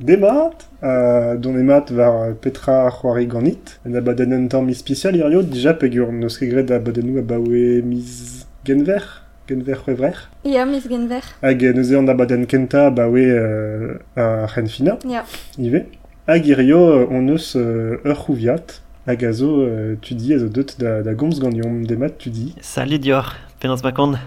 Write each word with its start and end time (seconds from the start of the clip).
Demat, 0.00 0.50
euh, 0.82 1.36
dont 1.36 1.56
emat 1.56 1.90
var 1.90 2.34
petra 2.34 2.90
c'hoari 2.90 3.26
ganit, 3.26 3.80
en 3.88 3.94
abaden 3.94 4.32
un 4.34 4.46
tamm 4.46 4.68
ispecial 4.68 5.16
irio 5.16 5.42
déjà 5.42 5.72
pegur 5.72 6.12
neus 6.12 6.36
kegret 6.36 6.70
abadenou 6.70 7.16
abaoe 7.18 7.80
mis 7.82 8.44
genver, 8.66 9.24
genver 9.48 9.78
c'hwevrer. 9.82 10.28
Ia, 10.44 10.66
mis 10.66 10.82
genver. 10.86 11.22
Hag 11.42 11.62
neuze 11.74 11.94
an 11.96 12.08
abaden 12.12 12.44
kenta 12.44 12.88
abaoe 12.88 13.24
euh, 13.24 13.94
a 14.16 14.46
c'henfina, 14.52 14.98
Ya. 15.08 15.24
ive. 15.58 15.86
Hag 16.28 16.44
irio 16.46 17.08
on 17.10 17.28
eus 17.32 17.54
euh, 17.56 17.96
ur 18.04 18.16
c'houviat, 18.26 18.82
hag 19.06 19.24
a 19.24 19.32
zo 19.32 19.62
euh, 19.62 19.96
tu 20.02 20.14
di 20.14 20.34
a 20.34 20.38
zo 20.38 20.48
deut 20.48 20.76
da, 20.78 21.00
da 21.02 21.14
gomz 21.14 21.40
gandiom, 21.40 21.86
demat 21.86 22.18
tu 22.18 22.28
di. 22.28 22.54
Salut 22.60 22.98
Dior, 22.98 23.34
penans 23.60 23.82
ma 23.82 23.92
kond. 23.92 24.18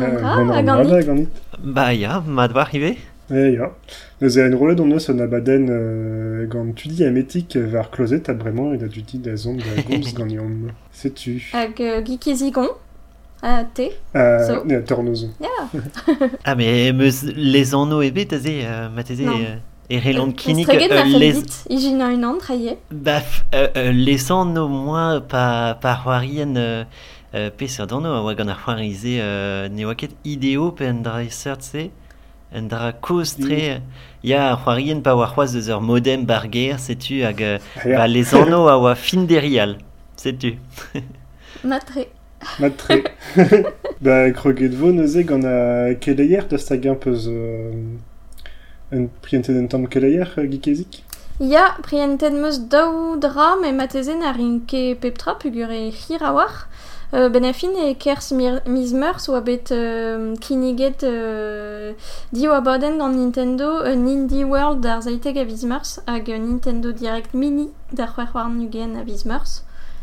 Euh, 0.00 0.02
ah, 0.24 0.40
a 0.52 1.02
ganit. 1.02 1.28
Ba 1.62 1.94
ya, 1.94 2.24
ma 2.26 2.48
dvar 2.48 2.74
ive. 2.74 2.96
E 3.30 3.52
ya. 3.54 3.72
Neuze 4.20 4.38
en 4.38 4.56
rolet 4.56 4.80
on 4.80 4.90
eus 4.92 5.10
an 5.10 5.18
abaden 5.18 5.66
euh, 5.68 6.46
gant 6.46 6.72
tu 6.72 6.88
di 6.88 7.04
ametik 7.04 7.56
var 7.56 7.90
klozet 7.90 8.28
a 8.28 8.34
bremañ 8.34 8.74
et 8.74 8.78
da 8.78 8.88
tu 8.88 9.02
da 9.18 9.36
zont 9.36 9.56
da 9.56 9.82
gomz 9.82 10.14
gannion. 10.14 10.68
Setu. 10.92 11.42
Hag 11.52 11.80
euh, 11.80 12.02
gikizigon. 12.02 12.68
A 13.42 13.64
te. 13.64 13.90
So. 14.14 14.64
ne, 14.64 14.80
tornozon. 14.80 15.30
Ya. 15.40 15.48
Ah 16.44 16.54
mais 16.54 16.92
meus 16.92 17.24
les 17.24 17.74
anno 17.74 18.00
ebe 18.00 18.26
taze, 18.26 18.46
euh, 18.46 18.88
ma 18.88 19.02
taze, 19.02 19.20
Non. 19.20 19.32
euh, 19.32 19.56
e 19.90 19.96
euh, 19.98 20.22
les... 21.18 21.36
un 21.92 22.22
an. 22.24 22.38
Bah, 22.90 23.22
euh, 23.54 23.68
euh, 23.76 24.68
moins 24.68 25.20
pa, 25.20 25.78
pa 25.80 26.00
c'hoarien 26.02 26.56
euh, 26.56 26.84
euh, 27.34 27.50
a 27.50 28.34
gant 28.34 28.54
c'hoarize 28.54 29.04
euh, 29.06 29.68
ideo 30.24 30.74
en 30.80 30.94
dra 31.02 31.22
en 32.52 32.68
dra 32.68 32.92
koz 32.92 33.36
tre... 33.36 33.80
Ya, 34.26 34.56
c'hoarien 34.58 35.02
pa 35.06 35.14
war 35.14 35.32
c'hoaz 35.34 35.54
eus 35.54 35.68
ur 35.70 35.80
modem 35.80 36.26
barger, 36.26 36.78
setu, 36.82 37.22
hag 37.22 37.40
ba 37.84 38.06
les 38.06 38.32
anno 38.34 38.66
a 38.66 38.76
oa 38.78 38.94
fin 38.94 39.26
derial, 39.26 39.76
setu. 40.16 40.56
tu 41.70 41.78
tre. 41.80 42.08
Ma 42.58 42.70
tre. 42.70 43.02
da 44.04 44.30
kroget 44.32 44.74
vo 44.74 44.92
neuze 44.92 45.22
gant 45.28 45.46
a 45.46 45.94
keleier 46.00 46.46
da 46.50 46.58
stag 46.58 46.86
un 46.90 46.98
peus... 46.98 47.26
un 48.92 49.08
priente 49.22 49.52
den 49.52 49.68
tamm 49.68 49.86
keleier, 49.86 50.30
gikezik 50.50 51.02
Ya, 51.38 51.76
priented 51.84 52.32
meus 52.32 52.56
daou 52.72 53.18
dra, 53.20 53.56
me 53.60 53.68
matezen 53.76 54.22
a 54.24 54.32
rin 54.32 54.62
ke 54.64 54.96
pep 54.96 55.18
tra 55.18 55.34
a 55.36 56.32
war. 56.32 56.66
euh, 57.14 57.28
ben 57.28 57.44
afin 57.44 57.74
e 57.74 57.94
kerz 57.94 58.32
miz 58.32 58.92
meurs 58.92 59.28
oa 59.28 59.40
bet 59.40 59.70
euh, 59.70 60.34
kiniget 60.36 61.02
euh, 61.04 61.92
di 62.32 62.48
oa 62.48 62.60
baden 62.60 62.98
gant 62.98 63.14
Nintendo 63.14 63.68
un 63.84 64.06
indie 64.06 64.44
World 64.44 64.80
d'ar 64.80 65.02
zaiteg 65.02 65.38
a 65.38 65.44
viz 65.44 65.64
meurs 65.64 66.00
hag 66.06 66.28
Nintendo 66.28 66.92
Direct 66.92 67.34
Mini 67.34 67.70
d'ar 67.92 68.14
c'hwer 68.14 68.34
war 68.34 68.48
nugen 68.48 68.96
a 68.96 69.04
viz 69.04 69.24
meurs. 69.24 69.62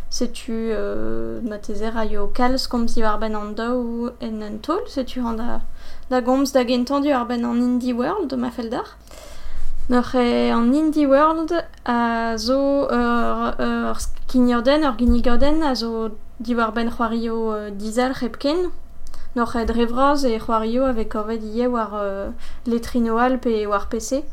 Setu 0.10 0.52
euh, 0.72 1.42
ma 1.42 1.58
tezer 1.58 1.98
a 1.98 2.06
yo 2.06 2.28
kalz 2.28 2.68
komz 2.68 2.96
war 2.98 3.18
ben 3.18 3.36
an 3.36 3.56
da 3.56 3.72
ou 3.74 4.12
en 4.22 4.42
an 4.42 4.60
tol, 4.62 4.84
setu 4.88 5.26
an 5.26 5.38
da, 5.38 5.62
da 6.10 6.22
gomz 6.22 6.54
da 6.54 6.64
gentandu 6.64 7.10
ar 7.12 7.26
ben 7.26 7.44
an 7.44 7.58
Indie 7.58 7.94
World 7.94 8.32
ma 8.38 8.52
fel 8.52 8.70
d'ar. 8.70 8.96
Noc'h 9.90 10.16
e 10.16 10.52
an 10.52 10.72
Indie 10.72 11.08
World 11.08 11.52
a 11.84 12.38
zo 12.38 12.86
ur, 12.86 13.56
ur, 13.60 13.90
ur 13.90 13.98
ur 14.86 14.96
ginigorden 14.98 15.64
a 15.64 15.74
zo 15.76 16.12
diwar 16.44 16.72
ben 16.74 16.90
c'hoario 16.90 17.54
euh, 17.54 17.70
dizal 17.72 18.14
c'hepken, 18.14 18.70
noc'h 19.36 19.56
ed 19.62 19.72
revraz 19.72 20.26
e 20.26 20.38
c'hoario 20.40 20.84
avec 20.86 21.16
orved 21.16 21.44
ie 21.44 21.68
war 21.68 21.92
euh, 21.96 22.30
letrino 22.66 23.18
alp 23.18 23.46
e 23.46 23.66
war 23.66 23.88
PC. 23.90 24.24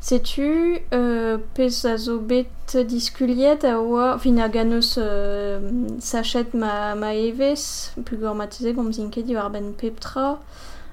Setu, 0.00 0.80
euh, 0.94 1.36
pez 1.54 1.84
a 1.84 1.98
zo 1.98 2.18
bet 2.18 2.76
diskuliet 2.88 3.64
a 3.64 3.78
oa, 3.80 4.18
fin 4.18 4.38
a 4.38 4.48
ganeus 4.48 4.96
euh, 4.96 5.60
sachet 6.00 6.54
ma, 6.54 6.94
ma 6.94 7.14
evez, 7.14 7.92
pugor 8.06 8.34
matizek 8.34 8.76
gomz 8.76 8.96
zinket 8.96 9.26
diwar 9.28 9.50
ben 9.50 9.74
peptra, 9.76 10.38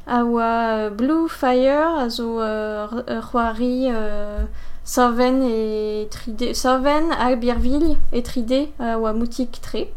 a 0.06 0.24
oa 0.26 0.90
Blue 0.90 1.30
Fire 1.30 2.00
a 2.04 2.10
zo 2.10 2.42
euh, 2.42 2.88
c'hoari 3.32 3.88
euh, 3.92 4.44
Saven 4.84 5.42
e 5.44 6.08
tride, 6.12 6.54
Saven 6.54 7.12
a 7.12 7.36
Birville 7.36 7.98
e 8.12 8.22
tride 8.22 8.70
a 8.80 8.98
oa 9.00 9.14
moutik 9.14 9.62
tre. 9.62 9.88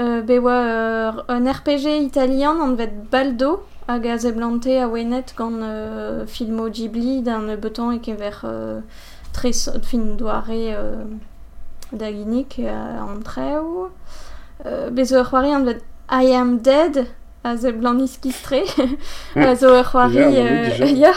euh, 0.00 0.22
bewa 0.22 0.52
euh, 0.52 1.12
un 1.28 1.50
RPG 1.50 2.02
italien 2.02 2.60
an 2.60 2.74
vet 2.74 2.92
Baldo 3.10 3.62
hag 3.88 4.06
a 4.06 4.18
zeblante 4.18 4.66
a 4.66 4.86
wenet 4.86 5.34
gant 5.36 5.60
euh, 5.62 6.26
filmo 6.26 6.68
Ghibli 6.68 7.22
d'un 7.22 7.56
beton 7.56 7.90
e 7.92 7.98
kever 7.98 8.44
euh, 8.44 8.80
tre 9.32 9.50
fin 9.82 10.14
doare 10.16 10.50
euh, 10.50 11.04
da 11.92 12.12
ginnik 12.12 12.58
euh, 12.58 13.00
an 13.00 13.22
treo. 13.24 13.88
Euh, 14.66 14.90
bezo 14.90 15.18
ur 15.18 15.30
c'hoari 15.30 15.54
an 15.54 15.64
vet 15.64 15.82
I 16.10 16.34
am 16.34 16.58
dead 16.58 17.06
a 17.44 17.56
zeblant 17.56 17.98
iskistre. 17.98 18.60
kistre 18.60 18.98
a 19.36 19.54
zo 19.56 19.72
ur 19.78 19.84
c'hoari 19.84 21.00
ya 21.00 21.14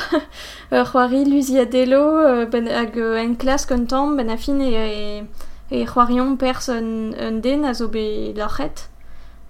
ur 0.72 0.86
c'hoari 0.86 1.26
Luziadello 1.26 2.46
ben, 2.50 2.68
hag 2.68 2.98
en 2.98 3.36
klas 3.36 3.66
kontan 3.66 4.16
ben 4.16 4.30
a 4.30 4.38
fin 4.38 4.62
e, 4.62 4.72
e 4.72 5.24
E 5.72 5.86
c'hoarion 5.86 6.36
pers 6.36 6.68
un, 6.70 7.14
un 7.16 7.40
den 7.40 7.64
a 7.64 7.74
zo 7.74 7.88
be 7.88 8.34
lachet 8.36 8.90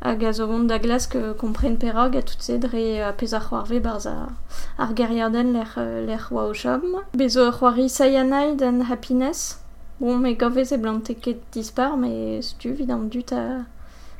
hag 0.01 0.23
a 0.23 0.31
zo 0.33 0.47
vont 0.47 0.67
da 0.69 0.77
glask 0.77 1.15
kompren 1.37 1.77
perog 1.77 2.15
a 2.15 2.21
tout 2.21 2.41
sed 2.41 2.65
re 2.73 3.01
a 3.01 3.11
pez 3.13 3.33
a 3.33 3.39
c'hoarve 3.39 3.81
barz 3.81 4.05
a, 4.05 4.29
ar 4.77 4.93
geriaden 4.97 5.53
l'er, 5.53 5.73
l'er 6.07 6.27
oa 6.31 6.47
o 6.49 6.53
chom. 6.53 7.01
Be 7.13 7.25
ur 7.25 7.51
c'hoari 7.57 7.89
saianai 7.89 8.55
d'an 8.55 8.81
happiness. 8.89 9.59
Bon, 9.99 10.17
me 10.17 10.33
gavez 10.33 10.71
e 10.71 10.77
blante 10.77 11.13
ket 11.13 11.41
dispar, 11.53 11.97
me 11.97 12.41
stu 12.41 12.73
vidant 12.73 13.09
dut 13.13 13.31
a, 13.33 13.65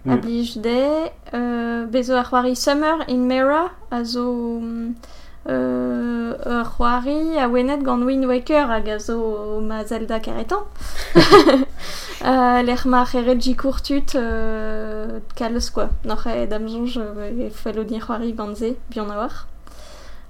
a 0.05 0.17
blij 0.17 0.57
de. 0.61 1.09
Euh, 1.33 1.85
bezo 1.85 2.17
ar 2.17 2.29
c'hoari 2.29 2.55
summer 2.55 3.05
in 3.07 3.25
Mera 3.27 3.71
a 3.91 4.03
zo... 4.03 4.25
Um, 4.57 4.95
euh, 5.49 6.35
ur 6.45 6.65
c'hoari 6.77 7.37
a 7.39 7.47
wenet 7.49 7.81
gant 7.81 8.01
Wind 8.01 8.25
Waker 8.25 8.69
hag 8.69 8.89
a 8.89 8.99
zo 8.99 9.59
ma 9.61 9.83
Zelda 9.85 10.19
karetan. 10.19 10.63
euh, 12.25 12.61
L'er 12.61 12.85
ma 12.85 13.05
c'heret 13.05 13.39
jikurtut 13.39 14.15
euh, 14.15 15.19
kalz 15.35 15.69
quoi. 15.71 15.89
N'oc'h 16.05 16.27
e 16.27 16.45
damzonj 16.47 16.99
e 17.45 17.49
fallo 17.49 17.83
din 17.83 17.99
c'hoari 17.99 18.33
gant 18.33 18.55
ze, 18.55 18.75
bion 18.89 19.09
a 19.09 19.17
war. 19.17 19.47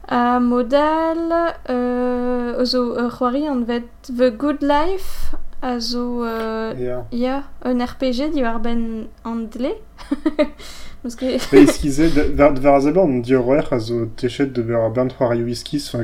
A 0.08 0.40
modal 0.40 1.56
euh, 1.70 2.64
zo 2.64 2.96
ur 2.96 3.12
c'hoari 3.12 3.48
an 3.48 3.64
vet 3.64 3.90
The 4.08 4.32
Good 4.32 4.62
Life 4.62 5.36
a 5.62 5.80
zo... 5.80 6.24
Euh, 6.24 6.74
yeah. 6.78 7.06
yeah. 7.12 7.44
un 7.64 7.80
RPG 7.80 8.32
diwar 8.34 8.60
ben 8.60 9.08
an 9.24 9.48
dle. 9.52 9.76
que... 11.16 11.38
Ba, 11.52 11.58
eskize, 11.58 12.10
var, 12.38 12.54
var 12.62 12.76
a 12.76 12.80
zabar, 12.80 13.04
on 13.04 13.22
di 13.26 13.34
ur 13.34 13.48
oer 13.48 13.68
a 13.74 13.80
zo 13.80 14.06
techet 14.18 14.54
de 14.54 14.62
ber 14.62 14.90
bern 14.94 15.10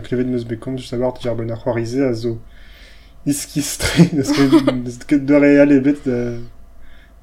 klevet 0.01 0.25
neus 0.25 0.45
bekont, 0.45 0.77
just 0.77 0.89
savoir 0.89 1.13
di 1.13 1.29
ar 1.29 1.35
ben 1.35 1.51
ar 1.51 1.61
c'hoarize 1.61 2.01
a 2.01 2.13
zo 2.13 2.37
tre, 3.77 4.09
neus 4.13 4.31
ket 5.07 5.25
de 5.25 5.39
real 5.39 5.71
ebet 5.71 6.01
da, 6.05 6.17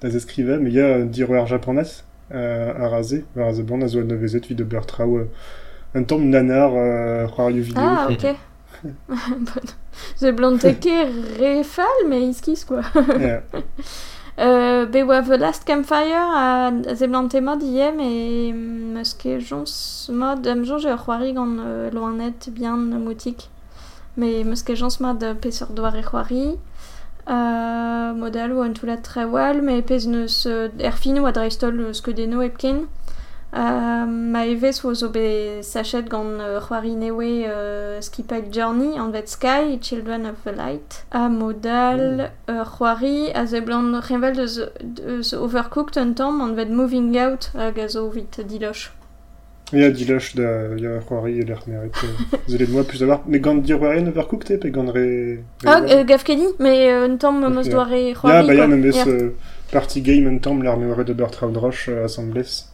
da 0.00 0.10
zeskrive, 0.10 0.60
me 0.62 0.70
ya 0.70 1.02
di 1.02 1.22
euh, 2.32 2.72
a 2.78 2.88
raze, 2.88 3.24
var 3.34 3.50
a 3.50 3.52
a 3.82 3.88
zo 3.88 4.00
a 4.00 4.04
nevezet 4.04 4.46
vid 4.46 4.58
de 4.58 4.64
ber 4.64 4.86
trao 4.86 5.18
euh, 5.18 5.28
un 5.94 6.04
tamm 6.04 6.30
nanar 6.30 6.72
euh. 6.74 7.26
Ah, 7.76 8.08
ok. 8.10 8.36
bon. 9.08 9.66
Ze 10.16 10.32
blanteke 10.32 11.06
refal, 11.38 12.08
mais 12.08 12.32
quoi. 12.66 12.82
Euh, 14.36 14.86
The 14.86 15.36
Last 15.38 15.64
Campfire 15.64 16.18
a 16.34 16.72
ze 16.94 17.06
blante 17.06 17.40
mod 17.40 17.62
iem 17.62 18.00
e 18.00 18.52
meus 18.52 19.14
ket 19.14 19.40
jons 19.40 20.10
mod 20.10 20.46
am 20.46 20.64
jonge 20.64 20.90
ur 20.90 20.98
c'hoari 20.98 21.32
gant 21.32 21.58
euh, 21.60 21.90
loanet 21.92 22.50
bien 22.50 22.76
moutik. 22.76 23.48
Me 24.16 24.42
meus 24.42 24.64
ket 24.64 24.74
jons 24.74 24.98
mod 25.00 25.22
euh, 25.22 25.34
pez 25.34 25.62
ur 25.62 25.70
doare 25.70 26.02
c'hoari. 26.02 26.58
Uh, 27.26 28.12
modal 28.18 28.52
ou 28.52 28.60
an 28.60 28.74
toulat 28.74 29.00
tre 29.06 29.24
wal, 29.24 29.62
me 29.62 29.80
pez 29.80 30.08
neus 30.08 30.46
ou 30.46 31.26
a 31.26 31.32
dreistol 31.32 31.80
uh, 31.80 31.92
skeudenno 31.94 32.42
epken. 32.42 32.88
Uh, 33.54 34.02
ma 34.10 34.40
evez 34.50 34.80
oa 34.82 34.94
zo 34.98 35.08
be 35.14 35.62
sachet 35.62 36.08
gant 36.10 36.40
uh, 36.42 36.58
c'hoari 36.58 36.96
newe 36.98 37.46
uh, 37.46 38.00
Skipite 38.02 38.50
Journey, 38.50 38.98
Anvet 38.98 39.28
Sky, 39.28 39.78
Children 39.80 40.26
of 40.26 40.42
the 40.42 40.50
Light. 40.50 41.04
A 41.12 41.28
modal 41.28 42.02
mm. 42.18 42.30
uh, 42.48 42.64
c'hoari 42.64 43.30
a 43.32 43.46
ze 43.46 43.60
blant 43.60 44.10
revel 44.10 44.34
deus, 44.34 44.58
deus 44.82 45.32
overcooked 45.34 45.96
un 45.96 46.14
tamm 46.14 46.40
Anvet 46.40 46.68
Moving 46.68 47.16
Out 47.16 47.52
hag 47.54 47.78
a 47.78 47.88
zo 47.88 48.08
vit 48.10 48.42
diloch. 48.48 48.90
Ya 49.72 49.90
diloch 49.90 50.34
da 50.34 50.74
ya 50.74 50.98
c'hoari 51.06 51.38
e 51.38 51.44
l'er 51.44 51.62
meret. 51.68 51.94
Zelet 52.48 52.70
moa 52.70 52.82
plus 52.82 52.98
d'avoir. 52.98 53.22
Me 53.28 53.38
gant 53.38 53.62
dir 53.62 53.80
war 53.80 53.94
en 53.94 54.08
overcooked 54.08 54.50
e 54.50 54.58
pe 54.58 54.74
gant 54.74 54.90
re... 54.90 55.38
Ah, 55.64 55.78
euh, 55.78 56.02
gav 56.02 56.24
kedi, 56.24 56.50
me 56.58 56.74
euh, 56.90 57.06
un 57.06 57.16
tamm 57.18 57.38
meus 57.38 57.68
doare 57.70 58.14
c'hoari. 58.18 58.34
Ya, 58.34 58.42
ba 58.42 58.54
ya, 58.54 59.06
euh, 59.06 59.30
party 59.70 60.02
game 60.02 60.26
un 60.26 60.38
tamm 60.38 60.64
l'er 60.64 60.76
meret 60.76 61.04
de 61.04 61.12
Bertrand 61.12 61.54
Roche 61.54 61.88
assemblés. 61.88 62.73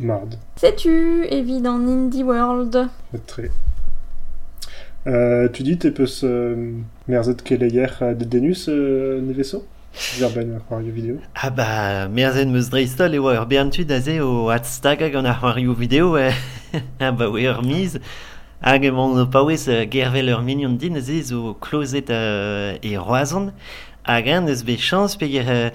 Mard. 0.00 0.38
Sais-tu, 0.56 1.26
evit 1.30 1.66
an 1.66 1.86
Indie 1.86 2.24
World? 2.24 2.88
Tre. 3.26 3.50
Euh, 5.06 5.48
tu 5.48 5.62
dis, 5.62 5.76
t'es 5.78 5.90
peus 5.90 6.24
euh, 6.24 6.72
merzet 7.06 7.36
keleier 7.44 7.88
de 8.00 8.24
denus 8.24 8.68
euh, 8.68 9.20
ne 9.20 9.32
vaisseau 9.32 9.64
Zerben 10.18 10.54
ar 10.54 10.60
c'hoario 10.68 10.92
video 10.92 11.16
Ah 11.34 11.50
ba, 11.50 12.08
merzen 12.08 12.52
meus 12.52 12.68
dreistol 12.70 13.16
eo 13.16 13.32
ur 13.32 13.46
berntud 13.48 13.90
aze 13.90 14.20
o 14.20 14.48
atstag 14.52 15.00
hag 15.04 15.16
an 15.16 15.28
ar 15.28 15.40
c'hoario 15.40 15.72
video 15.74 16.16
e... 16.16 16.30
ah 17.00 17.12
ba, 17.12 17.28
oe 17.28 17.48
ur 17.48 17.62
miz. 17.64 17.98
Hag 18.60 18.84
emant 18.84 19.24
paouez 19.32 19.68
gervel 19.92 20.32
ur 20.32 20.44
mignon 20.44 20.76
din 20.80 21.00
aze 21.00 21.22
zo 21.32 21.56
klozet 21.60 22.12
e 22.12 22.96
roazon 22.96 23.52
Hag 24.10 24.26
an 24.26 24.48
eus 24.50 24.64
be 24.66 24.74
chans 24.76 25.14
pe 25.14 25.28
ger 25.30 25.46
uh, 25.46 25.70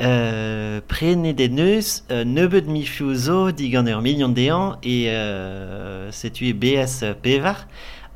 uh, 0.00 0.80
prene 0.88 1.34
de 1.36 1.50
neus 1.52 1.98
uh, 2.08 2.22
nebeud 2.24 2.64
mi 2.64 2.80
fiou 2.88 3.12
zo 3.12 3.50
digant 3.52 3.90
ur 3.92 4.00
minion 4.00 4.32
dean 4.32 4.78
e 4.80 5.02
uh, 5.12 6.08
setu 6.08 6.48
e 6.48 6.54
BS 6.56 7.02
pevar. 7.20 7.66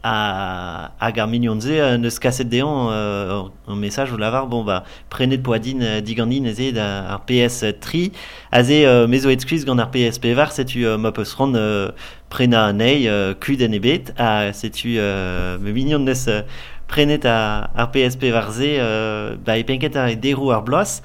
a, 0.02 0.92
hag 1.00 1.18
ar 1.18 1.28
mignon 1.28 1.60
ze 1.60 1.80
euh, 1.80 1.96
neus 1.98 2.18
kaset 2.18 2.48
dean 2.48 2.88
euh, 2.90 3.42
un 3.66 3.76
message 3.76 4.12
o 4.12 4.16
lavar 4.16 4.46
bon 4.46 4.64
ba 4.64 4.84
prenet 5.10 5.38
poadin 5.42 5.80
euh, 5.82 6.00
digandin 6.00 6.46
eze 6.46 6.72
da 6.72 7.14
ar 7.14 7.24
PS 7.26 7.64
tri. 7.80 8.12
A 8.52 8.62
ze 8.62 8.84
euh, 8.86 9.06
mezo 9.06 9.28
et 9.28 9.38
gant 9.66 9.78
ar 9.78 9.90
PS 9.90 10.18
pevar 10.18 10.52
setu 10.52 10.86
euh, 10.86 10.98
ma 10.98 11.12
peus 11.12 11.34
ran 11.34 11.52
euh, 11.54 11.90
prena 12.30 12.66
anei 12.66 13.08
euh, 13.08 13.34
kud 13.34 13.62
en 13.62 13.72
ebet 13.72 14.12
a 14.16 14.52
setu 14.52 14.96
euh, 14.98 15.58
me 15.58 15.72
mignon 15.72 15.98
neus 15.98 16.28
euh, 16.28 16.42
prenet 16.88 17.24
a, 17.28 17.70
ar 17.76 17.90
PSP 17.94 18.32
varze 18.34 18.76
euh, 18.80 19.36
ba 19.44 19.58
e 19.60 19.64
penket 19.68 19.96
ar 19.96 20.12
e 20.12 20.16
derou 20.16 20.52
ar 20.56 20.64
blas 20.66 21.00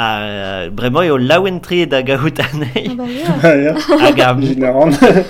a 0.00 0.68
bremañ 0.72 1.08
eo 1.10 1.16
laouen 1.18 1.60
tre 1.60 1.84
da 1.86 2.00
gaout 2.02 2.38
anei 2.40 2.86
hag 4.00 4.20
a 4.24 4.30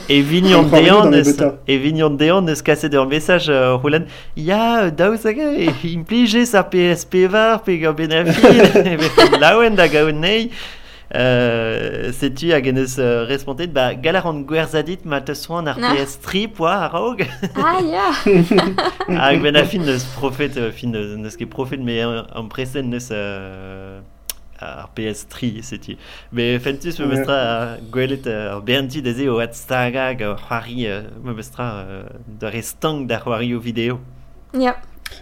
e 0.08 0.20
vignon 0.31 0.70
dean 0.70 1.14
eus 1.20 1.32
e 1.67 1.79
vignon 1.85 2.17
dean 2.20 2.49
eus 2.52 2.62
kaset 2.62 2.94
ur 2.94 3.08
mesaj 3.11 3.49
uh, 3.50 3.81
roulan 3.82 4.06
ya 4.37 4.91
daouz 5.00 5.26
aga 5.26 5.49
e 5.67 5.70
implije 5.91 6.44
sa 6.52 6.62
PSP 6.73 7.26
var 7.35 7.64
pe 7.67 7.81
gant 7.82 7.99
benafil 7.99 8.61
e 8.93 9.41
laouen 9.43 9.75
da 9.81 9.88
gaout 9.91 10.14
nei 10.14 10.50
euh, 11.15 12.12
setu 12.12 12.53
hag 12.53 12.69
eneus 12.71 12.99
euh, 12.99 13.25
respontet, 13.29 13.73
ba 13.75 13.95
galaran 13.95 14.43
gwerzadit 14.47 15.05
ma 15.05 15.21
te 15.21 15.35
soan 15.35 15.71
ar 15.71 15.79
PS3 15.81 16.47
poa 16.57 16.77
ar 16.87 16.95
aog. 17.01 17.25
Ah, 17.55 17.81
ya 17.83 18.11
Hag 19.25 19.43
ben 19.43 19.59
a 19.59 19.65
fin 19.65 19.85
neus 19.87 20.07
profet, 20.17 20.61
fin 20.77 20.95
neus 20.95 21.37
ket 21.37 21.51
profet, 21.51 21.79
me 21.79 21.99
an 22.05 22.51
presen 22.53 22.91
neus 22.93 23.11
euh, 23.12 24.01
ar 24.61 24.91
PS3 24.97 25.62
setu. 25.67 25.97
Be 26.33 26.53
fentus 26.62 27.01
me 27.01 27.09
mestra 27.15 27.41
uh, 27.41 27.89
gwelet 27.93 28.29
ar 28.31 28.62
BNT 28.62 29.03
deze 29.05 29.27
o 29.31 29.41
atstaga 29.43 30.12
staga 30.12 30.37
hag 30.37 30.39
c'hoari 30.45 30.87
me 31.25 31.35
mestra 31.35 31.73
uh, 31.83 32.07
da 32.41 32.55
restang 32.55 33.09
da 33.11 33.19
c'hoari 33.25 33.55
o 33.55 33.61
video. 33.61 34.01
Ya. 34.55 34.77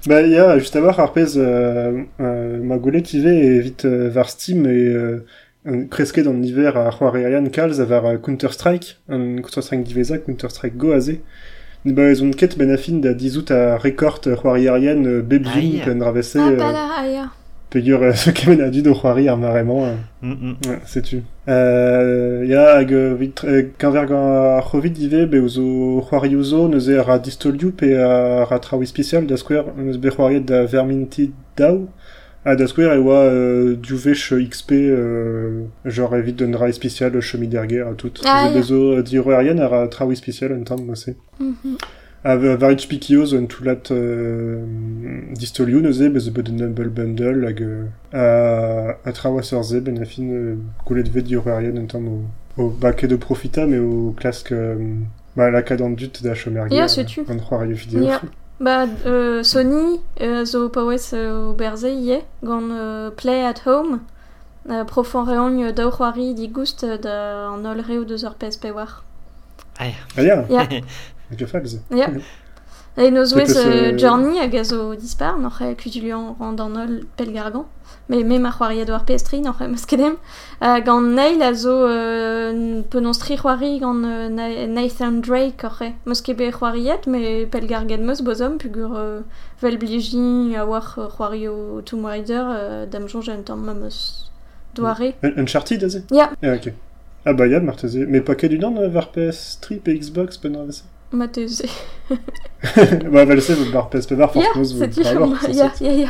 Bah, 0.06 0.23
il 0.23 0.31
y 0.31 0.37
a 0.37 0.58
juste 0.58 0.76
à 0.76 0.81
voir, 0.81 0.99
Harpez, 1.00 1.37
euh, 1.37 2.02
euh, 2.20 2.62
ma 2.62 2.79
goulette, 2.79 3.12
il 3.12 3.26
est 3.26 3.61
vite 3.61 3.85
euh, 3.85 4.08
vers 4.08 4.29
Steam 4.31 4.67
et 4.67 4.69
euh, 4.69 5.25
un- 5.64 5.87
presque 5.87 6.22
dans 6.22 6.32
l'hiver 6.32 6.76
à 6.76 6.90
Huawei 6.90 7.50
Calz 7.50 7.81
vers 7.81 8.05
euh, 8.06 8.16
Counter-Strike, 8.19 8.99
un 9.08 9.37
Counter-Strike 9.37 9.82
Divesa, 9.82 10.19
Counter-Strike 10.19 10.76
Go 10.76 10.93
azé. 10.93 11.22
Bah, 11.84 12.10
ils 12.10 12.22
ont 12.22 12.26
une 12.26 12.34
quête 12.34 12.58
benafine 12.58 13.00
da 13.00 13.14
10 13.14 13.38
août 13.38 13.50
à 13.50 13.78
Record 13.78 14.20
Huawei 14.26 14.69
Ariane 14.69 15.06
euh, 15.06 15.22
pen 15.22 16.02
ravessé, 16.02 16.38
Ah, 16.40 16.49
euh, 16.49 16.56
bah 16.56 16.72
là, 16.72 16.88
ah, 16.99 17.06
yeah. 17.08 17.31
pegur 17.70 18.02
euh, 18.02 18.12
ce 18.14 18.31
kemen 18.31 18.60
a 18.60 18.69
dû 18.69 18.82
de 18.82 18.90
Huawei 18.90 19.28
ar 19.28 19.38
euh, 19.43 19.94
Mm, 20.22 20.31
mm. 20.32 20.56
ouais, 20.69 20.78
c'est 20.87 21.02
tu. 21.02 21.22
Euh, 21.49 22.44
ya 22.46 22.76
hag 22.76 22.93
euh, 22.93 23.16
euh, 23.44 23.62
kanver 23.78 24.04
gant 24.06 24.56
ar 24.58 24.69
c'hovid 24.70 24.99
ive 24.99 25.26
be 25.26 25.37
ouzo 25.37 26.02
c'hoari 26.11 26.34
ouzo 26.34 26.69
neuze 26.69 26.90
a 26.99 27.19
distolioù 27.19 27.70
pe 27.70 27.94
a 27.96 28.58
traoui 28.58 28.87
spécial 28.87 29.26
da 29.26 29.37
skwer 29.37 29.64
neus 29.76 29.96
be 29.99 30.11
c'hoariet 30.11 30.40
da 30.44 30.64
verminti 30.66 31.31
daou 31.56 31.88
a 32.49 32.55
da 32.56 32.67
skwer 32.67 32.95
e 32.95 32.99
oa 32.99 33.25
euh, 33.25 33.77
diuvech 33.77 34.33
XP 34.50 34.73
euh, 34.73 35.65
genre 35.85 36.15
evit 36.17 36.33
d'un 36.33 36.53
spécial 36.73 37.21
chemi 37.21 37.47
derger 37.49 37.83
a 37.83 37.93
tout. 37.95 38.15
Ah, 38.25 38.50
bezo 38.55 38.95
euh, 38.97 39.03
di 39.03 39.19
roerien 39.19 39.59
ar 39.59 39.75
a 39.75 39.89
traoui 39.89 40.17
spécial 40.17 40.53
un 40.53 40.62
tamm 40.65 40.83
mosse. 40.85 41.11
Mhm. 41.41 41.77
A 42.25 42.37
varit 42.37 42.81
spikioz 42.81 43.35
un 43.35 43.45
toulat 43.47 43.91
euh, 43.91 44.65
bez 46.09 46.31
humble 46.62 46.89
bundle 46.89 47.45
hag 47.47 47.61
euh, 47.62 47.85
a, 48.12 48.97
a 49.05 49.12
traoua 49.12 49.43
seurze 49.43 49.77
ben 49.81 49.97
euh, 50.33 50.56
goulet 50.87 51.09
vet 51.09 51.23
un 51.79 51.87
tamm 51.87 52.09
o, 52.09 52.19
o 52.62 52.71
ba 52.71 52.93
ket 52.93 53.09
de 53.11 53.17
profita 53.17 53.67
mais 53.67 53.79
o 53.79 54.15
klask 54.19 54.50
euh, 54.53 54.77
ba 55.37 55.50
la 55.50 55.62
kadant 55.62 55.91
dut 55.91 56.23
da 56.23 56.35
chomerger 56.35 56.75
Ya, 56.75 56.89
setu. 56.89 57.21
an 57.29 57.39
c'hoario 57.39 57.77
vidéo. 57.77 58.03
Ya. 58.05 58.21
Bah, 58.60 58.87
euh, 59.06 59.43
Sony 59.44 60.00
euh, 60.20 60.44
zo 60.44 60.69
paouez 60.69 61.12
euh, 61.12 61.50
o 61.50 61.52
berze 61.52 61.84
ie, 61.84 62.19
gant 62.43 62.60
euh, 62.70 63.10
Play 63.10 63.44
at 63.44 63.55
Home, 63.66 64.00
euh, 64.69 64.84
profan 64.84 65.22
reoñ 65.25 65.70
daou 65.72 65.90
c'hoari 65.93 66.34
digoust 66.34 66.84
da 66.84 67.50
an 67.52 67.64
ol 67.64 67.81
reo 67.81 68.05
deus 68.05 68.25
ur 68.25 68.34
PSP 68.34 68.72
war. 68.75 69.05
Aia. 69.78 69.94
Aia? 70.16 70.44
Ya. 70.50 70.66
Hag 71.31 71.40
eo 71.40 71.46
fagz. 71.46 71.78
Ya. 71.94 72.08
No 72.99 73.25
zouez 73.25 73.45
Peus, 73.47 73.56
euh, 73.56 73.93
euh, 73.93 73.99
Journey 73.99 74.39
hag 74.41 74.56
a 74.56 74.65
zo 74.65 74.95
dispar, 74.97 75.39
n'oc'h 75.39 75.62
e 75.62 75.75
kutulian 75.77 76.35
ran 76.41 76.56
an 76.59 76.77
ol 76.83 77.00
pel 77.17 77.31
gargan. 77.33 77.65
Me 78.09 78.25
me 78.25 78.39
ma 78.39 78.50
c'hoari 78.50 78.83
war 78.89 79.05
PS3, 79.05 79.41
n'oc'h 79.45 79.62
e 79.62 79.69
maskedem. 79.69 80.17
Uh, 80.61 80.81
gant 80.85 81.00
Neil 81.00 81.41
a 81.43 81.53
zo 81.55 81.71
euh, 81.87 82.83
penons 82.91 83.19
tri 83.19 83.37
c'hoari 83.37 83.79
gant 83.79 84.03
euh, 84.05 84.29
Na- 84.29 84.67
Nathan 84.67 85.21
Drake 85.21 85.62
oc'h 85.65 85.83
e. 85.87 85.93
Meus 86.06 86.23
ket 86.23 86.35
be 86.35 86.50
c'hoariet, 86.50 87.06
me 87.06 87.47
pel 87.47 87.67
gargan 87.69 88.03
meus 88.05 88.21
bozom, 88.21 88.59
pugur 88.59 88.97
euh, 88.97 89.21
vel 89.62 89.79
bliji 89.79 90.56
a 90.56 90.65
war 90.67 90.95
euh, 90.99 91.06
c'hoari 91.09 91.47
o 91.49 91.81
Tomb 91.83 92.05
Raider, 92.06 92.45
euh, 92.49 92.87
dam 92.87 93.06
jonge 93.09 93.29
un 93.31 93.43
tamm 93.43 93.62
meus 93.79 94.33
doare. 94.75 95.15
Un- 95.23 95.37
Uncharted 95.43 95.85
aze 95.85 96.03
Ya. 96.11 96.31
Ah 96.43 96.55
ok. 96.56 96.73
Ah 97.27 97.33
bah 97.33 97.47
ya, 97.47 97.61
marteze. 97.61 97.99
Mais 98.09 98.21
pas 98.23 98.35
ket 98.35 98.50
unan 98.53 98.77
euh, 98.79 98.89
var 98.89 99.11
PS3 99.15 99.79
pe 99.81 99.91
Xbox 99.97 100.39
ben 100.41 100.56
ravessé. 100.56 100.83
Ma 101.12 101.28
teze. 101.28 101.64
valse 103.26 103.50
var 103.72 103.88
PSP 103.90 104.12
var 104.12 104.31
Ya, 104.34 104.43
forcément 104.52 104.52
vous 104.55 104.64
setu 104.78 105.02
parlor. 105.02 105.28
chom. 105.40 105.52
Ya, 105.52 105.72
ya, 105.81 105.93
ya. 105.93 106.08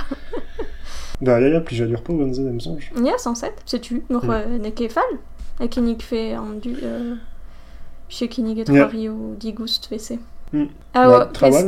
Bah 1.21 1.41
ya 1.41 1.49
ya, 1.49 1.61
pli 1.61 1.77
jalur 1.77 2.01
po 2.03 2.17
vanze 2.17 2.39
dem 2.45 2.61
songe. 2.61 2.91
Ya, 3.05 3.17
107, 3.19 3.53
setu. 3.67 4.03
N'oc'h 4.11 4.25
Mm. 4.27 4.31
euh, 4.31 4.59
ne 4.59 4.71
ket 4.71 4.89
fall. 4.93 5.19
E 5.61 5.67
kinnig 5.69 6.03
fe 6.03 6.35
an 6.37 6.59
du... 6.63 6.77
Euh, 6.83 7.15
kinnig 8.29 8.59
et 8.61 8.69
Ya. 8.69 8.85
c'hoari 8.85 9.09
o 9.09 9.35
digoust 9.39 9.89
vese. 9.91 10.19
Mm. 10.53 10.65
Ah, 10.95 11.09
ouais, 11.09 11.25
Trawal 11.33 11.67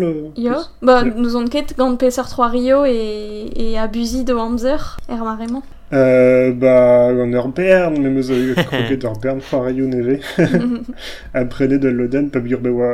bah, 0.83 1.03
Ouais. 1.03 1.13
nous 1.17 1.37
on 1.37 1.47
ket 1.47 1.77
gant 1.77 1.97
3 2.29 2.49
Rio 2.49 2.85
et, 2.87 3.51
et 3.55 3.79
abusi 3.79 4.25
de 4.25 4.33
Hamzer, 4.35 4.97
er 5.09 5.17
marrement. 5.19 5.63
Euh, 5.93 6.53
bah, 6.53 7.09
an 7.09 7.33
ur 7.33 7.49
bern, 7.49 7.99
me 7.99 8.11
meus 8.11 8.31
a 8.57 8.63
kroget 8.63 9.03
ur 9.05 9.19
bern 9.19 9.41
farioù 9.41 9.89
neve. 9.89 10.21
Apre 11.35 11.67
led 11.67 11.85
loden, 11.85 12.31
pa 12.31 12.39
bur 12.39 12.61
bewa 12.61 12.91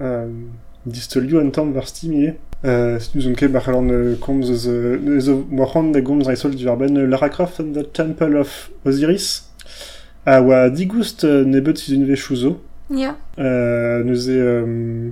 euh, 0.00 0.26
distolioù 0.86 1.38
an 1.38 1.50
tamm 1.50 1.72
var 1.72 1.86
stimier. 1.86 2.34
Euh, 2.64 2.98
si 2.98 3.10
nous 3.14 3.28
on 3.28 3.34
ket 3.34 3.48
bar 3.48 3.68
alan 3.68 3.88
euh, 3.90 4.16
komz 4.16 4.50
eus 4.50 4.66
eus 4.66 5.30
mohan 5.50 5.92
da 5.92 6.00
gomz 6.00 6.26
an 6.28 6.48
du 6.48 6.56
divar 6.56 6.76
ben 6.76 6.94
Lara 7.06 7.28
Croft 7.28 7.60
and 7.60 7.72
the 7.72 7.84
Temple 7.92 8.36
of 8.36 8.70
Osiris. 8.84 9.50
A 10.26 10.42
oa 10.42 10.70
digoust 10.70 11.24
euh, 11.24 11.44
ne 11.44 11.60
bet 11.60 11.78
sizun 11.78 12.16
chouzo. 12.16 12.60
Ya. 12.90 12.98
Yeah. 12.98 13.16
Euh, 13.38 14.02
neus 14.02 14.28
e... 14.28 14.32
Euh, 14.32 15.10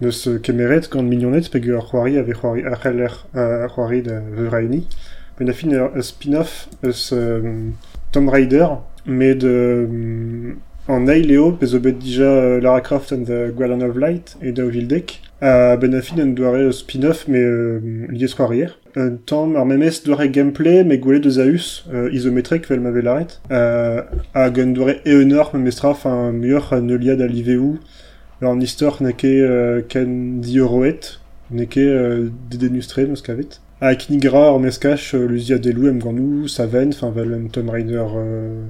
neus 0.00 0.28
kemeret 0.42 0.88
gant 0.90 1.02
mignonet 1.02 1.48
peg 1.52 1.66
ur 1.68 1.86
c'hoari 1.88 2.18
ave 2.18 2.32
c'hoari 2.32 2.64
ar 2.64 2.80
c'heller 2.80 3.26
c'hoari 3.34 4.02
da 4.02 4.20
vevraini. 4.20 4.78
Euh, 4.78 5.09
a 5.48 5.52
fin 5.52 5.70
ur 5.70 5.90
ur 5.94 6.04
spin-off 6.04 6.68
eus 6.84 7.12
euh, 7.12 7.70
Tomb 8.12 8.28
Raider, 8.28 8.66
mais 9.06 9.34
de 9.34 9.48
euh, 9.48 10.54
en 10.88 11.06
Aileo, 11.06 11.52
pez 11.52 11.74
o 11.74 11.80
bet 11.80 11.92
dija 11.92 12.24
euh, 12.24 12.60
Lara 12.60 12.80
Croft 12.80 13.12
and 13.12 13.24
the 13.24 13.54
Guardian 13.54 13.80
of 13.80 13.96
Light 13.96 14.36
et 14.42 14.52
da 14.52 14.64
Ovildek. 14.64 15.22
A 15.42 15.76
ben 15.76 15.94
a 15.94 16.02
fin 16.02 16.18
eus 16.18 16.72
spin-off, 16.72 17.26
mais 17.28 17.42
euh, 17.42 17.80
lié 18.10 18.26
c'hoarier. 18.26 18.66
Un 18.96 19.16
tamm 19.24 19.56
ar 19.56 19.64
memes 19.64 19.90
doare 20.04 20.26
gameplay, 20.28 20.84
mais 20.84 20.98
goulet 20.98 21.20
de 21.20 21.30
Zaus, 21.30 21.84
euh, 21.94 22.10
isométrique, 22.12 22.68
vel 22.68 22.80
m'ave 22.80 22.98
laret. 22.98 23.28
Euh, 23.50 24.02
a 24.34 24.50
gant 24.50 24.66
doare 24.66 24.96
eonor, 25.06 25.54
memestra, 25.54 25.90
enfin, 25.90 26.32
muur 26.32 26.74
ne 26.82 26.96
liad 26.96 27.20
a 27.22 27.26
liveu, 27.26 27.78
Leur 28.40 28.52
an 28.52 28.60
istor 28.60 29.02
ne 29.02 29.10
ket 29.12 29.42
euh, 29.42 29.82
ken 29.86 30.40
dioroet, 30.40 31.20
ne 31.50 31.64
ket 31.64 31.84
euh, 31.84 32.30
dedenustre 32.50 33.00
meus 33.02 33.20
kinigra 33.80 34.52
ur 34.52 34.60
meskach 34.60 35.14
euh, 35.14 35.26
luzia 35.26 35.58
delou 35.58 35.88
em 35.88 35.98
gant 35.98 36.46
sa 36.48 36.66
ven, 36.66 36.90
enfin 36.90 37.12
un 37.16 37.48
Tomb 37.48 37.70
euh, 37.74 38.66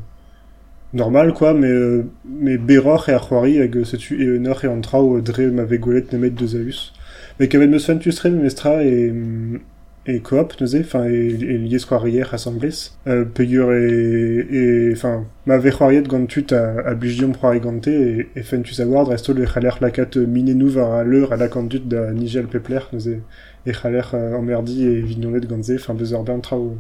normal 0.94 1.34
quoi, 1.34 1.52
mais, 1.52 1.66
euh, 1.66 2.04
mais 2.24 2.58
beror 2.58 3.08
e 3.08 3.12
ar 3.12 3.28
c'hoari 3.28 3.60
hag 3.60 3.76
euh, 3.76 3.84
setu 3.84 4.22
e 4.22 4.36
eunor 4.36 4.64
e 4.64 4.68
an 4.68 4.80
trao 4.80 5.16
euh, 5.16 5.20
dre 5.20 5.50
ma 5.50 5.64
vegolet 5.64 6.12
nemet 6.12 6.30
de 6.30 6.46
zaus. 6.46 6.92
Mais 7.40 7.48
kavet 7.48 7.66
meus 7.66 7.84
fentustre 7.84 8.28
memestra 8.28 8.84
e, 8.84 9.10
mm, 9.10 9.60
et 10.06 10.20
coop, 10.20 10.54
neuze, 10.60 10.78
enfin, 10.80 11.04
et, 11.04 11.28
et 11.28 11.58
lié 11.58 11.78
squarier 11.78 12.22
assemblés. 12.32 12.70
Euh, 13.06 13.24
pegur 13.24 13.72
et, 13.72 14.46
et, 14.50 14.92
enfin, 14.92 15.24
ma 15.46 15.58
vechoriet 15.58 16.02
gant 16.02 16.26
tut 16.26 16.52
a, 16.52 16.86
a 16.86 16.94
bligium 16.94 17.32
proarigante 17.32 17.88
et, 17.88 18.28
et 18.36 18.42
fentus 18.42 18.78
award 18.80 19.08
resto 19.08 19.32
le 19.32 19.44
chaler 19.44 19.70
lacat 19.80 20.16
minenu 20.16 20.68
var 20.68 20.94
à 20.94 21.04
l'heure 21.04 21.32
à 21.32 21.36
la 21.36 21.48
conduite 21.48 21.88
de 21.88 22.12
Nigel 22.12 22.46
Pepler, 22.46 22.80
neuze, 22.92 23.18
et 23.66 23.72
chaler 23.72 24.02
euh, 24.14 24.34
emmerdi 24.34 24.86
et 24.86 25.00
vignonet 25.00 25.40
ganze, 25.40 25.72
enfin, 25.74 25.94
bezer 25.94 26.22
ben 26.22 26.40
trao 26.40 26.76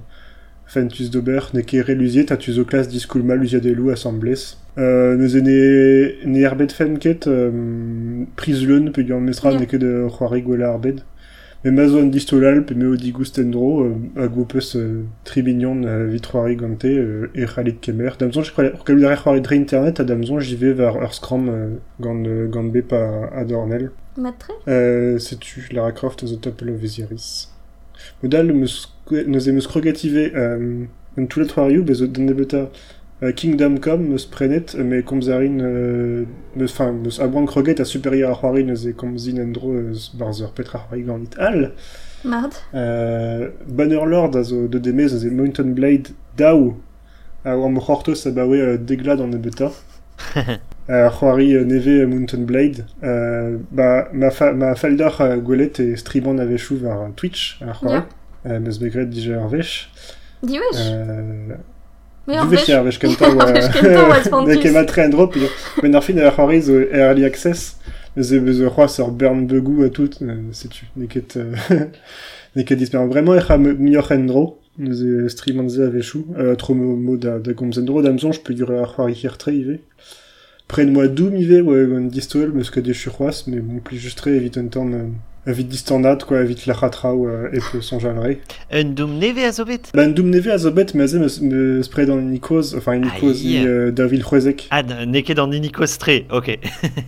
fentus 0.66 1.10
dober, 1.10 1.40
ne 1.52 1.62
kere 1.62 1.94
lusiet, 1.94 2.26
tatus 2.26 2.58
o 2.58 2.64
classe 2.64 2.88
disculma 2.88 3.34
lusia 3.34 3.58
de 3.58 3.70
lou 3.72 3.90
assemblés. 3.90 4.56
Euh, 4.78 5.16
neuze 5.16 5.36
ne, 5.36 6.24
ne 6.24 6.38
herbet 6.40 6.68
fenket, 6.68 7.26
euh, 7.26 8.24
prise 8.36 8.64
leun, 8.66 8.92
pegur 8.92 9.20
mesra 9.20 9.50
Yeah. 9.50 9.60
ne 9.60 9.64
ket 9.66 9.78
de 9.80 10.06
c'hoari 10.08 10.42
gwella 10.42 10.70
arbed. 10.70 11.00
Me 11.62 11.70
mazo 11.70 11.98
an 11.98 12.06
distolal, 12.06 12.64
pe 12.64 12.74
me 12.74 12.86
o 12.86 12.96
digustendro, 12.96 13.84
euh, 13.84 13.94
a 14.16 14.28
goupes 14.28 14.76
euh, 14.76 15.04
tribignon 15.24 15.82
vitroari 16.06 16.56
gante, 16.56 16.86
euh, 16.86 17.30
e 17.36 17.44
c'halit 17.44 17.76
kemer. 17.76 18.12
Damzon, 18.18 18.42
je 18.42 18.50
crois, 18.50 18.70
que 18.70 18.92
le 18.92 19.02
c'hoari 19.14 19.42
dre 19.42 19.52
internet, 19.52 20.00
a 20.00 20.04
damzon, 20.04 20.40
j'y 20.40 20.56
vais 20.56 20.72
vers 20.72 20.96
euh, 20.96 22.48
gant 22.48 22.64
bep 22.64 22.94
a, 22.94 23.28
a 23.34 23.44
dornel. 23.44 23.90
Matre 24.16 24.52
Euh, 24.68 25.18
setu 25.18 25.68
Lara 25.72 25.92
Croft 25.92 26.24
the 26.24 26.40
Top 26.40 26.62
of 26.62 26.68
Visiris. 26.68 27.50
Modal 28.22 28.46
nous 28.46 29.58
krogative 29.68 30.16
euh, 30.34 30.84
un 31.18 31.26
tout 31.26 31.40
den 32.06 32.26
debeta 32.26 32.56
euh, 32.56 32.66
Kingdom 33.36 33.78
Come 33.80 34.08
meus 34.08 34.24
prenet 34.26 34.74
euh, 34.74 34.82
mais 34.84 35.02
komzarin 35.02 35.60
euh, 35.60 36.24
meus 36.56 36.70
enfin 36.72 36.92
meus 36.92 37.20
abouan 37.20 37.44
kroget 37.44 37.80
a 37.80 37.84
supérieur 37.84 38.30
a 38.30 38.34
c'hoari 38.34 38.64
neus 38.64 38.86
e 38.86 38.92
komzin 38.92 39.36
endro 39.36 39.72
euh, 39.74 39.92
barzer 40.14 40.50
petra 40.52 40.78
c'hoari 40.78 41.02
gant 41.02 41.36
al 41.38 41.72
Mard 42.24 42.52
euh, 42.74 43.50
Bannerlord 43.68 44.36
a 44.36 44.42
zo 44.42 44.68
de 44.68 44.78
demez 44.78 45.12
a 45.14 45.30
Mountain 45.30 45.70
Blade 45.74 46.08
Dao. 46.36 46.76
A 47.44 47.56
oam 47.56 47.78
c'hortos 47.80 48.26
a 48.26 48.30
bawe 48.30 48.56
euh, 48.60 48.76
deglad 48.78 49.20
an 49.20 49.32
ebeta 49.32 49.70
euh, 50.90 51.08
c'hoari 51.10 51.54
euh, 51.56 51.64
neve 51.64 52.06
Mountain 52.06 52.42
Blade. 52.44 52.84
Euh, 53.02 53.56
ba, 53.70 54.08
ma, 54.12 54.30
fa 54.30 54.52
ma 54.52 54.74
faldar 54.74 55.20
a 55.20 55.36
gwelet 55.38 55.80
e 55.80 55.96
striban 55.96 56.38
a 56.38 56.44
vechou 56.46 56.76
var 56.76 57.00
euh, 57.02 57.08
Twitch 57.16 57.58
a 57.62 57.72
c'hoari 57.72 58.00
Ja. 58.00 58.06
euh, 58.46 58.60
meus 58.60 58.78
begret 58.78 59.08
ar 59.36 59.48
vech 59.48 59.90
euh, 60.44 61.56
Mais 62.30 62.36
du 62.36 62.42
en 62.42 62.46
vech 62.46 62.64
fait, 62.64 62.74
ar 62.74 62.84
vech 62.84 62.98
kenta 63.02 63.26
Ar 63.26 63.52
vech 63.52 63.70
kenta 63.74 64.06
oa 64.06 64.22
spantus. 64.22 64.54
Nek 64.54 64.64
e 64.64 64.72
matre 64.76 65.02
en 65.04 65.10
drop 65.10 65.36
men 65.82 65.98
ar 65.98 66.04
fin 66.06 66.18
early 66.22 67.24
access 67.26 67.76
e 68.16 68.22
c'hoaz 68.22 68.98
ur 69.00 69.10
burn 69.10 69.46
begou 69.46 69.82
a 69.84 69.90
tout 69.90 70.22
euh, 70.22 70.36
setu 70.52 70.86
neket 70.96 71.36
euh, 71.36 71.54
neket 72.56 72.76
disper 72.76 73.06
vraiment 73.06 73.34
e 73.34 73.58
mioc'h 73.58 74.12
en 74.12 74.26
dro 74.26 74.44
neus 74.78 75.02
e 75.02 75.28
streamanze 75.28 75.80
a 75.80 75.90
vechou 75.90 76.26
euh, 76.38 76.54
tro 76.54 76.74
mo, 76.74 76.96
mo 76.96 77.16
da, 77.16 77.38
da 77.38 77.52
gomz 77.52 77.78
en 77.78 77.82
dro 77.82 78.02
damzon 78.02 78.32
je 78.32 78.40
peux 78.40 78.54
durer 78.54 78.78
ar 78.78 78.94
c'hoari 78.94 79.14
hir 79.14 79.38
tre 79.38 79.54
ive 79.54 79.78
Pren 80.70 80.92
moi 80.92 81.08
doum 81.08 81.34
ive 81.34 81.62
ouais 81.66 81.82
un 81.96 82.06
distol 82.06 82.52
meus 82.52 82.70
ket 82.70 82.84
de 82.84 82.92
churroas 82.92 83.44
mais 83.48 83.60
bon 83.60 83.80
pli 83.80 83.98
evit 84.26 84.52
un 84.56 84.68
temps 84.68 84.86
euh, 84.92 85.08
evit 85.46 85.64
distandad 85.64 86.22
quoi 86.24 86.42
evit 86.42 86.62
la 86.66 86.74
chatra 86.74 87.14
ou 87.14 87.28
euh, 87.28 87.48
e 87.52 87.60
peu 87.70 87.80
son 87.80 87.98
jalre 87.98 88.36
Un 88.70 88.84
doum 88.84 89.18
neve 89.18 89.38
a 89.38 89.52
zo 89.52 89.64
bet 89.64 89.90
ben 89.94 90.12
doum 90.12 90.30
neve 90.30 90.48
a 90.48 90.58
zo 90.58 90.70
bet 90.70 90.94
mais 90.94 91.14
me, 91.14 91.28
me 91.42 91.82
spray 91.82 92.06
dans 92.06 92.16
Nikos 92.16 92.74
enfin 92.76 92.98
Nikos 92.98 93.42
ni 93.44 93.58
euh, 93.58 93.90
Davil 93.90 94.22
Chwezek 94.22 94.68
Ah, 94.70 94.82
ne 94.82 95.20
ket 95.20 95.38
an 95.38 95.48
Nikos 95.48 95.98
tre, 95.98 96.26
ok. 96.30 96.58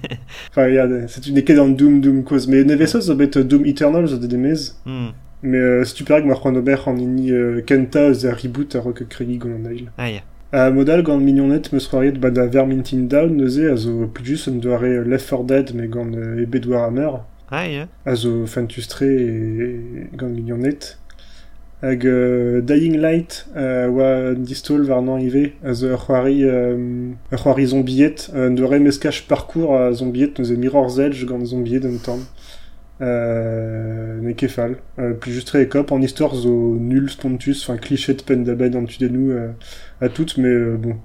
Enfin, 0.51 0.65
a, 0.77 1.09
c'est 1.09 1.27
une 1.27 1.39
équipe 1.39 1.57
dans 1.57 1.69
Doom, 1.69 2.01
Doom 2.01 2.25
cause. 2.25 2.49
Mais 2.49 2.65
Nevesos, 2.65 3.03
ça 3.03 3.15
être 3.19 3.41
Doom 3.41 3.67
Eternal, 3.67 4.09
ça 4.09 4.17
des 4.17 4.37
mes. 4.37 4.55
Hmm. 4.85 5.09
Mais 5.43 5.59
euh, 5.59 5.85
si 5.85 5.95
tu 5.95 6.05
parais 6.05 6.23
que 6.23 6.27
moi, 6.27 6.37
Robert 6.37 6.87
en 6.89 6.97
ini 6.97 7.33
euh, 7.33 7.61
Kenta, 7.63 8.13
the 8.13 8.29
reboot, 8.33 8.77
à 8.77 8.81
Rock 8.81 9.05
Craigie, 9.09 9.39
Gondail. 9.39 9.89
Aïe. 9.99 10.23
À 10.53 10.71
modal, 10.71 11.03
gant 11.03 11.19
mignonnette, 11.19 11.73
me 11.73 11.79
soirée 11.79 12.13
de 12.13 12.19
bada 12.19 12.47
Vermintin 12.47 12.99
Down, 12.99 13.35
neuze, 13.35 13.61
à 13.61 13.77
zo 13.77 14.07
plus 14.07 14.25
juste, 14.25 14.49
on 14.49 14.57
doit 14.57 14.83
euh, 14.83 15.03
Left 15.05 15.29
4 15.29 15.45
Dead, 15.45 15.71
mais 15.75 15.89
gant 15.89 16.13
euh, 16.15 16.43
ebe 16.43 16.57
doar 16.59 16.93
hammer. 17.53 17.79
Aïe. 17.81 17.87
À 18.07 18.15
zo 18.15 18.47
Fantustre 18.47 19.03
et 19.03 19.81
gant 20.15 20.29
mignonnette. 20.29 20.99
Hag 21.83 22.07
euh, 22.07 22.61
Dying 22.61 22.97
Light, 22.97 23.49
euh, 23.57 23.89
oa 23.89 24.35
distol 24.35 24.85
var 24.87 25.03
nan 25.03 25.19
ive, 25.19 25.51
a 25.65 25.75
zo 25.75 25.97
c'hoari, 25.97 26.45
euh, 26.45 27.11
a 27.33 27.37
c'hoari 27.37 27.67
zombiet, 27.67 28.31
euh, 28.35 28.51
de 28.51 29.27
parcours 29.27 29.75
a 29.75 29.93
zombiet, 29.93 30.39
neuze 30.39 30.53
Mirror's 30.53 31.01
Edge 31.01 31.25
gant 31.25 31.45
zombiet 31.45 31.81
d'un 31.81 31.97
temps. 31.97 32.21
Euh, 33.01 34.21
ne 34.21 34.33
kefal. 34.33 34.77
Euh, 35.01 35.13
plus 35.15 35.33
juste 35.33 35.53
et 35.57 35.67
cop 35.67 35.91
en 35.91 36.01
histoire 36.01 36.37
zo 36.37 36.77
nul 36.79 37.11
spontus, 37.11 37.63
enfin 37.63 37.77
cliché 37.77 38.15
de 38.15 38.23
peine 38.23 38.77
en 38.77 38.83
dessus 38.83 39.01
de 39.01 39.09
nous 39.09 39.33
euh, 39.33 39.49
à 40.01 40.09
toutes, 40.09 40.39
mais 40.39 40.49
euh, 40.49 40.77
bon. 40.77 40.97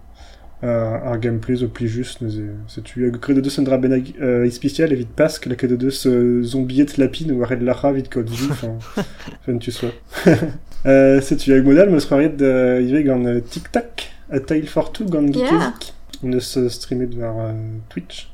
Euh, 0.64 0.98
un 1.06 1.18
gameplay 1.18 1.56
zo 1.58 1.68
plus 1.68 1.88
juste, 1.88 2.22
nous 2.22 2.32
c'est 2.68 2.84
tu 2.84 3.12
que 3.22 3.32
de 3.32 3.42
deux 3.42 3.50
sendra 3.52 3.78
ben 3.78 4.04
euh, 4.20 4.48
ispicial 4.48 4.92
et 4.92 4.96
vite 4.96 5.12
pasque, 5.16 5.46
la 5.46 5.54
que 5.54 5.68
de 5.68 5.76
deux 5.76 5.92
ce 5.92 6.42
zombiet 6.42 6.88
ou 7.32 7.44
arrête 7.44 7.62
lacha 7.62 7.92
vite 7.92 8.10
code 8.10 8.28
vie, 8.28 8.48
enfin, 8.50 8.76
enfin 8.98 9.58
tu 9.60 9.72
sois. 9.72 9.92
euh, 10.88 11.22
c'est 11.22 11.38
tu 11.38 11.52
avec 11.52 11.64
modal, 11.64 11.92
me 11.92 12.00
soirée 12.00 12.30
de 12.30 12.82
Yves 12.82 13.06
gant 13.06 13.24
euh, 13.26 13.40
tic 13.40 13.72
tac, 13.72 14.12
a 14.32 14.40
tile 14.40 14.68
for 14.68 14.92
two 14.92 15.06
gant 15.06 15.28
Yeah. 15.28 15.46
geekezik, 15.46 15.94
ne 16.24 16.40
se 16.40 16.70
streamer 16.70 17.06
vers 17.06 17.36
euh, 17.38 17.54
Twitch. 17.90 18.32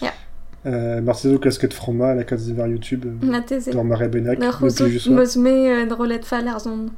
Yeah. 0.00 0.12
Euh, 0.66 1.38
casquette 1.38 1.74
froma, 1.74 2.14
la 2.14 2.22
case 2.22 2.48
vers 2.52 2.68
YouTube. 2.68 3.06
euh, 3.06 4.88
juste. 4.88 5.08
meus 5.08 5.36
me 5.36 5.82
euh, 5.82 5.86
drolet 5.86 6.20
fall 6.22 6.46
ar 6.46 6.60
zon. 6.60 6.90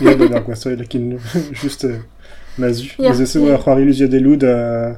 Il 0.00 0.06
y 0.06 0.10
a 0.10 0.14
de 0.14 0.26
quoi 0.40 0.54
ça, 0.54 0.70
il 0.72 0.80
a 0.80 0.84
qu'il 0.84 1.18
juste 1.52 1.84
euh, 1.84 1.98
mazu. 2.58 2.94
Yeah. 2.98 3.12
Mais 3.18 3.26
c'est 3.26 3.38
ouais, 3.38 3.56
Juari 3.62 3.84
Lucia 3.84 4.06
de 4.08 4.18
euh, 4.44 4.92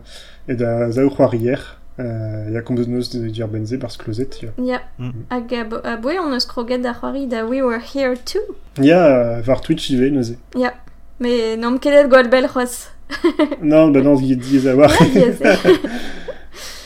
et 0.49 0.55
da 0.55 0.91
Zao 0.91 1.11
hier. 1.33 1.79
Il 1.99 2.53
y 2.53 2.57
a 2.57 2.63
comme 2.63 2.77
de 2.77 2.85
nos 2.85 2.99
de 3.01 3.29
dire 3.29 3.47
Benzé 3.49 3.79
parce 3.79 3.97
que 3.97 4.05
closet. 4.05 4.29
il 4.59 4.67
y 4.67 4.73
a- 4.73 4.75
Ya. 4.75 4.81
Mm. 4.99 5.11
Hag 5.31 5.55
a, 5.55 5.91
a 5.93 5.97
boe 5.97 6.19
on 6.21 6.33
eus 6.35 6.47
kroget 6.47 6.79
da 6.79 6.93
c'hoari 6.95 7.27
da 7.29 7.45
we 7.45 7.63
were 7.63 7.79
here 7.95 8.15
too. 8.17 8.41
Il 8.79 8.87
y 8.87 8.93
a 8.93 9.07
euh, 9.39 9.41
var 9.43 9.61
Twitch 9.61 9.91
il 9.91 10.01
va 10.01 10.11
nosé. 10.11 10.37
Ya. 10.57 10.75
Me 11.21 11.55
n'om 11.57 11.79
kelet 11.79 12.09
gwal 12.09 12.29
bel 12.29 12.49
c'hoaz. 12.49 12.89
Non, 13.63 13.89
bah 13.91 14.01
non, 14.01 14.17
il 14.17 14.37
dit 14.39 14.67
avoir. 14.69 14.91
Ya, 15.01 15.07
diez. 15.07 15.39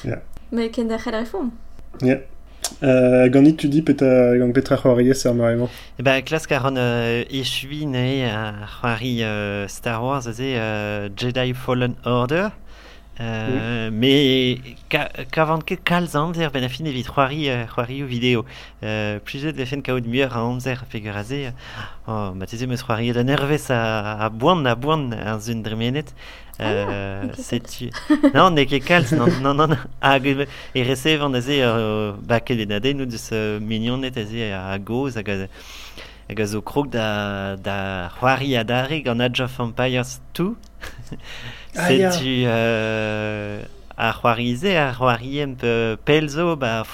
Ya. 0.04 0.22
Me 0.52 0.68
ken 0.70 0.88
da 0.88 0.98
c'hel 0.98 1.14
refom. 1.14 1.50
Euh, 2.82 3.28
Gandhi, 3.28 3.56
tu 3.56 3.68
dis 3.68 3.82
peut-être 3.82 4.38
Gand 4.38 4.52
Petra 4.52 4.76
Juari, 4.76 5.14
c'est 5.14 5.28
vraiment. 5.30 5.68
E 5.98 6.02
ba, 6.02 6.20
klas 6.22 6.46
karon 6.46 6.76
euh, 6.76 7.24
echui 7.30 7.86
ne 7.86 8.28
a 8.28 8.52
c'hoari 8.66 9.22
Star 9.68 10.02
Wars 10.04 10.22
ze 10.22 10.42
euh, 10.42 11.08
Jedi 11.16 11.54
Fallen 11.54 11.94
Order. 12.04 12.48
Euh, 13.18 13.88
Mais 13.90 14.58
ka, 14.90 15.08
kavant 15.32 15.60
ket 15.60 15.82
kalz 15.82 16.14
amzer 16.16 16.50
ben 16.50 16.62
a 16.64 16.68
fin 16.68 16.84
evit 16.84 17.04
c'hoari 17.04 17.48
euh, 17.48 17.64
c'hoari. 17.66 18.04
Euh, 18.82 19.18
Plijet 19.20 19.54
a 19.58 20.38
amzer 20.38 20.84
pegur 20.90 21.16
a 21.16 21.24
ze. 21.24 21.52
Oh, 22.06 22.32
ma 22.34 22.44
teze 22.46 22.66
meus 22.66 22.82
c'hoari 22.82 23.12
da 23.12 23.24
nervez 23.24 23.70
a, 23.70 24.18
a 24.22 24.28
boan 24.28 24.66
a 24.66 24.74
boan 24.74 25.12
ar 25.12 25.40
zun 25.40 25.62
dremenet. 25.62 26.04
Euh, 26.08 26.45
ok, 26.58 27.36
setu... 27.36 27.90
non, 28.34 28.54
ne 28.54 28.64
ket 28.66 28.84
kalz, 28.84 29.12
non, 29.12 29.30
non, 29.42 29.54
non, 29.54 29.68
non. 29.68 29.78
Hag 30.00 30.26
e 30.26 30.82
rese 30.82 31.16
van 31.18 31.34
a 31.34 31.40
ze 31.40 31.60
euh, 31.62 32.12
ba 32.18 32.40
ket 32.40 32.60
en 32.64 32.76
ade 32.78 32.94
nou 32.96 33.06
deus 33.06 33.28
euh, 33.32 33.60
mignonet 33.60 34.16
a 34.16 34.24
ze 34.24 34.50
a 34.52 34.78
goz 34.78 35.16
hag 35.20 35.48
hag 36.28 36.44
zo 36.46 36.62
krog 36.62 36.90
da, 36.90 37.56
da 37.56 38.08
c'hoari 38.16 38.56
Age 38.56 39.40
of 39.40 39.60
Empires 39.60 40.20
2. 40.32 40.56
Ah, 41.76 41.90
ya. 41.92 42.10
a 43.98 44.12
c'hoarize, 44.12 44.76
a 44.76 44.92
c'hoariem 44.92 45.54
pe 45.56 45.96
pelzo, 46.04 46.56
ba 46.56 46.84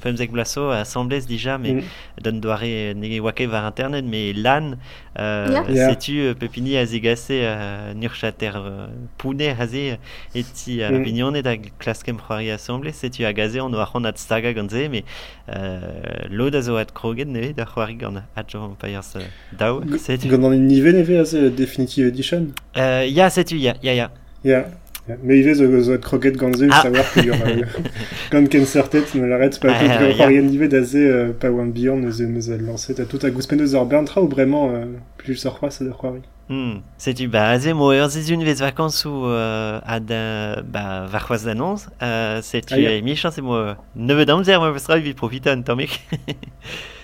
pemzek 0.00 0.30
blaso 0.32 0.70
a 0.70 0.80
asamblez 0.80 1.26
dija, 1.26 1.58
me 1.58 1.74
mm. 1.74 1.82
don 2.24 2.40
doare 2.40 2.94
nege 2.94 3.20
wake 3.20 3.46
var 3.46 3.66
internet, 3.68 4.04
me 4.04 4.32
lan, 4.32 4.78
euh, 5.18 5.48
yeah. 5.50 5.70
yeah. 5.70 5.90
setu 5.90 6.34
pepini 6.34 6.78
a 6.78 6.86
zegase 6.86 7.44
uh, 7.44 7.92
nurchater 7.94 8.56
uh, 8.56 8.88
pune 9.18 9.52
haze 9.52 9.98
eti 10.34 10.82
a 10.82 10.88
uh, 10.88 10.92
mm. 10.92 11.04
vignonet 11.04 11.46
a 11.46 11.56
klaskem 11.78 12.16
c'hoari 12.16 12.50
asamblez, 12.50 12.96
setu 12.96 13.26
a 13.26 13.32
gaze 13.32 13.60
an 13.60 13.74
oa 13.74 13.84
c'hon 13.84 14.06
at 14.06 14.18
staga 14.18 14.54
ganze, 14.54 14.88
me 14.88 15.04
uh, 15.48 16.24
lod 16.30 16.54
a 16.54 16.62
zo 16.62 16.78
at 16.78 16.94
kroget 16.94 17.28
neve 17.28 17.52
da 17.52 17.66
c'hoari 17.66 17.98
gant 18.00 18.22
at 18.34 18.48
jo 18.48 18.64
empires 18.64 19.14
uh, 19.16 19.28
dao, 19.52 19.82
setu. 19.98 20.28
Gant 20.32 20.44
an 20.48 20.56
nive 20.56 20.92
neve 20.96 21.20
a 21.20 21.24
ze 21.24 21.50
definitive 21.50 22.08
edition? 22.08 22.54
Uh, 22.74 23.04
ya, 23.04 23.28
setu, 23.28 23.56
ya, 23.56 23.76
ya, 23.82 23.92
ya. 23.92 24.10
Ya. 24.42 24.64
Il 25.08 25.44
va 25.44 25.54
zo 25.54 25.80
zo 25.82 25.98
croquette 25.98 26.36
Ganze, 26.36 26.66
Ah. 26.70 26.82
savoir 26.82 27.12
qu'il 27.12 27.26
y 27.26 27.30
aura 27.30 27.46
Gand 28.32 28.46
Ken 28.46 28.64
Sertet, 28.66 29.04
ne 29.14 29.24
l'arrête 29.24 29.60
pas. 29.60 29.68
Ah, 29.72 29.78
Tout 29.78 30.04
yeah. 30.18 30.28
le 30.28 30.40
rien 30.58 30.68
d'azé, 30.68 31.06
euh, 31.06 31.32
pas 31.32 31.50
one 31.50 31.70
beyond, 31.70 31.96
nous 31.96 32.12
nous 32.26 32.50
a 32.50 32.56
lancé. 32.56 32.94
T'as 32.94 33.04
tout 33.04 33.18
à 33.22 33.30
gouspen 33.30 33.56
de 33.58 33.66
Zorberntra 33.66 34.20
ou 34.20 34.28
vraiment, 34.28 34.70
euh, 34.70 34.84
plus 35.16 35.36
ça 35.36 35.50
croit, 35.50 35.70
c'est 35.70 35.84
de 35.84 35.90
croire. 35.90 36.14
Hmm. 36.48 36.74
Setu, 36.96 37.26
ba, 37.26 37.48
aze 37.50 37.72
mo 37.74 37.92
ur 37.92 38.06
zizun 38.08 38.38
vez 38.44 38.60
vakansoù 38.60 39.26
euh, 39.26 39.80
ad 39.84 40.08
euh, 40.12 40.62
ba, 40.62 41.04
var 41.10 41.26
c'hoaz 41.26 41.42
d'annonce. 41.44 41.88
Euh, 42.00 42.40
setu, 42.40 42.74
Ah, 42.74 42.78
ya. 42.78 42.92
e 42.96 43.02
mi 43.02 43.16
chance 43.16 43.40
mo 43.42 43.74
nevet 43.96 44.30
amzer 44.30 44.60
mo 44.60 44.70
vestra 44.72 44.96
evit 44.96 45.14
profita 45.14 45.50
an 45.50 45.62
tamek. 45.62 45.90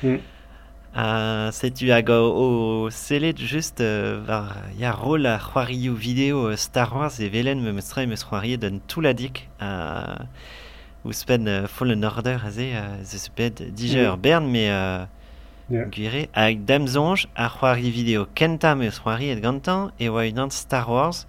Hmm. 0.04 0.18
Uh, 0.94 1.49
setu 1.52 1.88
hag 1.88 2.11
o, 2.11 2.84
o 2.84 2.90
selet 2.90 3.38
just 3.38 3.80
uh, 3.80 4.20
var 4.26 4.68
ya 4.76 4.92
rol 4.92 5.25
a 5.25 5.38
c'hoarioù 5.38 5.94
video 5.94 6.50
uh, 6.50 6.56
Star 6.56 6.92
Wars 6.92 7.18
e 7.18 7.30
velen 7.30 7.62
me 7.62 7.72
meus 7.72 7.96
meus 7.96 8.22
c'hoariet 8.22 8.58
d'un 8.58 8.78
touladik 8.87 9.49
a 9.58 10.20
uh, 10.20 11.08
ouspen 11.08 11.49
uh, 11.49 11.66
Fallen 11.66 12.04
Order 12.04 12.38
a 12.44 12.50
ze 12.50 12.76
uh, 12.76 13.02
ze 13.02 13.18
sepet 13.18 13.72
dijer 13.75 14.12
mm. 14.12 14.20
bern 14.20 14.44
me 14.44 14.68
uh, 14.68 15.06
yeah. 15.70 15.88
gwire 15.88 16.28
hag 16.34 16.61
damzonj 16.66 17.25
a 17.34 17.49
c'hoari 17.49 17.90
video 17.90 18.26
kenta 18.34 18.75
meus 18.75 19.00
c'hoariet 19.00 19.40
gantan 19.40 19.92
e 19.99 20.11
oa 20.11 20.50
Star 20.50 20.87
Wars 20.90 21.26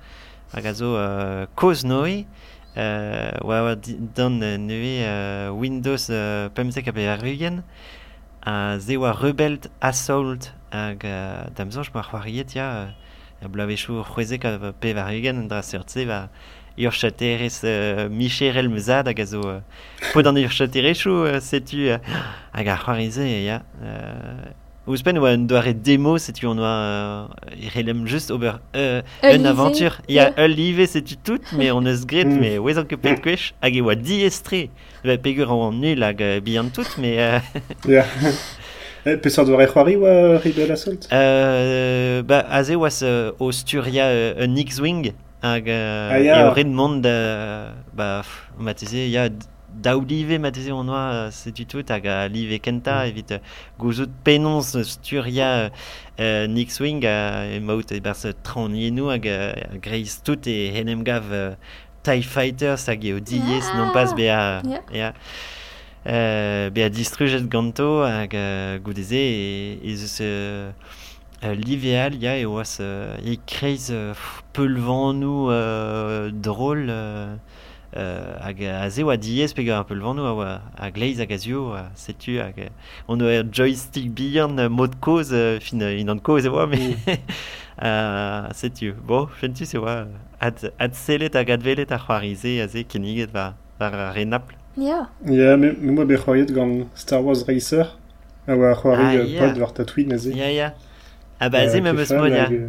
hag 0.51 0.65
a 0.65 0.73
zo 0.73 0.97
uh, 0.97 1.47
koz 1.55 1.85
noi 1.85 2.27
uh, 2.75 3.31
oa 3.39 3.77
dan 4.13 4.43
uh, 4.43 4.57
neue 4.57 5.07
uh, 5.07 5.55
Windows 5.55 6.09
uh, 6.09 6.49
pemzek 6.53 6.87
a 6.87 7.15
rugen 7.15 7.63
a 8.45 8.77
ze 8.79 8.97
rebelt 8.97 9.69
assault 9.79 10.53
hag 10.71 11.03
uh, 11.03 11.47
damzanj 11.55 11.89
ma 11.93 12.01
c'hoariet 12.03 12.55
ya 12.55 12.67
uh, 13.41 13.47
blavechoù 13.47 14.03
c'hweze 14.03 14.37
ka 14.39 14.73
pe 14.79 14.93
var 14.93 15.11
egen 15.11 15.47
dra 15.47 15.61
seurtse 15.61 16.05
va 16.05 16.29
ur 16.77 16.91
chaterez 16.91 17.63
uh, 17.63 18.09
micherel 18.09 18.69
mezad 18.69 19.07
hag 19.07 19.19
a 19.19 19.25
zo 19.25 19.41
uh, 19.41 19.61
pod 20.13 20.27
an 20.27 20.37
ur 20.37 20.51
chaterezhou 20.51 21.23
uh, 21.29 21.39
setu 21.39 21.87
uh, 21.93 21.99
hag 22.51 22.67
a 22.67 22.75
c'hoarize 22.75 23.23
ya 23.23 23.61
uh, 23.79 24.51
Ouspen 24.85 25.17
oa 25.17 25.31
un 25.31 25.45
doare 25.47 25.73
demo 25.73 26.17
setu 26.17 26.47
on 26.47 26.59
oa 26.59 27.29
uh, 27.31 27.69
relem 27.73 28.05
just 28.05 28.31
ober 28.31 28.59
uh, 28.75 28.99
un 29.23 29.45
aventure 29.45 30.01
ya 30.09 30.27
yeah. 30.27 30.43
ul 30.43 30.51
live 30.51 30.85
setu 30.87 31.15
tout 31.15 31.39
mais 31.55 31.71
on 31.71 31.85
eus 31.87 32.03
gret 32.05 32.25
mm. 32.25 32.39
mais 32.39 32.57
ouez 32.59 32.77
an 32.77 32.83
ket 32.83 32.99
pet 32.99 33.21
kwech 33.23 33.53
hag 33.61 33.77
e 33.79 33.81
oa 33.81 33.95
diestre 33.95 34.67
Bah, 35.03 35.17
pegur 35.17 35.51
an 35.51 35.79
nul 35.79 36.03
hag 36.03 36.21
uh, 36.21 36.39
bihan 36.39 36.69
tout, 36.71 36.87
mais... 36.97 37.19
Uh... 37.19 37.39
yeah. 37.87 38.07
Eh, 39.05 39.17
Pesor 39.17 39.43
doare 39.43 39.67
c'hoari 39.67 39.97
oa 39.99 40.37
Rebel 40.39 40.71
Assault 40.71 41.09
euh, 41.11 42.23
Ba, 42.23 42.39
aze 42.47 42.75
oas 42.79 43.01
uh, 43.03 43.31
o 43.39 43.51
sturia 43.51 44.07
uh, 44.07 44.43
un 44.45 44.55
X-Wing 44.55 45.11
hag 45.43 45.67
uh, 45.67 46.11
ah, 46.11 46.19
yeah. 46.19 46.39
e 46.39 46.47
o 46.47 46.53
red 46.55 46.71
mond 46.71 47.03
uh, 47.03 47.75
ba, 47.91 48.23
mateze, 48.55 49.09
ya 49.11 49.27
daoulive 49.83 50.39
mateze 50.39 50.71
on 50.71 50.89
oa 50.91 51.27
uh, 51.27 51.31
setu 51.35 51.65
tout 51.69 51.91
hag 51.91 52.07
a 52.07 52.27
live 52.31 52.59
kenta 52.63 53.01
evit 53.09 53.35
gouzout 53.79 54.11
penons 54.23 54.73
sturia 54.87 55.69
uh, 55.69 56.63
X-Wing 56.65 57.03
uh, 57.03 57.55
e 57.55 57.59
maout 57.59 57.91
e 57.91 57.99
bers 58.03 58.25
tran 58.47 58.75
yenou 58.79 59.11
hag 59.11 59.27
uh, 59.27 59.77
greiz 59.83 60.21
tout 60.23 60.47
e 60.47 60.71
henem 60.75 61.03
gav 61.03 61.27
uh, 61.31 61.55
TIE 62.03 62.23
Fighters 62.23 62.87
hag 62.91 63.03
eo 63.07 63.19
diez 63.19 63.73
non 63.77 63.91
pas 63.95 64.15
be 64.15 64.29
a... 64.29 64.61
Yeah. 64.63 64.83
Yeah. 64.91 65.13
Be 66.03 66.83
a 66.83 66.89
distrujet 66.91 67.47
ganto 67.47 68.03
hag 68.03 68.35
uh, 68.35 68.79
goudeze 68.83 69.19
e, 69.19 69.79
e 69.83 69.95
zeus 69.95 70.19
uh, 70.19 70.73
uh, 71.43 71.53
liveal 71.55 72.17
ya 72.19 72.35
e 72.39 72.45
oas 72.45 72.79
uh, 72.79 73.15
e 73.23 73.37
kreiz 73.47 73.89
uh, 73.91 74.11
peul 74.51 74.79
vannou 74.83 75.47
uh, 75.47 76.31
drôle 76.31 76.91
euh, 77.95 78.37
hag 78.41 78.63
a 78.63 78.89
zeo 78.89 79.09
a 79.09 79.17
diez 79.17 79.53
peogwir 79.53 79.77
ar 79.77 79.85
pelvano 79.85 80.23
vannou 80.23 80.41
a, 80.41 80.61
a 80.77 80.91
gleiz 80.91 81.19
hag 81.19 81.31
a 81.31 81.37
zio 81.37 81.73
a 81.77 81.89
setu 81.95 82.39
hag 82.41 82.69
on 83.07 83.21
eo 83.21 83.43
joystick 83.43 84.11
bihan 84.11 84.57
mod 84.69 84.99
koz 84.99 85.33
uh, 85.33 85.59
fin 85.61 85.81
uh, 85.81 85.93
in 85.99 86.09
an 86.09 86.19
koz 86.19 86.45
e 86.45 86.53
oa 86.53 86.67
me 86.67 86.95
a 87.77 88.49
setu 88.53 88.93
bo 89.07 89.25
fentu 89.39 89.65
se 89.65 89.77
oa 89.77 90.07
ad, 90.39 90.65
ad 90.79 90.95
selet 90.95 91.35
hag 91.35 91.51
advelet 91.57 91.91
a 91.91 91.99
c'hoarize 91.99 92.59
a 92.63 92.67
ze 92.67 92.83
keniget 92.83 93.33
va 93.33 93.53
var 93.79 94.13
re 94.15 94.25
Naples 94.25 94.59
Ya 94.75 94.83
yeah. 94.83 95.05
Ya, 95.25 95.33
yeah, 95.33 95.55
me, 95.57 95.71
me 95.71 95.91
moa 95.91 96.05
be 96.05 96.17
c'hoariet 96.17 96.51
gant 96.53 96.89
Star 96.95 97.21
Wars 97.21 97.45
Racer 97.47 97.85
a 98.47 98.55
oa 98.55 98.73
c'hoari 98.75 99.05
ah, 99.05 99.13
yeah. 99.13 99.41
pod 99.41 99.59
war 99.61 99.73
tatouin 99.73 100.13
a 100.13 100.17
ze 100.17 100.31
Ya, 100.31 100.37
yeah, 100.37 100.49
ya 100.49 100.55
yeah. 100.55 100.71
Euh, 101.41 101.47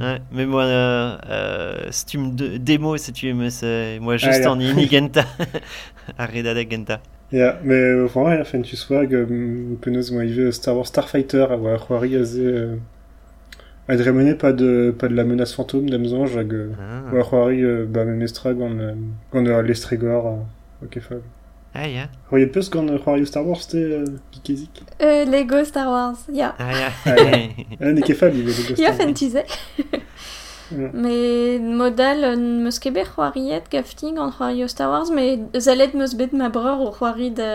Ouais. 0.00 0.20
Mais 0.32 0.46
moi, 0.46 0.64
euh, 0.64 1.16
euh, 1.28 1.90
stum 1.90 2.34
de 2.34 2.56
démo, 2.56 2.96
si 2.96 3.12
tu 3.12 3.32
c'est- 3.50 3.98
moi, 4.00 4.16
juste 4.16 4.42
Ah, 4.46 4.50
en 4.52 4.60
inigenta. 4.72 5.24
Arredadek 6.18 6.70
genta. 6.70 7.00
Ya, 7.32 7.58
me 7.64 7.74
euh, 7.74 8.06
vraiment, 8.06 8.32
ya, 8.32 8.44
fentu 8.44 8.76
soa 8.76 9.00
hag 9.02 9.12
um, 9.12 9.76
penaos 9.80 10.10
moa 10.12 10.24
ive 10.24 10.50
Star 10.52 10.74
Wars 10.76 10.86
Starfighter 10.88 11.50
a 11.50 11.56
oa 11.56 11.78
c'hoari 11.78 12.16
a 12.16 12.24
ze... 12.24 12.42
Uh, 12.42 12.78
a 13.88 13.96
dremene 13.96 14.34
pa 14.36 14.52
de, 14.52 14.94
pa 14.98 15.08
de 15.08 15.14
la 15.14 15.24
menace 15.24 15.54
fantôme 15.54 15.88
d'amzanj 15.90 16.36
hag... 16.38 16.52
Uh, 16.52 16.74
Ah, 16.78 17.14
oa 17.14 17.24
c'hoari 17.24 17.86
ba 17.86 18.04
me 18.04 18.14
mestra 18.16 18.52
gant, 18.54 18.78
uh, 18.78 18.94
gant 19.32 19.46
uh, 19.46 19.62
l'estregor 19.62 20.26
uh, 20.26 20.84
ok 20.84 21.00
fab. 21.00 21.22
Ah, 21.74 21.88
ya. 21.88 22.08
Hoi 22.30 22.42
e 22.42 22.46
peus 22.46 22.70
gant 22.70 22.86
c'hoarioù 22.86 23.26
Star 23.26 23.42
Wars 23.44 23.66
te 23.66 23.76
euh, 23.76 24.04
gikezik 24.32 24.84
Euh, 25.02 25.24
Lego 25.24 25.64
Star 25.64 25.88
Wars, 25.88 26.20
ya. 26.32 26.54
Ah, 26.58 26.70
ya. 26.70 26.90
ah, 27.04 27.16
ya. 27.16 27.92
Ne 27.92 28.00
ket 28.00 28.14
fab, 28.14 28.32
Lego 28.32 28.52
Star 28.52 28.70
Wars. 28.70 28.78
Ya, 28.78 28.92
fentize. 28.92 29.42
Me 30.70 31.58
modal 31.58 32.38
meus 32.38 32.78
ket 32.78 32.94
bet 32.94 33.10
c'hoariet 33.10 33.66
gafti 33.72 34.12
gant 34.14 34.30
c'hoario 34.30 34.68
Star 34.68 34.88
Wars, 34.88 35.10
me 35.10 35.50
zalet 35.58 35.94
meus 35.94 36.14
bet 36.14 36.32
ma 36.32 36.48
breur 36.48 36.80
o 36.80 36.92
c'hoari 36.92 37.32
de 37.32 37.50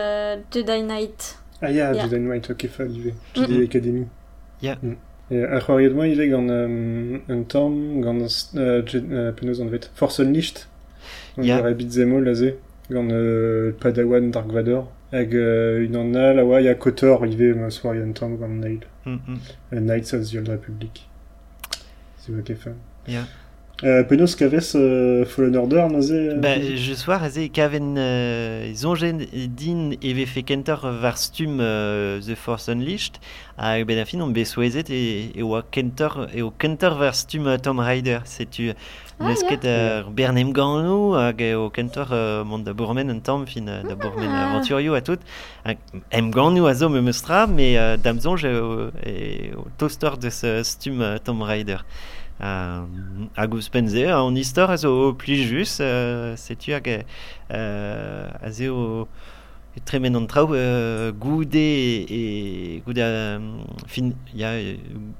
Jedi 0.51 0.81
Knight. 0.83 1.37
Ah 1.61 1.71
ya. 1.71 1.93
Jedi 1.93 2.19
Knight, 2.19 2.49
ok, 2.51 2.67
fab, 2.67 2.91
ive. 2.91 3.15
Jedi 3.35 3.57
mm. 3.57 3.63
Academy. 3.63 4.07
Ya. 4.61 4.75
Yeah. 4.75 4.77
Mm. 4.83 4.97
Ar 5.55 5.61
c'hoariet 5.63 5.93
moi 5.95 6.11
ive 6.11 6.27
gant 6.27 6.49
um, 6.49 7.21
un 7.29 7.43
tamm, 7.43 8.01
gant 8.03 8.19
uh, 8.19 8.83
uh, 8.83 9.31
penoz 9.31 9.61
an 9.61 9.71
vet, 9.71 9.89
Force 9.95 10.19
Unleashed. 10.19 10.67
Ya. 11.37 11.43
Yeah. 11.43 11.63
Ar 11.63 11.71
ebit 11.71 11.95
zemol 11.95 12.27
a 12.27 12.35
ze. 12.35 12.57
Gant 12.89 13.11
uh, 13.11 13.71
Padawan 13.79 14.31
Dark 14.31 14.47
Vador. 14.47 14.87
Hag 15.11 15.33
uh, 15.33 15.85
un 15.85 15.95
an 15.95 16.15
al, 16.15 16.39
a 16.39 16.43
oa 16.43 16.61
ya 16.61 16.75
Kotor 16.75 17.25
ive 17.25 17.53
ma 17.55 17.69
soari 17.69 18.01
un 18.01 18.13
tamm 18.13 18.37
gant 18.37 18.59
Nail. 18.61 18.81
Mm, 19.05 19.19
mm. 19.27 19.39
Uh, 19.71 19.79
Knights 19.79 20.13
of 20.13 20.29
the 20.29 20.37
Old 20.39 20.49
Republic. 20.49 21.07
C'est 22.17 22.33
ok 22.33 22.55
fab. 22.55 22.75
Ya. 23.07 23.23
Uh, 23.81 24.03
penaos 24.09 24.33
kavez 24.35 24.73
uh, 24.75 25.23
Fallen 25.25 25.55
Order 25.55 25.87
na 25.89 26.01
ze 26.01 26.33
uh, 26.33 26.41
Bah, 26.43 26.59
je 26.59 26.93
soir, 26.99 27.23
ez 27.23 27.37
kaven 27.55 27.95
euh, 27.95 28.73
zonjen 28.75 29.21
din 29.55 29.93
eve 30.03 30.25
fe 30.27 30.43
kenter 30.43 30.81
var 30.99 31.15
stum 31.15 31.61
euh, 31.63 32.19
The 32.19 32.35
Force 32.35 32.67
Unleashed, 32.67 33.21
a 33.57 33.77
ben 33.87 34.01
a 34.01 34.03
fin 34.03 34.19
on 34.19 34.33
besouezet 34.35 34.91
e, 34.91 35.31
e 35.31 35.43
oa 35.47 35.61
kenter, 35.71 36.11
e 36.35 36.43
o 36.43 36.51
kenter 36.59 36.91
var 36.99 37.15
stum 37.15 37.47
uh, 37.47 37.55
Tomb 37.57 37.79
Raider, 37.79 38.19
setu 38.27 38.73
Ah, 39.19 39.27
neus 39.27 39.41
ya. 39.43 39.47
ket 39.49 39.63
uh, 39.67 40.11
bernem 40.15 40.51
ganou 40.55 41.13
hag 41.15 41.39
o 41.59 41.69
kenter 41.75 42.07
uh, 42.11 42.43
mont 42.47 42.63
da 42.63 42.71
bourmen 42.73 43.09
un 43.11 43.19
tamm 43.19 43.47
fin 43.47 43.63
da 43.67 43.95
bourmen 43.95 44.27
Ah. 44.31 44.45
aventurio 44.51 44.93
a 44.95 45.01
tout. 45.01 45.19
Hag, 45.65 45.77
em 46.11 46.29
ganou 46.31 46.67
a 46.67 46.73
zo 46.75 46.87
me 46.89 46.99
meustra, 47.01 47.45
me 47.47 47.73
uh, 47.79 47.95
damzonj 47.99 48.43
e, 48.43 48.53
o- 48.59 48.91
e 49.07 49.51
o 49.55 49.67
toaster 49.77 50.15
de 50.17 50.29
ce 50.31 50.63
stum 50.63 50.99
uh, 50.99 51.19
Tomb 51.23 51.43
Raider. 51.43 51.83
Uh, 52.39 52.87
hag 53.35 53.51
ouz 53.51 53.67
penze, 53.67 54.05
an 54.07 54.37
istor 54.39 54.71
a 54.71 54.77
zo 54.79 55.11
pli 55.19 55.41
jus, 55.43 55.73
uh, 55.83 56.37
setu 56.39 56.71
hag 56.71 56.87
uh, 56.87 58.31
a 58.39 58.51
ze 58.51 58.69
o 58.71 59.09
e 59.75 59.81
tremen 59.83 60.15
an 60.15 60.23
uh, 60.23 61.11
goude 61.19 61.67
e 62.07 62.81
goude 62.85 63.03
um, 63.03 63.65
fin, 63.87 64.13
ya, 64.33 64.51
euh, 64.55 64.77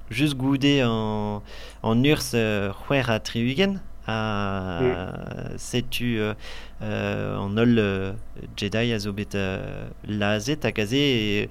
just 0.09 0.37
goude 0.37 0.79
an, 0.79 1.41
an 1.83 2.05
urs 2.05 2.33
uh, 2.33 2.71
c'hwer 2.87 3.09
a 3.09 3.19
triugen 3.19 3.81
a 4.07 5.57
setu 5.57 6.21
uh, 6.23 6.35
uh, 6.81 7.43
an 7.43 7.59
ol 7.59 7.79
uh, 7.79 8.15
Jedi 8.55 8.93
a 8.95 8.99
zo 8.99 9.11
bet 9.11 9.35
uh, 9.35 9.91
lazet 10.07 10.63
hag 10.63 10.79
a 10.79 10.85
ze 10.85 11.03
e, 11.43 11.49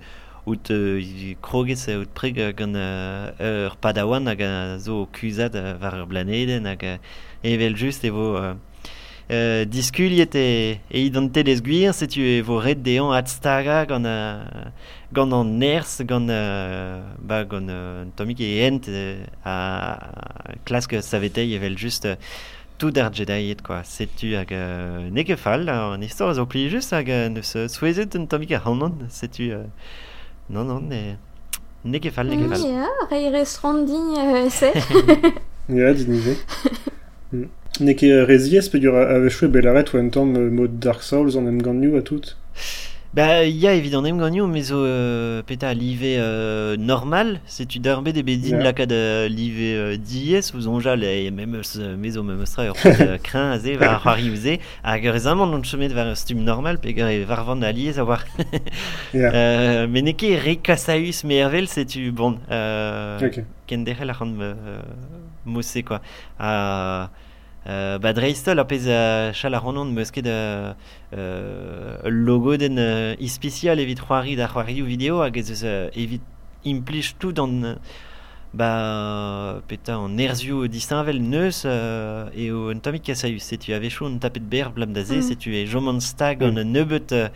out 0.49 0.71
uh, 0.71 1.35
krogez 1.43 1.89
out 1.93 2.09
preg 2.17 2.41
gant 2.57 2.77
uh, 2.77 3.33
ur 3.41 3.77
padawan 3.81 4.27
hag 4.27 4.41
a 4.41 4.79
zo 4.79 5.07
kuzad 5.13 5.55
uh, 5.55 5.77
war 5.83 5.95
ur 6.01 6.07
blaneden 6.07 6.65
hag 6.65 6.83
uh, 6.85 6.97
evel 7.43 7.77
just 7.77 8.05
evo 8.05 8.35
uh, 8.41 8.55
uh, 9.29 9.65
diskuliet 9.69 10.35
e, 10.35 10.81
e 10.91 11.05
idantet 11.07 11.49
ez 11.49 11.61
gwir 11.63 11.93
setu 11.93 12.25
evo 12.25 12.61
red 12.65 12.83
dean 12.83 13.13
atstaga 13.13 13.85
gant, 13.89 14.09
uh, 14.09 14.71
gant 15.13 15.33
an 15.37 15.57
ners 15.61 16.01
gant, 16.09 16.31
uh, 16.33 17.15
ba, 17.19 17.45
gant 17.45 17.71
uh, 17.71 18.07
tomik 18.17 18.41
e 18.41 18.55
ent 18.67 18.89
uh, 18.89 19.27
a 19.45 20.59
klask 20.65 20.97
savetei 21.05 21.53
evel 21.57 21.77
just 21.77 22.09
uh, 22.09 22.17
tout 22.79 22.97
ar 22.99 23.11
jedaiet 23.13 23.63
quoi. 23.67 23.83
Setu 23.85 24.35
hag 24.39 24.53
uh, 24.55 25.09
ne 25.11 25.25
gefall 25.27 25.69
an 25.73 26.05
istor 26.07 26.35
zo 26.39 26.47
pli 26.47 26.69
just 26.71 26.95
hag 26.95 27.11
uh, 27.11 27.27
neus 27.33 27.55
uh, 27.59 27.67
souezet 27.69 28.15
un 28.15 28.29
tomik 28.31 28.55
a 28.55 28.63
hanan 28.65 29.09
setu 29.11 29.51
uh, 29.57 29.67
non 30.51 30.65
non 30.67 30.89
nege 31.85 32.11
fall 32.11 32.27
nege 32.29 32.49
fall 32.49 32.65
Ya, 32.67 32.87
rei 33.11 33.29
restaurant 33.31 33.85
din 33.87 34.17
euh, 34.19 34.49
se. 34.51 34.71
Ya, 35.69 35.93
din 35.93 36.15
ive. 36.15 36.37
mm. 37.33 37.49
Ne 37.81 37.93
ket 37.95 38.11
uh, 38.11 38.25
reziez 38.27 38.69
pegur 38.73 38.97
a- 38.97 39.09
a 39.15 39.19
vechwe 39.23 39.47
belaret 39.53 39.93
ou 39.95 39.99
un 40.01 40.09
tamm 40.11 40.35
uh, 40.37 40.49
mod 40.51 40.79
Dark 40.83 41.03
Souls 41.03 41.37
an 41.37 41.47
em 41.47 41.59
gant 41.63 41.75
new 41.79 41.97
a 41.97 42.03
tout. 42.03 42.35
Bah, 43.15 43.45
il 43.45 43.57
y 43.57 43.67
a 43.67 43.73
évidemment 43.73 44.15
gagné 44.19 44.43
mais 44.47 44.63
euh, 44.71 45.43
peta 45.43 45.73
live 45.73 46.03
euh, 46.05 46.77
normal, 46.77 47.41
c'est 47.47 47.65
tu 47.67 47.79
darbe 47.79 48.11
des 48.11 48.23
bédines 48.23 48.57
Yeah. 48.59 48.65
la 48.65 48.73
kad 48.75 48.93
euh, 48.93 49.29
live 49.29 49.57
euh, 49.61 49.97
onjal 50.69 51.03
et 51.03 51.31
même 51.31 51.63
ce 51.65 51.97
maison 51.97 52.23
même 52.23 52.45
stra 52.45 52.67
ur 52.67 52.75
pet 52.75 53.19
crin 53.23 53.53
azé 53.53 53.77
va 53.83 53.99
arriver 54.05 54.61
à 54.85 54.97
récemment 54.99 55.47
non 55.47 55.63
chemin 55.63 55.89
vers 55.89 56.15
stum 56.17 56.41
normal 56.45 56.79
var 57.25 57.47
savoir 57.95 58.25
Yeah. 59.15 59.33
euh, 59.35 59.87
bon 62.13 62.39
euh, 62.51 63.19
Ok. 63.27 63.43
kendere 63.67 64.05
la 64.05 64.13
rand 64.13 64.35
euh, 64.39 64.55
mossé 65.47 65.83
quoi 65.83 66.03
euh, 66.43 67.07
euh, 67.67 67.99
bah 67.99 68.13
dreistol 68.13 68.59
apez 68.59 68.89
a 68.91 69.33
chal 69.33 69.55
a 69.55 69.59
ronon 69.59 69.87
meus 69.87 70.11
ket 70.11 70.27
euh, 70.27 70.73
euh, 71.13 71.99
logo 72.05 72.57
den 72.57 72.79
euh, 72.79 73.15
ispecial 73.19 73.81
evit 73.81 73.97
c'hoari 73.97 74.37
da 74.37 74.49
vidéo 74.65 75.21
hag 75.23 75.37
ez 75.37 75.51
eus 75.51 75.65
euh, 75.65 75.91
evit 75.95 76.21
implij 76.65 77.17
tout 77.19 77.35
euh, 77.39 77.75
bah 78.55 79.61
peta 79.69 79.99
en 79.99 80.17
erzio 80.17 80.67
distinvel 80.69 81.21
neus 81.21 81.65
euh, 81.67 82.31
o 82.53 82.71
un 82.71 82.79
tamik 82.79 83.03
kasaus 83.03 83.39
se 83.41 83.57
tu 83.57 83.75
avais 83.75 83.91
chaud 83.91 84.07
un 84.07 84.19
tapet 84.19 84.41
ber 84.41 84.71
blam 84.71 84.93
da 84.93 85.03
Mm. 85.03 85.23
se 85.23 85.35
tu 85.35 85.55
es 85.55 85.67
jomant 85.67 86.01
stag 86.01 86.43
an 86.43 86.57
euh, 87.13 87.29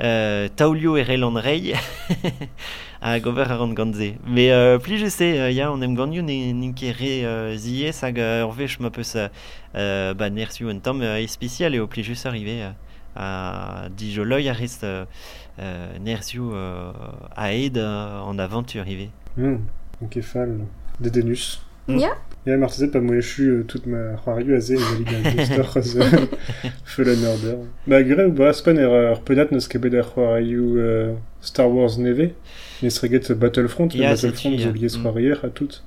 euh, 0.00 0.48
taulio 0.56 0.96
e 0.96 1.02
rei 1.02 1.74
a 3.00 3.20
gover 3.20 3.50
a 3.50 3.58
ganze 3.74 4.14
mais 4.26 4.50
euh, 4.50 4.78
plus 4.78 4.98
je 4.98 5.06
sais 5.06 5.38
euh, 5.38 5.50
ya 5.50 5.72
on 5.72 5.80
aime 5.82 5.94
ganyo 5.94 6.22
ne 6.22 6.52
ninke 6.52 6.80
re 6.80 7.24
euh, 7.24 7.56
zie 7.56 7.90
vech 8.56 8.80
ma 8.80 8.90
peus 8.90 9.16
euh, 9.74 10.14
un 10.18 10.78
tam 10.78 11.02
euh, 11.02 11.26
spécial 11.26 11.74
et 11.74 11.78
au 11.78 11.86
plus 11.86 12.02
juste 12.02 12.26
arrivé 12.26 12.62
euh, 12.62 12.70
à 13.16 13.88
a 13.88 14.52
rest 14.52 14.84
euh, 14.84 15.98
nerzio 16.00 16.52
euh. 16.54 16.92
Ja. 21.88 22.16
Ja, 22.46 22.56
Martizet, 22.56 22.88
pas 22.92 23.00
moi, 23.00 23.16
je 23.16 23.28
suis 23.28 23.48
euh, 23.48 23.64
toute 23.64 23.86
ma 23.86 24.14
Roariu 24.24 24.54
azé, 24.54 24.74
et 24.74 24.78
Valiga 24.78 25.30
Gester, 25.30 25.62
az 25.74 25.98
Fallen 26.84 27.24
Order. 27.24 27.56
Bah, 27.88 28.04
gre 28.04 28.28
ou 28.28 28.32
ba, 28.32 28.52
span 28.52 28.78
er 28.78 28.86
ur 28.86 29.20
pedat 29.26 29.50
neus 29.50 29.66
ket 29.66 29.82
bet 29.82 29.96
ar 29.98 30.12
euh, 30.16 31.14
Star 31.40 31.66
Wars 31.66 31.98
neve, 31.98 32.30
ne 32.82 32.88
sereget 32.88 33.32
Battlefront, 33.32 33.90
c'est 33.90 33.98
Battlefront, 33.98 34.58
zo 34.58 34.70
liez. 34.70 34.94
Roarier 35.02 35.34
a 35.42 35.48
tout. 35.48 35.82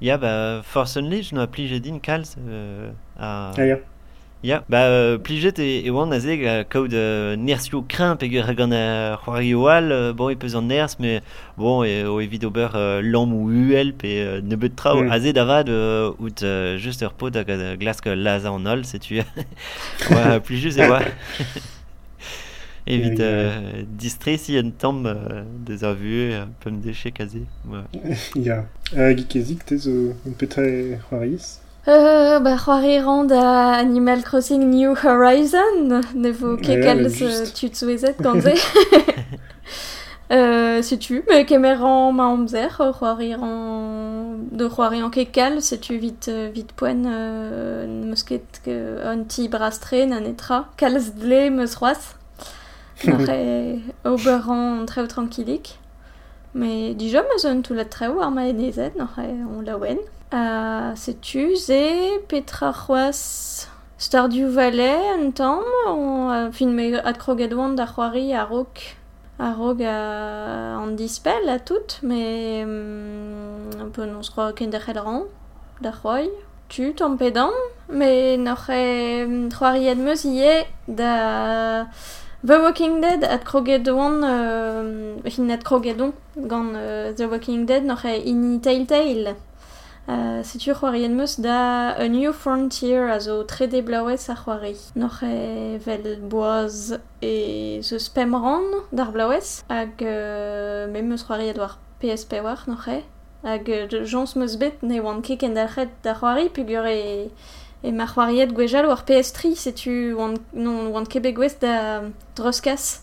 Ya, 0.00 0.18
bah, 0.18 0.62
Force 0.64 0.96
Unleashed, 0.96 1.32
no 1.32 1.42
a 1.42 1.46
plije 1.46 1.78
din 1.78 2.00
kalz 2.00 2.34
euh, 2.38 2.90
a... 3.16 3.52
Ah, 3.56 3.64
ya. 3.64 3.78
Bah, 4.42 4.86
euh, 4.86 5.18
plijet 5.18 5.58
e, 5.58 5.82
e 5.84 5.90
oan 5.90 6.12
a 6.12 6.18
zeg 6.18 6.46
a 6.46 6.64
kaout 6.64 6.94
euh, 6.94 7.36
nersio 7.36 7.82
krin 7.82 8.16
pe 8.16 8.24
ur 8.24 8.54
gant 8.56 8.72
a 8.72 9.18
c'hoari 9.20 9.52
bon, 10.16 10.30
e 10.30 10.34
peus 10.34 10.54
an 10.56 10.62
ners, 10.62 10.96
mais 10.98 11.20
bon, 11.58 11.84
e, 11.84 12.04
o 12.04 12.20
evit 12.20 12.44
ober 12.44 12.70
lam 13.02 13.34
ou 13.34 13.50
uel 13.50 13.92
pe 13.92 14.08
euh, 14.08 14.40
nebeut 14.40 14.74
trao, 14.74 15.02
Mm. 15.04 15.10
a 15.12 15.20
zed 15.20 15.36
avad 15.36 15.68
out 15.68 16.44
just 16.78 17.02
ur 17.02 17.12
pot 17.12 17.36
hag 17.36 17.50
a 17.50 17.76
glask 17.76 18.06
laza 18.06 18.50
an 18.50 18.66
ol, 18.66 18.84
setu. 18.84 19.20
Oa, 20.10 20.40
plijet 20.40 20.78
e 20.78 20.88
oa. 20.88 21.02
Evit 22.86 23.20
euh, 23.20 23.82
distre 23.86 24.38
si 24.38 24.58
en 24.58 24.70
tamm 24.70 25.04
euh, 25.06 25.44
deus 25.66 25.84
ar 25.84 25.94
vue, 25.94 26.32
euh, 26.32 26.46
peum 26.60 26.80
deche 26.80 27.12
kaze. 27.12 27.44
Ya. 28.34 28.66
Petra 30.38 30.64
e 30.66 30.98
Euh, 31.88 32.40
bah, 32.40 32.56
rand 32.56 33.30
a 33.30 33.72
Animal 33.72 34.22
Crossing 34.22 34.68
New 34.68 34.94
Horizon, 35.02 36.02
ne 36.14 36.30
vo 36.30 36.54
Ouais, 36.54 36.60
ket 36.60 36.76
mais 36.76 36.84
kalz 36.84 37.14
juste. 37.14 37.54
tu 37.54 37.68
tsuezet 37.70 38.16
ganze. 38.20 38.50
euh, 40.30 40.82
sais-tu, 40.82 41.24
mais 41.28 41.46
kemer 41.46 41.74
ran 41.74 42.12
ma 42.12 42.26
amzer, 42.26 42.76
c'hoari 42.76 43.34
ran 43.34 44.36
de 44.52 44.68
c'hoari 44.68 45.02
an 45.02 45.08
ket 45.08 45.32
kal, 45.32 45.62
sais-tu 45.62 45.96
vite 45.96 46.28
euh, 46.28 46.50
vite 46.52 46.72
poen 46.72 47.06
euh, 47.06 47.86
meus 47.86 48.24
ket 48.24 48.60
que 48.62 49.02
un 49.02 49.24
ti 49.24 49.48
brastre 49.48 50.06
na 50.06 50.20
netra, 50.20 50.66
kalz 50.76 51.14
dle 51.14 51.50
meus 51.50 51.74
roas. 51.76 52.14
N'aurait 53.06 53.78
ober 54.04 54.50
an 54.50 54.84
treo 54.84 55.06
tranquillik. 55.06 55.78
Mais 56.52 56.94
déjà, 56.94 57.22
un 57.44 57.60
tout 57.62 57.74
la 57.74 57.84
treo 57.86 58.20
ar 58.20 58.30
ma 58.32 58.42
enezet, 58.48 58.92
on 58.98 59.62
la 59.62 59.78
wen. 59.78 59.98
a 60.32 60.94
setuz 60.96 61.68
e 61.70 62.20
petra 62.28 62.72
c'hoaz 62.72 63.66
Stardew 63.98 64.48
Valley 64.48 65.12
un 65.18 65.30
tamm, 65.32 65.62
on 65.86 66.52
fin 66.52 66.72
me 66.72 66.94
ad 66.96 67.18
kroget 67.18 67.52
oan 67.52 67.74
da 67.74 67.86
c'hoari 67.86 68.32
a 68.32 68.44
rog 68.44 68.68
a 69.38 69.52
rog 69.52 69.82
a, 69.82 70.76
an 70.82 70.96
dispel 70.96 71.48
a 71.48 71.58
tout, 71.58 71.98
me 72.02 72.62
un 72.64 73.90
peu 73.92 74.06
non 74.06 74.22
skroa 74.22 74.52
ken 74.52 74.70
dechet 74.70 74.96
ran 74.96 75.24
da 75.80 75.92
c'hoai. 75.92 76.30
Tu 76.68 76.94
tamm 76.94 77.18
pedan, 77.18 77.50
me 77.88 78.36
n'oc'h 78.36 78.70
c'hoari 79.50 79.88
ad 79.88 79.98
meus 79.98 80.24
ie 80.24 80.66
da 80.86 81.86
The 82.42 82.56
Walking 82.56 83.02
Dead 83.02 83.22
ad 83.24 83.44
kroget 83.44 83.88
oan, 83.88 84.22
uh, 84.24 85.30
fin 85.30 85.50
ad 85.50 85.62
kroget 85.62 85.98
gant 86.36 86.74
uh, 86.74 87.12
The 87.16 87.26
Walking 87.26 87.66
Dead 87.66 87.84
n'oc'h 87.84 88.06
ini 88.06 88.60
Telltale. 88.60 89.49
Uh, 90.08 90.42
Setu 90.42 90.72
c'hoarien 90.74 91.14
meus 91.14 91.38
da 91.40 91.90
A 91.90 92.08
New 92.08 92.32
Frontier 92.32 93.10
a 93.10 93.20
zo 93.20 93.44
tre 93.44 93.66
de 93.68 93.80
blaouez 93.82 94.28
a 94.28 94.34
c'hoari. 94.34 94.74
Noc'h 94.96 95.22
e 95.22 95.78
vel 95.78 96.18
boaz 96.22 96.98
e 97.22 97.80
zo 97.82 97.98
spemran 97.98 98.64
d'ar 98.92 99.12
blaouez 99.12 99.62
hag 99.68 100.02
uh, 100.02 100.90
me 100.90 101.02
meus 101.02 101.22
c'hoari 101.22 101.50
a 101.50 101.70
PSP 102.00 102.42
war 102.42 102.64
noc'h 102.66 102.88
e. 102.88 103.04
Hag 103.44 103.68
jons 104.04 104.34
meus 104.36 104.56
bet 104.56 104.82
ne 104.82 105.00
oan 105.00 105.22
ket 105.22 105.40
ken 105.40 105.54
dalc'het 105.54 105.90
da 106.02 106.14
c'hoari 106.14 106.48
pugur 106.48 106.86
e... 106.86 107.30
E 107.82 107.92
ma 107.92 108.04
c'hoariet 108.04 108.52
gwejal 108.52 108.86
war 108.88 109.04
PS3 109.08 109.54
setu 109.56 110.14
oan, 110.18 110.34
non, 110.52 110.90
oan 110.92 111.06
kebe 111.08 111.32
gwez 111.32 111.54
da 111.60 112.02
droskaz. 112.36 113.00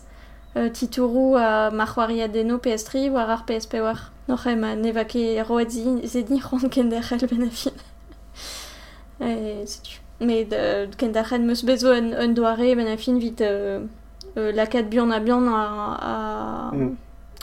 euh, 0.58 0.70
titourou 0.70 1.36
a 1.36 1.70
mar 1.70 1.94
c'hoariad 1.94 2.34
PS3 2.64 3.10
war 3.10 3.30
ar 3.30 3.44
PSP 3.46 3.74
war. 3.74 4.10
Noc'h 4.28 4.56
ma 4.56 4.74
neva 4.76 5.04
ket 5.04 5.42
roet 5.48 5.70
zedni 6.04 6.40
c'hoant 6.40 6.68
ken 6.74 6.88
da 6.88 7.00
c'hel 7.00 7.26
ben 7.28 7.44
a 7.44 7.50
fin. 7.50 7.72
e, 9.20 9.64
setu. 9.66 10.00
Ken 10.98 11.46
meus 11.46 11.62
bezo 11.64 11.92
un, 11.92 12.12
un 12.12 12.28
doare 12.34 12.74
ben 12.74 12.86
a 12.86 12.96
fin 12.96 13.18
vit 13.18 13.40
euh, 13.40 13.80
euh, 14.36 14.52
lakat 14.52 14.84
bian 14.90 15.10
a 15.10 15.20
bian 15.20 15.46
a... 15.46 15.60
a... 16.00 16.74
Mm. 16.74 16.96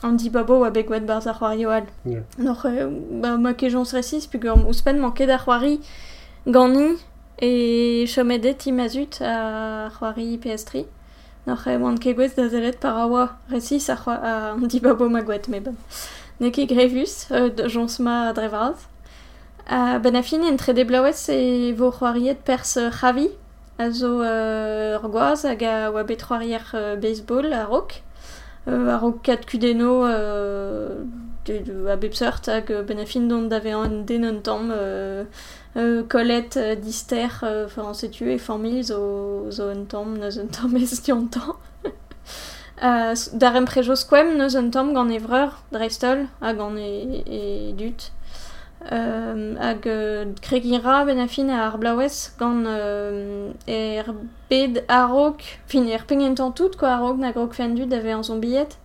an 0.03 0.17
di 0.17 0.29
babo 0.29 0.63
a 0.63 0.69
begwet 0.69 1.05
barz 1.05 1.25
ar 1.27 1.37
c'hoari 1.39 1.65
oal. 1.65 1.85
Yeah. 2.05 2.21
Noc'h, 2.37 2.65
euh, 2.65 2.89
ba, 3.21 3.37
ma 3.37 3.53
ket 3.53 3.71
jons 3.71 3.91
resis, 3.93 4.27
pug 4.27 4.45
ur 4.45 4.67
ouspen 4.67 4.99
man 4.99 5.13
ket 5.13 5.29
ar 5.29 5.41
c'hoari 5.45 5.79
gani 6.45 6.97
e 7.41 8.05
chomedet 8.05 8.67
imazut 8.67 9.21
a 9.21 9.89
c'hoari 9.95 10.37
PS3. 10.43 10.85
Noc'h 11.45 11.67
e 11.69 11.77
oan 11.77 11.97
ket 12.01 12.15
gwez 12.17 12.33
da 12.33 12.47
zelet 12.49 12.79
par 12.81 12.97
a 12.97 13.05
oa 13.07 13.25
resis 13.51 13.89
a, 13.89 13.95
a 14.05 14.53
an 14.53 14.67
dibabo 14.67 15.09
ma 15.09 15.21
gwet 15.21 15.47
me 15.47 15.59
ben. 15.59 15.77
Ne 16.39 16.49
ket 16.49 16.67
grevus, 16.69 17.27
euh, 17.31 17.49
jons 17.67 17.99
ma 17.99 18.33
drevraz. 18.33 18.87
Uh, 19.69 19.99
ben 19.99 20.15
a 20.15 20.21
fin 20.23 20.43
en 20.43 20.57
tre 20.57 20.73
blaouez 20.85 21.29
e 21.29 21.73
vo 21.73 21.91
c'hoariet 21.91 22.41
pers 22.45 22.77
c'havi 22.99 23.29
a 23.77 23.91
zo 23.91 24.21
euh, 24.21 24.97
ur 24.97 25.09
gwaz 25.09 25.45
hag 25.45 25.63
a 25.63 25.91
oa 25.91 26.03
bet 26.03 26.21
c'hoarier 26.21 26.65
euh, 26.73 26.95
baseball 26.95 27.53
a 27.53 27.65
rok. 27.65 28.01
Euh, 28.67 28.89
a 28.89 28.97
rok 28.97 29.21
kat 29.23 29.45
kudeno 29.45 30.05
euh, 30.05 31.03
de, 31.45 31.59
de, 31.59 31.87
a 31.87 31.95
bep 31.95 32.15
seurt 32.15 32.47
hag 32.49 32.71
ben 32.87 32.99
a 32.99 33.05
fin 33.05 33.21
dont 33.21 33.47
dave 33.47 33.75
an 33.75 34.05
den 34.07 34.25
un 34.25 34.39
tamm 34.41 34.71
euh, 34.71 35.25
euh, 35.77 36.03
Colette 36.03 36.57
euh, 36.57 36.75
Dister, 36.75 37.25
enfin, 37.25 37.47
euh, 37.47 37.67
on 37.77 37.93
s'est 37.93 38.09
tué, 38.09 38.37
formil, 38.37 38.83
zo, 38.83 39.49
zo 39.51 39.69
un 39.69 39.85
tom, 39.85 40.17
neus 40.17 40.39
un 40.39 40.47
tom, 40.47 40.75
ez 40.77 41.01
dion 41.03 41.27
tan. 41.27 41.55
euh, 42.83 43.15
dar 43.33 43.55
em 43.55 43.65
prejo 43.65 43.95
squem, 43.95 44.37
neus 44.37 44.55
un 44.55 44.69
tom, 44.69 44.93
gant 44.93 45.09
evreur, 45.09 45.63
dreistol, 45.71 46.27
hag 46.41 46.59
an 46.59 46.77
e, 46.77 47.23
e 47.25 47.73
dut. 47.73 48.11
Euh, 48.91 49.55
hag 49.59 49.87
euh, 49.87 50.25
kregira 50.41 51.05
ben 51.05 51.17
a 51.17 51.27
fin 51.27 51.49
a 51.49 51.63
ar 51.65 51.79
blaouez 51.79 52.35
gant 52.37 52.67
euh, 52.67 53.49
er 53.65 54.11
bed 54.49 54.83
a 54.87 55.07
fin 55.65 55.87
er 55.87 56.05
pengentan 56.07 56.51
tout, 56.51 56.77
quoi, 56.77 56.89
a 56.89 56.97
rog 56.97 57.17
nag 57.17 57.35
fendu 57.51 57.85
d'ave 57.85 58.13
an 58.15 58.23
zon 58.23 58.37
billet. 58.39 58.77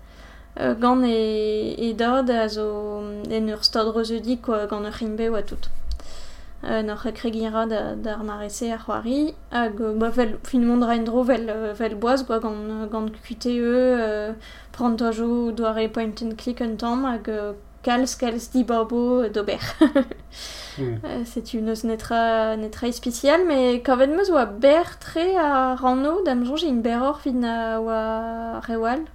Euh, 0.58 0.74
gant 0.74 1.02
e, 1.04 1.74
e 1.78 1.92
dod 1.94 2.30
a 2.30 2.48
zo 2.48 3.02
en 3.30 3.48
ur 3.48 3.64
stod 3.64 3.94
rezeudi, 3.94 4.38
quoi, 4.38 4.66
gant 4.66 4.84
ur 4.84 4.92
rimbe, 4.92 5.28
ou 5.30 5.40
tout. 5.42 5.70
euh, 6.64 6.82
n'ar 6.82 6.98
rekregera 6.98 7.66
da, 7.66 7.94
d'ar 7.94 8.22
marese 8.24 8.70
ar 8.70 8.82
c'hoari, 8.84 9.34
hag 9.50 9.80
ba 9.98 10.10
vel, 10.10 10.38
fin 10.44 10.60
mondra 10.60 10.94
en 10.96 11.04
dro 11.04 11.22
vel, 11.24 11.48
vel 11.78 11.94
boaz 11.96 12.24
gwa 12.26 12.38
gant, 12.38 12.86
gant 12.92 13.12
QTE, 13.24 13.56
euh, 13.56 14.32
prantoajo 14.72 15.52
doare 15.52 15.88
point 15.88 16.22
and 16.22 16.36
click 16.36 16.60
un 16.60 16.76
tamm 16.76 17.06
hag 17.06 17.28
euh, 17.28 17.52
kalz 17.82 18.14
kalz 18.16 18.50
di 18.52 18.64
babo 18.64 19.28
d'ober. 19.28 19.58
mm. 20.78 20.82
euh, 21.04 21.22
C'est 21.24 21.54
une 21.54 21.70
eus 21.70 21.84
netra, 21.84 22.56
netra 22.56 22.92
spéciale, 22.92 23.46
mais 23.46 23.76
quand 23.76 23.96
même 23.96 24.14
meus 24.14 24.30
oa 24.30 24.44
ber 24.44 24.98
tre 24.98 25.36
a 25.36 25.74
ranno, 25.76 26.22
dam 26.24 26.44
jonge 26.44 26.64
in 26.64 26.82
ber 26.82 27.02
or 27.02 27.20
fin 27.20 27.42
a 27.42 27.80
oa 27.80 28.60
rewal. 28.68 29.06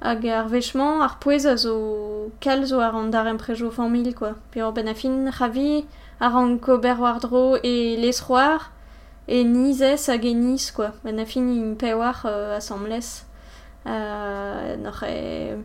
hag 0.00 0.26
ar 0.28 0.48
vechman 0.48 1.00
ar 1.00 1.18
pouez 1.18 1.46
a 1.46 1.56
zo 1.56 2.30
kalz 2.40 2.72
o 2.72 2.78
ar 2.78 2.94
an 2.94 3.10
dar 3.10 3.26
emprejo 3.26 3.70
famil, 3.70 4.14
quoi. 4.14 4.34
Pe 4.52 4.62
or 4.62 4.72
ben 4.72 4.86
a 4.86 4.94
fin 4.94 5.30
ravi... 5.30 5.84
a 6.20 6.28
ran 6.28 6.58
kober 6.58 6.98
war 7.00 7.20
dro 7.20 7.56
e 7.62 7.96
lesroar 7.96 8.70
e 9.26 9.42
nizez 9.44 10.08
hag 10.08 10.24
e 10.24 10.34
niz, 10.34 10.70
quoi. 10.70 10.90
Ben 11.02 11.18
a 11.18 11.24
fin 11.26 11.48
in 11.48 11.76
pe 11.76 11.94
war 11.94 12.22
euh, 12.24 12.56
asamblez. 12.56 13.24
Euh, 13.86 14.76
nor 14.76 15.02
e... 15.02 15.56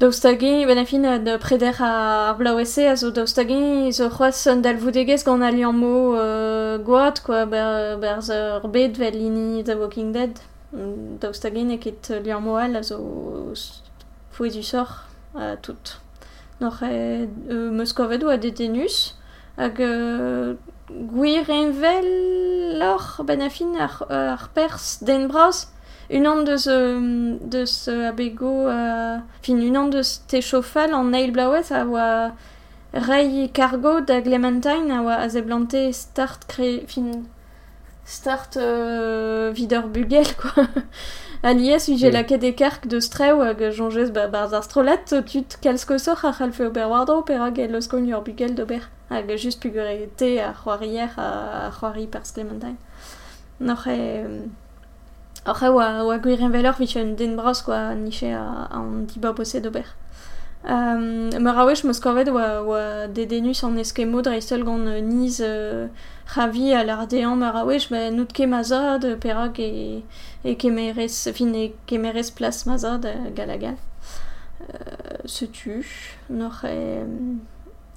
Daoustagin, 0.00 0.66
ben 0.66 0.78
a 0.78 0.84
fin 0.84 1.00
de 1.00 1.36
preder 1.38 1.80
a 1.80 2.30
ar 2.30 2.36
blaouese 2.36 2.88
a 2.90 2.96
zo 2.96 3.10
daoustagin 3.10 3.92
zo 3.92 4.08
c'hoaz 4.10 4.48
un 4.50 4.56
dalvoudegez 4.56 5.22
gant 5.24 5.40
alian 5.40 5.72
mo 5.72 6.16
euh, 6.16 6.78
gwaad, 6.78 7.22
quoi, 7.22 7.46
ber, 7.46 7.96
ber 8.02 8.20
zeur 8.20 8.66
bet 8.68 8.98
vel 8.98 9.14
lini 9.14 9.62
The 9.62 9.78
Walking 9.78 10.12
Dead. 10.12 10.40
Daoustagin 11.20 11.70
e 11.70 11.78
ket 11.78 12.10
lian 12.24 12.42
mo 12.42 12.56
al 12.56 12.74
a 12.76 12.82
zo 12.82 12.98
fouet 14.32 14.50
du 14.50 14.62
sort 14.62 15.06
a 15.36 15.56
tout. 15.56 16.03
n'oc'h 16.64 16.82
e 16.88 17.28
euh, 17.50 17.70
meuskovet 17.70 18.24
oa 18.24 18.38
detenus 18.40 18.96
hag 19.58 19.80
euh, 19.84 20.54
gwir 20.90 21.50
envel 21.50 22.08
lor 22.80 23.22
ben 23.28 23.44
afin 23.44 23.76
ar, 23.76 24.02
ar 24.08 24.48
pers 24.56 24.98
den 25.04 25.28
bras 25.28 25.68
unan 26.10 26.42
deus, 26.44 26.66
euh, 26.68 27.36
deus 27.40 27.88
abego 27.88 28.68
euh, 28.68 29.18
fin 29.42 29.60
unan 29.60 29.88
deus 29.88 30.20
te 30.28 30.40
chofal 30.40 30.92
an 30.94 31.14
eil 31.14 31.32
blaouez 31.32 31.72
a 31.72 31.84
oa 31.86 32.08
rei 32.92 33.48
cargo 33.52 34.00
da 34.00 34.20
Clementine 34.22 34.92
a 34.92 35.02
oa 35.02 35.20
a 35.24 35.28
zeblante 35.28 35.92
start 35.92 36.46
kre 36.48 36.84
fin 36.86 37.24
start 38.04 38.56
euh, 38.56 39.50
videur 39.54 39.88
bugel 39.88 40.26
quoi. 40.36 40.64
a 41.44 41.52
lies 41.52 41.84
vi 41.88 41.98
j'ai 41.98 42.10
Mm. 42.10 42.12
la 42.16 42.24
ket 42.24 42.42
e 42.42 42.52
kark 42.60 42.86
de 42.92 42.98
streu 43.00 43.36
hag 43.42 43.60
jonges 43.78 44.10
ba 44.16 44.28
barz 44.34 44.52
ar 44.58 44.64
strolat 44.64 45.04
tut 45.30 45.50
kalsko 45.62 45.98
sor 45.98 46.18
a 46.24 46.32
c'halfe 46.32 46.62
ober 46.70 46.88
el 47.64 47.74
ur 47.76 48.22
bugel 48.26 48.54
d'ober 48.54 48.82
hag 49.10 49.28
just 49.36 49.60
pugure 49.60 50.08
te 50.16 50.30
a 50.40 50.52
c'hoarier 50.54 51.10
a, 51.18 51.70
c'hoari 51.76 52.06
pers 52.06 52.32
Clementine 52.32 52.76
noc'h 53.60 53.88
e 53.88 54.00
Après, 55.46 55.68
oa, 55.68 56.02
oa 56.04 56.16
gwir 56.24 56.40
envelor 56.40 56.72
vich 56.78 56.96
un 56.96 57.10
den 57.18 57.36
bras, 57.36 57.60
quoi, 57.62 57.94
niche 57.94 58.30
a, 58.32 58.64
a 58.64 58.78
an 58.78 59.04
diba 59.04 59.32
bose 59.34 59.60
d'ober. 59.60 59.84
Um, 60.66 61.28
Meur 61.42 61.58
a 61.58 61.66
wech 61.66 61.84
meus 61.84 62.00
kavet 62.00 62.30
oa, 62.32 62.62
oa 62.64 63.06
dedenus 63.12 63.60
an 63.66 63.76
eskemo 63.76 64.22
dre 64.24 64.38
gant 64.40 64.86
euh, 64.88 65.02
niz 65.04 65.42
euh, 65.44 65.88
ravi 66.34 66.72
a 66.72 66.82
l'ardean 66.82 67.36
meur 67.36 67.54
a 67.54 67.66
wech 67.66 67.90
ben 67.90 68.16
nout 68.16 68.32
ket 68.32 68.48
mazad 68.48 69.04
perak 69.20 69.60
e, 69.60 70.02
e 70.42 70.54
kemerez, 70.56 71.28
fin 71.34 71.52
e 71.54 71.74
kemerez 71.86 72.30
plas 72.30 72.64
mazad 72.64 73.04
gal 73.36 73.50
a 73.50 73.58
gal. 73.58 73.76
Euh, 74.62 75.20
se 75.26 75.44
tu, 75.46 75.84
nor 76.30 76.64
e... 76.64 77.04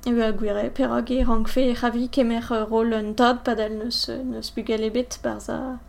Eo 0.05 0.21
a 0.23 0.31
gwire, 0.31 0.69
perak 0.69 1.09
e 1.11 1.23
rankfe 1.23 1.69
e 1.71 1.73
ravi 1.73 2.09
kemer 2.09 2.51
rol 2.69 2.91
un 2.99 3.13
tad 3.15 3.45
padal 3.45 3.79
neus, 3.79 4.09
neus 4.09 4.51
bugel 4.51 4.83
ebet 4.83 5.19
barza 5.23 5.79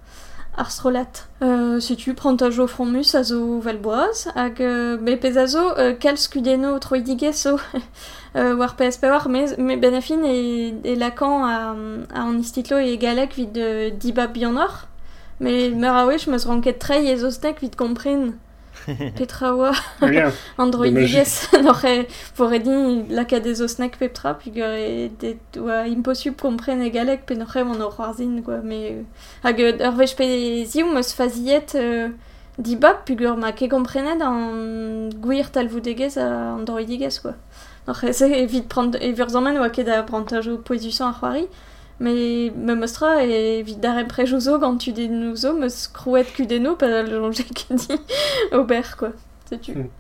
ar 0.59 0.71
strolat. 0.71 1.29
Euh, 1.43 1.81
si 1.81 1.97
tu 1.97 2.15
prends 2.15 2.37
ta 2.37 2.51
jo 2.51 2.67
fromus 2.67 3.15
a 3.15 3.23
zo 3.23 3.61
valboaz, 3.61 4.29
hag 4.35 4.61
euh, 4.61 4.97
be 4.97 5.17
pez 5.17 5.39
a 5.39 5.47
zo 5.47 5.63
euh, 5.79 5.95
kal 5.95 6.19
skudeno 6.19 6.79
troidigez 6.79 7.33
zo 7.33 7.59
euh, 8.37 8.57
war 8.57 8.75
PSP 8.77 9.05
war, 9.05 9.29
me, 9.29 9.47
me 9.57 9.77
ben 9.77 9.95
a 9.95 10.01
fin 10.01 10.25
e, 10.25 10.75
e 10.85 10.97
lakan 10.97 11.45
a, 11.45 11.57
a 12.13 12.23
an 12.27 12.41
istitlo 12.41 12.79
e 12.79 12.97
galek 12.99 13.35
vid 13.39 13.57
euh, 13.57 13.91
diba 13.91 14.27
bianor, 14.27 14.89
me 15.41 15.71
meur 15.71 15.95
a 15.95 16.07
wech 16.07 16.27
meus 16.27 16.45
ranket 16.45 16.81
trei 16.81 17.07
e 17.07 17.17
zo 17.17 17.31
stek 17.31 17.63
vid 17.63 17.79
petra 19.17 19.55
oa 19.55 19.73
Rien. 20.01 20.33
androidigez, 20.59 21.49
noc'h 21.63 21.85
e 21.85 22.07
vore 22.37 22.59
din 22.59 23.07
laka 23.11 23.41
de 23.41 23.55
zo 23.55 23.67
snek 23.69 23.99
peptra, 23.99 24.35
pugur 24.35 24.75
e 24.77 25.11
de, 25.21 25.37
oa 25.61 25.87
impossible 25.87 26.37
kompren 26.41 26.83
e 26.83 26.91
galek 26.91 27.27
pe 27.27 27.35
e 27.35 27.41
an 27.41 27.81
ur 27.81 27.93
c'hoarzin, 27.93 28.43
quoi, 28.43 28.61
me... 28.63 28.75
euh, 28.75 29.03
Hag 29.45 29.61
euh, 29.61 29.79
ur 29.89 29.95
vech 29.97 30.17
pe 30.17 30.65
ziv 30.65 30.87
meus 30.87 31.13
faziet 31.13 31.75
euh, 31.75 32.09
dibab 32.59 33.05
pugur 33.07 33.37
ma 33.37 33.53
ke 33.53 33.69
komprenet 33.69 34.21
an 34.23 35.11
gwir 35.23 35.51
talvoudegez 35.51 36.19
a 36.19 36.55
androidigez 36.59 37.21
quoi. 37.23 37.35
Noc'h 37.87 38.05
e 38.05 38.13
se 38.13 38.25
evit 38.25 38.69
prant 38.69 38.95
e 39.01 39.13
vurzammen 39.13 39.59
oa 39.59 39.71
ket 39.71 39.89
a 39.89 40.03
brantajo 40.03 40.59
poezusan 40.59 41.09
ar 41.09 41.15
c'hoari, 41.21 41.49
me 42.01 42.51
me 42.51 42.75
mostra 42.75 43.25
e 43.25 43.61
evit 43.61 43.81
dar 43.81 43.99
emprejo 43.99 44.41
zo 44.41 44.59
gant 44.59 44.79
tu 44.79 44.93
den 44.93 45.37
zo 45.37 45.53
meus 45.53 45.89
krouet 45.89 46.29
kudeno 46.37 46.77
pa 46.77 46.87
al 46.87 47.11
jonge 47.11 47.45
ket 47.55 47.89
di 47.89 47.99
ober 48.53 48.97
quoi. 48.99 49.13
Setu. 49.49 49.73
Mm. 49.73 49.91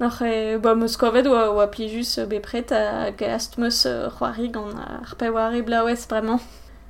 Noc'h 0.00 0.22
e 0.22 0.58
ba 0.58 0.74
meus 0.74 0.96
kovet 0.96 1.26
oa, 1.26 1.50
oa 1.54 1.66
plijus 1.66 2.18
euh, 2.18 2.26
bepret 2.26 2.72
a 2.72 3.10
gast 3.10 3.58
meus 3.58 3.86
euh, 3.86 4.08
c'hoari 4.10 4.48
gant 4.48 4.74
ar 4.76 5.16
peware 5.16 5.62
blaouez 5.62 6.06
bremañ. 6.08 6.40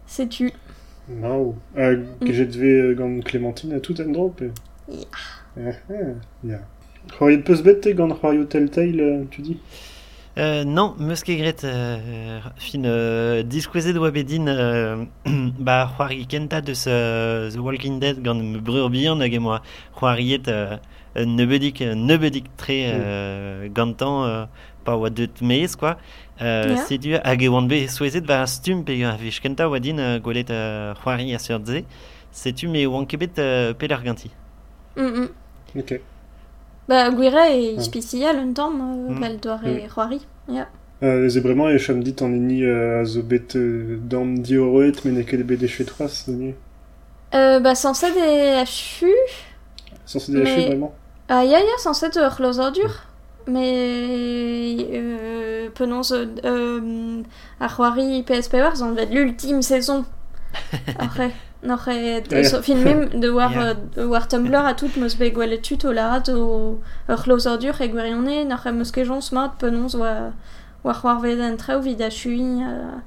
Setu. 0.07 0.53
Euh, 1.77 2.05
que 2.21 2.33
j'ai 2.33 2.47
devait 2.47 2.95
gant 2.95 3.21
Clémentine 3.21 3.73
a 3.73 3.81
tout 3.81 4.01
en 4.01 4.11
drop. 4.11 4.43
Ya. 4.89 5.05
Ah, 5.57 5.71
ah, 5.91 5.95
ya. 6.45 6.59
C'hoariet 7.13 7.43
peus 7.43 7.63
bet 7.63 7.81
te 7.81 7.89
gant 7.91 8.09
c'hoario 8.15 8.45
Telltale, 8.45 9.01
euh, 9.01 9.25
tu 9.31 9.43
dis? 9.43 9.59
Euh, 10.41 10.65
non, 10.65 10.95
meus 10.99 11.23
ket 11.23 11.37
gret 11.37 11.65
euh, 11.65 12.41
fin 12.57 12.85
euh, 12.85 13.43
diskouezet 13.43 13.93
oa 13.99 14.11
bedin 14.11 14.47
euh, 14.49 15.05
ba 15.59 15.85
c'hoari 15.85 16.25
kenta 16.27 16.63
deus 16.63 16.87
euh, 16.87 17.51
The 17.51 17.59
Walking 17.59 17.99
Dead 18.01 18.23
gant 18.23 18.41
me 18.41 18.59
brur 18.59 18.89
bihan 18.89 19.21
hag 19.21 19.35
emo 19.35 19.59
c'hoariet 19.99 20.49
euh, 20.49 20.79
un 21.15 21.27
nebedik, 21.27 21.83
un 21.83 22.07
nebedik 22.07 22.47
tre 22.57 22.89
euh, 22.89 23.69
gantan 23.69 24.25
euh, 24.25 24.47
pa 24.83 24.97
oa 24.97 25.11
deut 25.11 25.43
meiz 25.43 25.77
quoi. 25.77 25.99
Euh. 26.41 26.75
Setu 26.89 27.19
hag 27.21 27.43
e 27.43 27.51
oan 27.53 27.69
be 27.69 27.83
souezet 27.89 28.25
ba 28.25 28.47
stum 28.47 28.81
pe 28.83 28.97
a 29.05 29.19
vich 29.21 29.43
kenta 29.45 29.69
oa 29.69 29.79
din 29.79 30.01
euh, 30.01 30.21
gwelet 30.21 30.49
euh, 30.49 30.95
c'hoari 31.03 31.35
a 31.35 31.39
seurt-se. 31.39 31.85
Setu 32.33 32.69
me 32.69 32.87
oan 32.87 33.05
kebet 33.05 33.37
euh, 33.39 33.75
peler 33.75 34.01
ganti. 34.03 34.31
Mm 34.97 35.05
-mm. 35.05 35.29
Ok. 35.77 36.01
Ba, 36.91 36.99
gwire 37.17 37.45
e 37.55 37.77
Mm. 37.77 37.81
ispicial 37.81 38.37
un 38.45 38.53
tamm, 38.59 38.81
euh, 38.81 39.11
Mm. 39.15 39.21
vel 39.23 39.37
doar 39.45 39.61
e 39.67 39.87
c'hoari. 39.93 40.21
Ya. 40.49 40.67
Euh, 41.03 41.29
ze 41.33 41.41
bremañ 41.41 41.71
e 41.77 41.79
chom 41.79 42.01
dit 42.03 42.21
an 42.23 42.33
eni 42.39 42.59
euh, 42.65 43.01
a 43.01 43.05
zo 43.05 43.23
bet 43.23 43.55
euh, 43.57 43.99
dam 44.11 44.29
di 44.43 44.59
oroet 44.59 44.99
men 45.05 45.17
e 45.21 45.25
ket 45.25 45.43
bet 45.47 45.63
e 45.63 45.69
chuetras, 45.69 46.25
ni. 46.29 46.55
Euh, 47.35 47.61
ba, 47.61 47.75
sanset 47.75 48.15
e 48.17 48.59
a 48.61 48.65
chu... 48.67 49.07
Sans 50.05 50.19
se 50.19 50.33
délacher 50.33 50.57
Mais- 50.57 50.67
vraiment. 50.67 50.93
Ah, 51.29 51.45
ya, 51.45 51.61
ya, 51.61 51.77
sanset 51.79 52.11
ur 52.17 52.35
closordur. 52.37 52.91
Mais... 53.47 54.77
Euh, 54.93 55.71
penons... 55.75 56.11
Euh, 56.13 56.27
euh, 56.45 57.23
a 57.61 57.69
c'hoari 57.69 58.25
PSP 58.25 58.55
war, 58.55 58.75
zan 58.77 58.93
vet 58.95 59.07
l'ultime 59.07 59.63
saison. 59.63 60.05
Après... 60.99 61.31
Noc'h 61.63 61.89
e... 61.89 62.45
So, 62.45 62.63
fin 62.63 62.83
mem 62.83 63.21
de 63.21 63.31
war, 63.31 63.53
yeah. 63.53 64.07
war 64.09 64.27
Tumblr 64.29 64.67
a 64.67 64.75
tout 64.75 64.97
meus 64.97 65.15
be 65.15 65.31
gwelet 65.31 65.63
tut 65.63 65.85
o 65.85 65.93
larat 65.93 66.29
o 66.29 66.81
ur 67.09 67.17
chlozor 67.17 67.59
dur 67.61 67.77
e 67.81 67.89
gwerione 67.89 68.45
noc'h 68.49 68.67
e 68.67 68.73
meus 68.73 68.93
kejon 68.93 69.21
smart 69.21 69.59
penonz 69.61 69.95
oa 69.95 70.33
oa 70.85 70.95
c'hoar 70.95 71.21
ved 71.21 71.41
an 71.41 71.59
treo 71.61 71.83
vid 71.85 72.01
a 72.01 72.09
chui 72.11 72.63
a, 72.65 73.03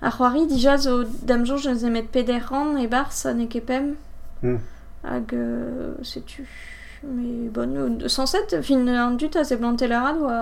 a 0.00 0.10
c'hoari 0.10 0.46
dija 0.48 0.78
zo 0.78 1.04
damjon 1.04 1.58
je 1.58 1.74
ne 1.82 1.90
met 1.90 2.08
peder 2.10 2.40
ran 2.50 2.78
e 2.80 2.86
bar 2.86 3.12
sa 3.12 3.34
ne 3.34 3.46
kepem 3.46 3.96
mm. 4.42 4.60
hag 5.02 5.34
euh, 5.34 5.94
setu 6.02 6.48
mais 7.02 7.50
bon 7.50 8.00
sans 8.08 8.26
set 8.26 8.62
fin 8.62 8.88
an 8.88 9.20
dut 9.20 9.36
a 9.36 9.44
ze 9.44 9.56
blante 9.56 9.84
larat 9.92 10.16
oa 10.24 10.40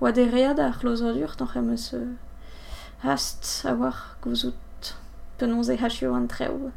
oa 0.00 0.10
deread 0.10 0.58
a 0.58 0.66
ar 0.66 0.78
dur 0.82 1.30
noc'h 1.38 1.56
e 1.56 1.62
meus 1.62 1.94
euh, 1.94 2.10
hast 3.06 3.62
a 3.70 3.74
war 3.74 4.18
gouzout 4.20 4.71
penons 5.42 5.68
e 5.74 5.76
hachio 5.82 6.14
an 6.14 6.28
treo. 6.30 6.70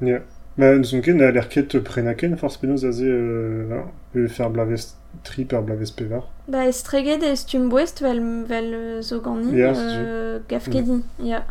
Ya. 0.00 0.20
Ma 0.58 0.74
nous 0.76 0.92
on 0.94 1.00
ken 1.00 1.20
a 1.22 1.30
l'air 1.30 1.48
ket 1.48 1.78
prenaken 1.84 2.36
force 2.36 2.58
penaos 2.58 2.84
a 2.84 2.92
ze 2.92 3.06
euh, 3.06 4.28
faire 4.28 4.50
blavez 4.50 4.96
tri 5.24 5.44
per 5.44 5.62
pevar. 5.96 6.28
Ba 6.48 6.66
estreget 6.68 7.22
stum 7.36 7.68
bouest 7.68 8.02
vel, 8.02 8.20
vel 8.46 8.74
euh, 8.74 9.02
zo 9.02 9.20
gant 9.20 9.36
ni, 9.36 9.56
Ya, 9.58 9.72
euh, 9.72 10.38
gaf 10.48 10.68
kedi, 10.68 11.02
ya. 11.22 11.44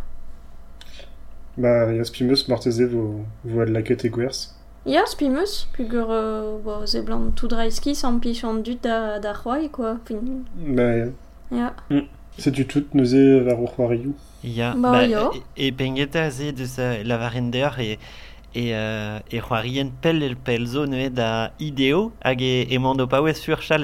Ba 1.57 1.91
ya 1.93 2.03
spimeus 2.03 2.47
marteze 2.47 2.85
vo 2.85 3.25
vo 3.45 3.61
ad 3.61 3.69
laket 3.69 4.05
e 4.05 4.09
gwers. 4.09 4.53
Ya, 4.85 5.05
spimeus, 5.07 5.67
pugur 5.73 6.11
euh, 6.11 6.59
bo, 6.63 6.85
ze 6.85 7.01
blant 7.01 7.31
tout 7.35 7.47
dreizki 7.47 7.95
san 7.95 8.19
pich 8.19 8.43
an 8.43 8.61
dut 8.61 8.83
da, 8.83 9.19
da 9.19 9.33
c'hoai, 9.33 9.69
quoi. 9.69 9.97
Fin, 10.05 10.45
Ba 10.75 10.95
ya. 10.97 11.07
ya. 11.51 11.73
Setu 12.37 12.65
tout 12.65 12.93
neuze 12.93 13.43
var 13.45 13.59
ur 13.59 13.71
c'hoarioù. 13.75 14.13
Ba, 14.75 15.03
e, 15.03 15.67
e 15.67 15.71
pengeta 15.71 16.29
ze 16.29 16.51
deus 16.51 16.77
uh, 16.77 17.03
lavarender 17.03 17.79
e 17.79 17.99
e 18.55 18.71
uh, 18.73 19.19
e 19.29 19.39
c'hoarien 19.39 19.91
pel 20.01 20.23
el 20.23 20.35
pel 20.35 20.65
zo 20.65 20.85
neuet 20.85 21.13
da 21.13 21.51
ideo 21.59 22.11
hag 22.23 22.41
e, 22.41 22.65
e 22.69 22.77
mando 22.79 23.07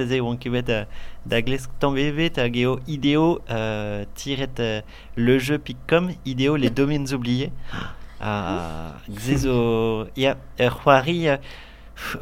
ze 0.08 0.22
oan 0.22 0.38
kebet 0.38 0.88
da 1.26 1.41
glesk 1.41 1.70
tambevet 1.80 2.38
hag 2.38 2.56
eo 2.56 2.80
ideo 2.88 3.41
uh, 3.50 4.06
tiret 4.15 4.60
uh, 4.60 4.82
le 5.15 5.39
jeu 5.39 5.60
ideo 6.26 6.56
les 6.56 6.70
domaines 6.72 7.13
oubliés 7.13 7.52
a 8.20 8.96
gze 9.10 9.38
zo 9.38 10.08
ya 10.15 10.36
ur 10.60 10.72
c'hoari 10.72 11.30
uh, 11.30 11.38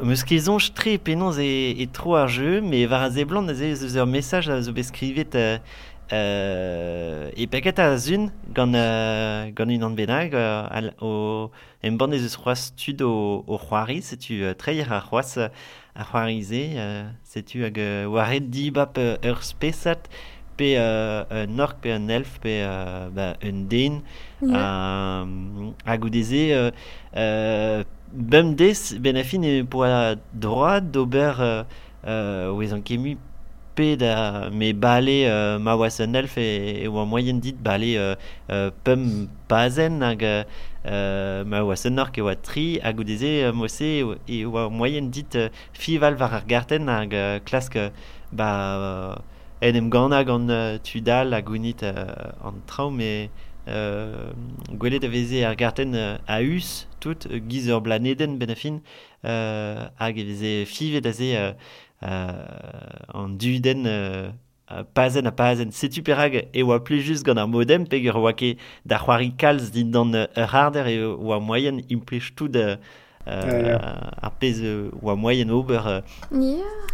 Meus 0.00 0.22
kezonj 0.22 0.68
tre 0.70 0.98
penons 1.02 1.34
e, 1.42 1.74
e 1.82 1.86
tro 1.90 2.14
ar 2.14 2.28
jeu, 2.30 2.60
var 2.86 3.02
a 3.02 3.06
a 3.06 3.10
ze 3.10 4.04
mesaj 4.06 4.48
a 4.48 4.60
zo 4.62 4.72
beskrivet 4.72 5.34
euh, 5.34 5.58
Euh, 6.12 7.30
e 7.34 7.46
peket 7.46 7.78
a 7.78 7.96
zun 7.96 8.28
gant, 8.52 8.74
euh, 8.74 9.50
gant 9.56 9.68
un 9.68 9.82
an 9.82 9.90
benag 9.90 10.34
euh, 10.34 10.66
al, 10.70 10.92
o, 11.00 11.50
em 11.82 11.96
band 11.96 12.12
ez 12.12 12.26
eus 12.26 12.36
c'hoaz 12.36 12.74
tud 12.76 13.00
o, 13.00 13.42
o 13.46 13.56
c'hoari, 13.56 14.02
setu 14.02 14.42
euh, 14.42 14.52
treier 14.52 14.92
a 14.92 15.00
c'hoaz 15.00 15.38
a 15.38 16.04
c'hoarize, 16.04 16.52
euh, 16.76 17.08
setu 17.24 17.64
hag 17.64 17.78
euh, 17.78 18.04
waret 18.04 18.40
di 18.40 18.70
bap 18.70 18.98
euh, 18.98 19.16
ur 19.24 19.40
spesat 19.42 20.10
pe 20.58 20.74
euh, 20.76 21.24
un 21.30 21.58
ork, 21.58 21.80
pe 21.80 21.88
un 21.88 22.08
elf, 22.08 22.38
pe 22.38 22.60
euh, 22.60 23.08
ba, 23.08 23.32
un 23.42 23.64
den, 23.64 24.02
yeah. 24.42 25.24
a, 25.24 25.26
a 25.86 25.96
goudeze 25.96 26.52
euh, 26.52 26.70
euh, 27.16 27.82
bemdez 28.12 28.98
ben 29.00 29.16
afin 29.16 29.42
e 29.42 29.62
poa 29.64 30.16
droad 30.32 30.90
d'ober 30.92 31.32
euh, 31.40 31.64
euh, 32.06 32.52
oezan 32.52 32.84
kemu 32.84 33.16
pe 33.74 33.96
da 33.96 34.50
me 34.50 34.72
bale 34.72 35.24
euh, 35.26 35.58
ma 35.58 35.74
oas 35.76 36.00
un 36.00 36.14
elf 36.14 36.36
e, 36.38 36.84
e 36.84 36.88
oa 36.88 37.04
moyen 37.04 37.40
dit 37.42 37.56
bale 37.58 37.96
euh, 37.98 38.14
euh, 38.50 38.70
pem 38.84 39.28
pazen 39.48 40.02
hag 40.02 40.22
euh, 40.22 41.44
ma 41.44 41.62
oas 41.64 41.84
un 41.86 41.98
ork 41.98 42.18
e 42.18 42.22
oa 42.22 42.36
tri 42.36 42.78
hag 42.82 42.98
ou 42.98 43.04
deze 43.04 43.50
mose 43.54 43.90
e 44.28 44.44
oa 44.46 44.68
moyen 44.70 45.10
dit 45.10 45.36
euh, 45.36 45.48
fival 45.72 46.14
var 46.14 46.38
ar 46.40 46.46
garten 46.48 46.88
hag 46.88 47.14
euh, 47.14 47.38
klask 47.44 47.78
ba 48.32 48.50
euh, 48.78 49.14
en 49.64 49.74
em 49.80 49.90
gant 49.90 50.14
hag 50.14 50.30
an 50.30 50.48
euh, 50.50 50.78
tudal 50.78 51.34
hag 51.34 51.50
ounit 51.50 51.82
euh, 51.82 52.06
an 52.44 52.62
trao 52.66 52.90
me 52.90 53.28
euh, 53.66 54.30
gwelet 54.70 55.04
a 55.04 55.08
veze 55.08 55.42
ar 55.42 55.56
garten 55.56 55.94
euh, 55.94 56.18
a 56.28 56.42
us 56.42 56.86
tout 57.00 57.26
euh, 57.30 57.40
giz 57.48 57.68
ur 57.68 57.80
blaneden 57.80 58.38
ben 58.38 58.50
a 58.50 58.54
fin 58.54 58.78
euh, 59.24 59.88
hag 59.98 60.18
e 60.18 60.28
veze 60.30 60.52
fivet 60.70 61.06
a 61.06 61.12
ze 61.12 61.34
euh, 61.34 61.52
an 62.02 63.36
duden 63.38 63.86
pazen 64.94 65.26
a 65.26 65.30
pazen 65.30 65.70
setu 65.70 66.02
perag 66.02 66.48
e 66.52 66.62
oa 66.62 66.80
plejus 66.80 67.22
gant 67.22 67.38
ar 67.38 67.46
modem 67.46 67.84
peg 67.86 68.06
ur 68.08 68.16
oa 68.22 68.32
ket 68.32 68.58
da 68.84 68.98
c'hoari 68.98 69.30
kalz 69.36 69.70
din 69.70 69.90
dan 69.92 70.14
ur 70.14 70.48
harder 70.52 70.86
e 70.88 70.98
oa 71.04 71.38
moyen 71.40 71.82
implech 71.88 72.34
tout 72.34 72.48
de 72.48 72.78
ar 73.26 74.32
pez 74.40 74.60
oa 75.02 75.16
moyen 75.16 75.50
ober 75.50 76.02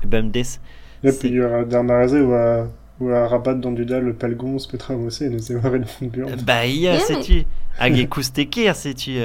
bem 0.04 0.30
des. 0.30 0.58
Ya, 1.02 1.12
pe 1.12 1.28
ur 1.30 1.64
d'ar 1.64 1.82
maraze 1.82 2.20
oa 2.20 2.68
oa 3.00 3.28
rabat 3.28 3.60
dan 3.62 3.74
du 3.74 3.84
dal 3.84 4.04
le 4.04 4.12
palgons 4.12 4.66
petra 4.66 4.96
mose 4.96 5.22
ne 5.22 5.38
se 5.38 5.54
oa 5.54 5.70
red 5.70 5.86
fond 5.88 6.10
buant. 6.10 6.44
Ba 6.44 6.66
ia, 6.66 6.98
setu. 7.00 7.44
Hag 7.78 7.96
e 7.96 8.06
kousteke 8.06 8.68
ar 8.68 8.76
setu. 8.76 9.16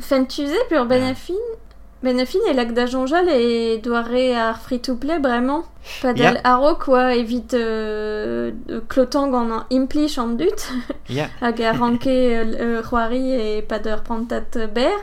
Fentuzet 0.00 0.70
pe 0.70 0.78
ur 0.78 0.86
ben 0.86 1.14
Benafin 2.02 2.40
e 2.48 2.52
lag 2.54 2.70
da 2.76 2.84
jonjal 2.86 3.26
e 3.28 3.78
doare 3.82 4.24
ar 4.38 4.56
free-to-play 4.64 5.18
bremañ. 5.18 5.64
Pa 6.00 6.12
del 6.12 6.36
Ya. 6.36 6.40
aro 6.44 6.76
quoi 6.78 7.16
evit 7.18 7.54
euh, 7.54 8.52
clotang 8.88 9.34
an 9.34 9.50
an 9.50 9.64
implich 9.70 10.16
an 10.18 10.36
dut. 10.36 10.60
Ya. 11.08 11.26
hag 11.40 11.60
a 11.60 11.72
ranke 11.72 12.06
euh, 12.06 12.82
c'hoari 12.82 13.32
e 13.32 13.62
pa 13.62 13.78
d'ur 13.80 14.02
pantat 14.04 14.58
ber. 14.74 14.94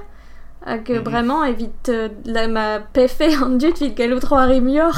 Hag 0.66 0.88
mm 0.90 1.04
bremañ 1.04 1.50
evit 1.50 1.90
euh, 1.90 2.08
la 2.26 2.48
ma 2.48 2.80
pefe 2.80 3.28
an 3.44 3.58
dut 3.60 3.78
vit 3.78 3.94
galou 3.94 4.20
c'hoari 4.22 4.62
mior. 4.62 4.96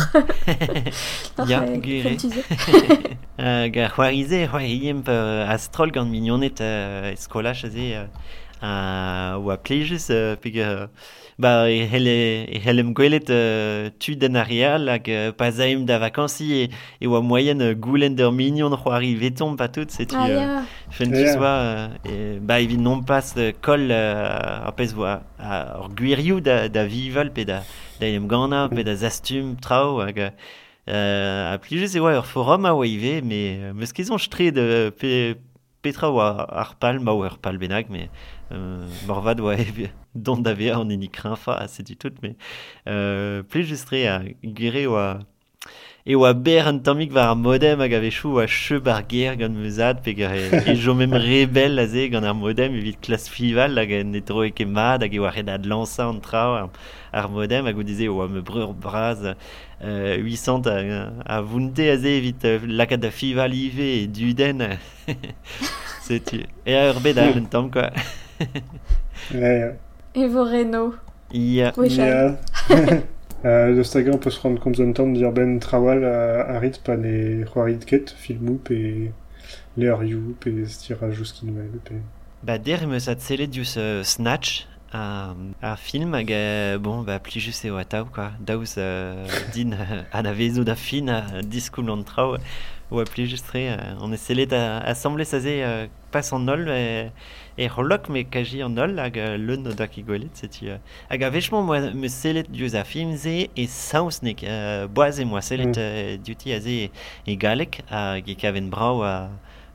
Ya, 1.48 1.64
euh, 1.64 1.78
gure. 1.78 2.18
Euh, 3.40 3.70
ga 3.70 3.90
c'hoarize, 3.90 4.46
c'hoariem 4.52 5.02
pe 5.04 5.12
astrol 5.50 5.92
gant 5.92 6.06
mignonet 6.06 6.62
euh, 6.62 7.12
eskolach 7.14 7.64
a 7.66 7.70
ze 7.70 7.94
euh, 7.96 8.06
a 8.62 9.38
oa 9.40 9.58
plejus 9.58 10.10
euh, 10.10 10.36
peg 10.36 10.60
euh, 10.60 10.88
ba 11.40 11.70
e 11.70 11.86
hele 11.86 12.46
e 12.50 12.58
helem 12.66 12.94
gwelet 12.98 13.30
euh, 13.30 13.90
tu 14.00 14.16
den 14.16 14.36
arial 14.36 14.90
hag 14.90 15.08
euh, 15.10 15.32
pa 15.38 15.52
zaim 15.52 15.86
da 15.86 16.00
vakansi 16.02 16.48
e, 16.64 16.70
e 17.02 17.06
oa 17.08 17.22
moyen 17.22 17.62
euh, 17.62 17.76
goulen 17.76 18.16
d'ur 18.16 18.32
mignon 18.32 18.74
c'hoari 18.76 19.14
veton 19.16 19.56
pa 19.56 19.68
tout 19.68 19.90
setu 19.90 20.16
Ah 20.18 20.28
Yeah. 20.28 20.66
oa, 21.38 21.54
euh, 21.54 21.88
e, 22.10 22.40
ba 22.40 22.60
evit 22.62 22.78
non 22.78 23.04
pas 23.04 23.36
euh, 23.38 23.52
kol 23.62 23.92
euh, 23.92 24.66
ar 24.68 24.74
pez 24.74 24.96
oa 24.98 25.22
a- 25.38 25.80
ur 25.84 25.90
gwirioù 25.94 26.40
da, 26.42 26.68
da 26.70 26.86
vival 26.86 27.30
pe 27.32 27.46
da, 27.46 27.62
da 28.00 28.08
em 28.08 28.26
gana 28.28 28.68
pe 28.70 28.82
da 28.84 28.96
zastum 28.96 29.56
trao 29.62 30.00
hag 30.02 30.18
euh, 30.88 31.54
a 31.54 31.58
plijus 31.60 31.94
e 31.96 32.00
oa 32.00 32.18
ur 32.18 32.26
forum 32.26 32.66
a 32.66 32.74
oa 32.74 32.88
ive 32.88 33.22
me 33.22 33.74
meus 33.78 33.94
kezon 33.94 34.18
stre 34.18 34.50
de 34.52 34.90
pe, 34.98 35.36
petra 35.84 36.10
oa 36.10 36.48
ar 36.50 36.74
pal 36.82 36.98
ma 37.00 37.12
oa 37.14 37.30
ur 37.30 37.38
pal 37.38 37.58
benag 37.62 37.92
me 37.94 38.08
euh, 38.52 38.88
morvad 39.08 39.40
e 39.40 39.90
don 40.16 40.42
da 40.42 40.54
vea 40.54 40.78
an 40.80 40.92
eni 40.92 41.10
krinfa 41.10 41.54
a 41.54 41.68
setu 41.68 41.96
tout 41.96 42.22
me 42.22 42.36
euh, 42.88 43.44
plijus 43.44 43.82
stre 43.86 44.08
a 44.08 44.22
gire 44.44 44.88
oa 44.88 45.26
E 46.08 46.16
oa 46.16 46.34
ber 46.34 46.68
an 46.70 46.78
tammig 46.80 47.12
war 47.12 47.28
ar 47.32 47.36
modem 47.36 47.82
hag 47.84 47.94
a 47.94 48.00
vechou 48.00 48.38
oa 48.38 48.46
cheu 48.48 48.80
ar 48.88 49.02
ger 49.12 49.34
gant 49.36 49.58
meuzad 49.60 49.98
pe 50.04 50.12
e, 50.16 50.28
e 50.72 50.76
jo 50.84 50.94
mem 50.96 51.12
rebel 51.12 51.82
a 51.84 51.86
ze 51.86 52.06
gant 52.08 52.24
ar 52.24 52.34
modem 52.34 52.78
evit 52.80 53.02
klas 53.04 53.28
fival 53.28 53.76
hag 53.76 53.92
en 53.92 54.16
etro 54.16 54.46
eke 54.48 54.64
mad 54.66 55.04
hag 55.04 55.14
e 55.14 55.20
oa 55.20 55.34
red 55.36 55.50
ad 55.50 55.66
lansa 55.68 56.06
an 56.08 56.22
trao 56.24 56.54
ar, 56.60 56.70
ar 57.12 57.28
modem 57.28 57.68
hag 57.68 57.76
o 57.76 57.84
dize 57.84 58.08
oa 58.08 58.30
me 58.30 58.40
breur 58.40 58.72
braz 58.86 59.26
euh, 59.28 60.16
800 60.24 60.72
a, 60.72 60.78
a 61.26 61.42
vunte 61.42 61.90
a 61.92 61.98
ze 61.98 62.16
evit 62.22 62.46
euh, 62.46 62.64
lakaat 62.64 63.04
da 63.04 63.12
fival 63.12 63.52
ive 63.52 63.90
e 63.98 64.08
duden 64.08 64.64
setu 66.08 66.40
e 66.64 66.72
a 66.72 66.88
ur 66.94 67.04
bet 67.04 67.20
al 67.20 67.36
un 67.36 67.52
tamm 67.52 67.68
quoi 67.68 67.92
Ja, 69.34 69.54
ja. 69.54 69.72
E 70.14 70.28
vo 70.28 70.44
reno. 70.44 70.94
ia 71.32 71.74
Oui. 71.78 71.90
Ja. 71.90 72.38
Euh, 73.46 73.76
de 73.76 73.84
Staga, 73.84 74.12
on 74.14 74.18
peut 74.18 74.32
se 74.32 74.42
rendre 74.42 74.60
compte 74.60 74.80
en 74.80 74.92
temps 74.94 75.06
de 75.06 75.14
dire 75.14 75.32
Ben 75.32 75.60
Trawal 75.60 76.04
à, 76.04 76.56
à 76.56 76.60
Rit, 76.60 76.82
pas 76.84 76.96
les 76.96 77.44
Roarit 77.44 77.78
Ket, 77.78 78.10
Filmoup 78.10 78.72
et 78.72 79.12
les 79.78 79.88
Arioup 79.90 80.48
et 80.48 80.66
Stira 80.66 81.12
Jouskin 81.12 81.48
Web. 81.48 81.76
Et... 81.92 82.02
Ba 82.44 82.58
der 82.58 82.84
emeus 82.84 83.08
ad 83.10 83.20
sellet 83.20 83.48
dius 83.48 83.78
euh, 83.78 84.04
Snatch 84.04 84.68
a, 84.94 85.34
a 85.62 85.76
film 85.76 86.14
hag 86.16 86.32
euh, 86.32 86.78
bon 86.78 87.02
ba 87.04 87.20
plijus 87.20 87.64
eo 87.66 87.78
atav 87.82 88.12
quoi 88.14 88.32
daouz 88.40 88.76
euh, 88.78 89.26
din 89.54 89.74
euh, 89.74 90.04
an 90.14 90.26
a 90.26 90.34
vezo 90.34 90.64
da 90.64 90.76
fin 90.76 91.10
a 91.10 91.42
diskoul 91.42 91.90
an 91.92 92.04
trao 92.06 92.38
oa 92.92 93.06
plijus 93.06 93.44
tre 93.44 93.68
euh, 93.74 93.98
on 94.02 94.14
e 94.14 94.18
sellet 94.18 94.54
a, 94.54 94.80
a 94.80 94.96
semble 94.96 95.26
sa 95.26 95.40
ze 95.40 95.60
euh, 95.62 95.88
pas 96.12 96.32
an 96.32 96.48
ol 96.48 96.70
e, 96.70 97.10
e 97.58 97.68
c'hollok 97.68 98.10
me 98.14 98.24
kaji 98.24 98.62
an 98.66 98.78
ol 98.78 99.00
hag 99.02 99.18
leun 99.42 99.66
o 99.68 99.74
dak 99.74 99.98
igolet 99.98 100.38
setu. 100.38 100.78
Hag 101.10 101.24
a 101.24 101.32
vechman 101.34 101.66
moa 101.66 101.92
me 101.94 102.10
selet 102.10 102.52
diouz 102.54 102.76
a 102.78 102.84
filmze 102.86 103.50
e 103.50 103.66
saouz 103.66 104.22
nek 104.22 104.44
uh, 104.46 104.86
boaz 104.88 105.20
e 105.20 105.26
moa 105.26 105.42
selet 105.42 105.74
mm. 105.74 106.22
diouti 106.22 106.54
a 106.54 106.60
ze 106.62 106.78
e 107.26 107.36
galek 107.36 107.82
hag 107.90 108.30
e 108.30 108.36
kaven 108.38 108.70
brau 108.70 109.02
a 109.02 109.16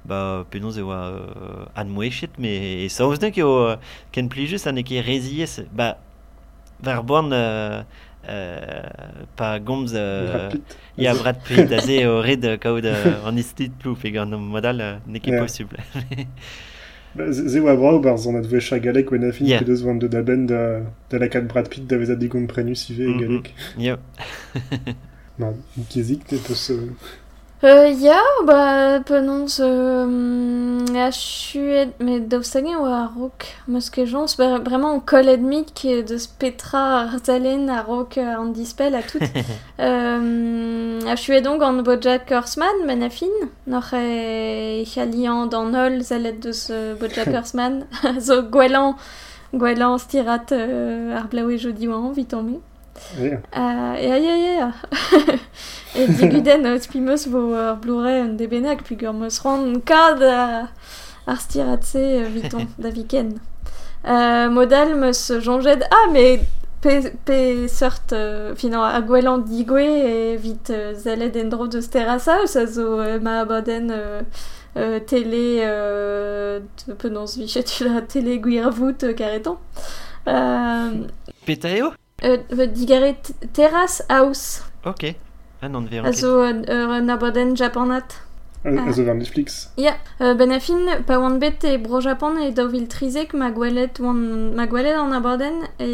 ba 0.06 0.44
penaos 0.50 0.78
e 0.78 0.86
oa 0.86 1.00
uh, 1.10 1.66
an 1.74 1.90
moechet 1.90 2.38
me 2.38 2.54
e 2.86 2.88
saouz 2.88 3.18
nek 3.22 3.42
eo 3.42 3.76
ken 4.14 4.30
plijus 4.30 4.66
an 4.70 4.78
eke 4.78 5.02
reziez 5.02 5.58
ba 5.74 5.96
var 6.80 7.02
boan 7.02 7.34
uh, 7.34 7.82
Uh, 8.22 9.26
pa 9.34 9.58
gomz 9.58 9.90
uh, 9.98 10.54
ya 10.94 11.10
Brad 11.10 11.42
Pitt 11.42 11.72
a 11.74 11.80
ze 11.82 12.06
o 12.06 12.22
red 12.22 12.46
kaout 12.62 12.86
uh, 12.86 13.26
an 13.26 13.34
istit 13.34 13.74
plouf 13.82 14.04
egan 14.06 14.30
an 14.30 14.44
modal 14.46 14.78
uh, 14.78 15.00
ne 15.06 15.18
ket 15.18 15.34
yeah. 15.34 15.42
posible. 15.42 15.82
Ze 17.30 17.60
oa 17.60 17.74
brao, 17.76 17.98
bar 18.00 18.18
zon 18.18 18.36
adve 18.40 18.60
cha 18.60 18.78
galek 18.78 19.10
ben 19.10 19.24
afin 19.28 19.46
Yeah. 19.46 19.60
pedeus 19.60 19.82
vant 19.84 20.00
de 20.00 20.08
da 20.08 20.22
ben 20.22 20.46
da, 20.46 20.60
da 21.10 21.18
la 21.18 21.28
kat 21.28 21.44
Brad 21.48 21.68
Pitt 21.68 21.86
da 21.90 21.98
vez 21.98 22.10
a 22.10 22.14
digom 22.16 22.46
prenus 22.46 22.88
ive 22.90 23.04
e 23.04 23.12
galek. 23.20 23.52
yo 23.78 23.96
Bah, 25.38 25.52
kezik, 25.90 26.24
te 26.28 26.36
peus... 26.36 26.70
Euh... 27.64 27.82
Euh, 27.82 27.88
ya, 27.88 28.20
ba, 28.44 29.00
penons, 29.00 29.60
euh, 29.60 30.84
a 30.94 31.10
chuet, 31.10 31.90
mais 32.00 32.20
daoustagin 32.20 32.78
ou 32.78 32.84
a 32.84 33.06
rook, 33.06 33.46
meus 33.66 33.90
ket 33.90 34.06
jons, 34.06 34.36
ba, 34.38 34.58
vraiment 34.58 35.00
koledmik 35.00 35.86
de 36.06 36.18
spetra 36.18 36.82
ar 37.00 37.18
zalen 37.24 37.68
a 37.70 37.84
euh, 37.88 38.36
an 38.36 38.46
dispel 38.46 38.94
a 38.94 39.02
tout. 39.02 39.18
euh, 39.80 41.00
a 41.06 41.16
chuet 41.16 41.40
donc 41.40 41.62
an 41.62 41.82
Bojack 41.82 42.30
Horseman, 42.30 42.84
men 42.86 43.02
a 43.02 43.10
fin, 43.10 43.32
noc'h 43.66 43.94
e 43.94 44.84
chalian 44.84 45.46
d'an 45.46 45.74
ol 45.74 46.02
zalet 46.02 46.32
deus 46.32 46.68
euh, 46.70 46.94
Bojack 46.94 47.28
Horseman, 47.34 47.86
zo 48.20 48.42
gwelan, 48.42 48.94
gwelan 49.54 49.98
stirat 49.98 50.52
euh, 50.52 51.16
ar 51.16 51.26
blaoue 51.28 51.58
jodi 51.58 51.88
oan, 51.88 52.12
vit 52.12 52.34
an 52.34 52.42
me. 52.42 52.60
Yeah. 53.18 53.40
Uh, 53.52 53.94
ja, 54.04 54.16
ja, 54.16 54.36
ja. 54.60 54.72
e 55.94 56.06
diguden 56.06 56.64
uh, 56.66 56.78
spimeus 56.80 57.26
vo 57.28 57.40
ur 57.52 57.76
Blu-ray 57.80 58.22
un 58.22 58.36
debenak, 58.36 58.84
puis 58.84 58.96
ur 59.04 59.12
meus 59.12 59.40
ran 59.44 59.80
kad 59.84 60.20
uh, 60.20 60.68
ar 61.26 61.38
stiratse 61.40 62.02
viton 62.32 62.68
da 62.82 62.92
viken. 62.92 63.38
Uh, 64.04 64.48
modal 64.52 64.96
meus 64.96 65.30
jonget, 65.44 65.84
ah, 65.90 66.08
mais 66.12 66.40
pe, 66.82 67.12
pe 67.24 67.68
seurt, 67.68 68.12
uh, 68.16 68.52
finan, 68.56 68.84
a 68.88 69.00
gwelan 69.04 69.44
digwe 69.48 69.84
e 69.84 70.36
vit 70.40 70.72
uh, 70.72 70.92
zalet 70.96 71.36
en 71.36 71.52
dro 71.52 71.68
deus 71.68 71.88
terasa, 71.92 72.40
eus 72.42 72.56
a 72.56 72.66
zo 72.66 72.98
uh, 73.00 73.16
ma 73.22 73.40
abaden 73.44 73.92
uh, 73.92 74.20
uh, 74.76 75.00
tele, 75.08 75.46
uh, 75.68 76.94
penons 77.00 77.36
vichet 77.40 77.80
la 77.86 78.04
tele 78.12 78.40
gwir 78.40 78.70
vout 78.72 79.04
uh, 79.04 79.16
karetan. 79.16 79.60
Uh, 80.22 81.04
peta 81.44 81.72
eo 81.72 81.92
euh, 82.24 82.66
digare 82.66 83.14
terras 83.52 84.02
House. 84.08 84.62
Ok. 84.84 85.14
An 85.62 85.74
an 85.74 85.86
ver. 85.86 86.04
Azo 86.06 86.42
ur 86.42 86.62
euh, 86.68 87.00
nabaden 87.00 87.56
japanat. 87.56 88.20
Azo 88.64 89.04
ver 89.04 89.14
Netflix. 89.14 89.70
Ya. 89.76 89.96
Yeah. 90.18 90.34
ben 90.34 90.50
afin, 90.50 90.86
pa 91.06 91.18
oan 91.18 91.38
bet 91.38 91.64
e 91.64 91.76
bro 91.78 92.00
japan 92.00 92.38
e 92.38 92.50
daouvil 92.54 92.88
trizek 92.88 93.34
ma 93.34 93.50
gwelet, 93.50 94.00
oan, 94.00 94.54
ma 94.54 94.66
gwelet 94.66 94.98
an 94.98 95.12
abaden 95.12 95.62
e 95.78 95.90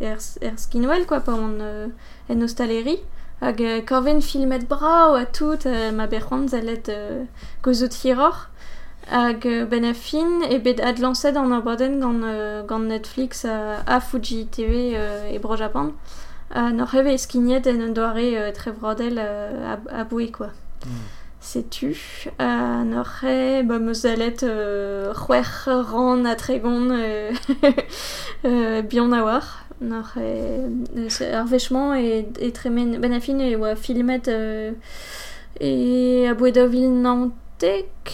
er, 0.00 0.18
er 0.40 0.56
skinwell, 0.56 1.06
quoi, 1.06 1.20
pa 1.20 1.34
oan 1.34 1.58
euh, 1.60 1.88
en 2.28 2.42
ostaleri. 2.42 2.98
Hag 3.42 3.58
korven 3.88 4.22
filmet 4.22 4.68
brao 4.70 5.16
a 5.18 5.24
tout, 5.26 5.66
ma 5.94 6.06
berc'hoant 6.06 6.48
zalet 6.54 6.88
euh, 6.88 7.24
gozout 7.62 7.94
hiror. 8.04 8.48
Hag 9.10 9.46
euh, 9.46 9.66
ben 9.66 9.84
a 9.84 9.94
fin, 9.94 10.42
e 10.50 10.58
bet 10.58 10.80
ad 10.80 10.98
lancet 10.98 11.36
an 11.36 11.50
abaden 11.52 12.00
gant, 12.00 12.22
euh, 12.24 12.62
gant 12.62 12.78
Netflix 12.78 13.44
a, 13.44 13.82
a 13.86 14.00
Fuji 14.00 14.46
TV 14.46 14.92
euh, 14.96 15.30
e 15.34 15.38
bro 15.38 15.56
Japon. 15.56 15.92
Uh, 16.54 16.70
nor 16.70 16.94
eskignet 16.94 17.66
en 17.66 17.80
un 17.80 17.88
doare 17.92 18.18
euh, 18.36 18.52
tre 18.52 18.72
vrodel 18.72 19.18
euh, 19.18 19.74
a, 19.74 20.00
a 20.00 20.04
boue, 20.04 20.30
quoi. 20.30 20.50
Sais-tu? 21.40 22.28
Euh, 22.40 22.84
Nore, 22.84 23.64
bah, 23.64 23.78
euh, 24.44 25.12
c'hwer 25.14 25.42
ran 25.66 26.24
a 26.24 26.34
tregon 26.36 26.90
euh, 26.90 27.32
euh, 28.44 28.82
bion 28.82 29.10
a 29.12 29.24
war. 29.24 29.64
Nore, 29.80 30.12
euh, 30.18 30.68
c'est- 31.08 31.32
ar 31.32 31.46
vechement 31.46 31.94
e, 31.94 32.24
e 32.40 32.50
tremen 32.52 33.00
ben 33.00 33.12
a 33.12 33.18
fin 33.20 33.40
e 33.40 33.56
oa 33.56 33.74
filmet 33.74 34.28
euh, 34.28 34.70
e 35.60 36.26
a 36.28 36.34
boe 36.34 36.52
da 36.52 36.66
vil 36.66 36.88
nantek 37.02 38.12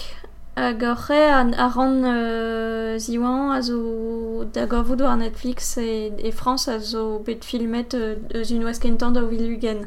Hag 0.59 0.82
an 0.82 1.54
a 1.54 1.68
ran 1.68 2.02
euh, 2.04 2.98
ziwan 2.98 3.52
a 3.52 3.62
zo 3.62 4.44
da 4.52 4.66
gorvout 4.66 5.00
war 5.00 5.16
Netflix 5.16 5.76
e, 5.76 6.11
e 6.18 6.32
Frans 6.32 6.66
a 6.66 6.80
zo 6.80 7.20
bet 7.20 7.44
filmet 7.44 7.94
eus 7.94 8.50
un 8.50 8.64
oas 8.64 8.80
kentan 8.80 9.12
da 9.12 9.22
vilugen. 9.22 9.86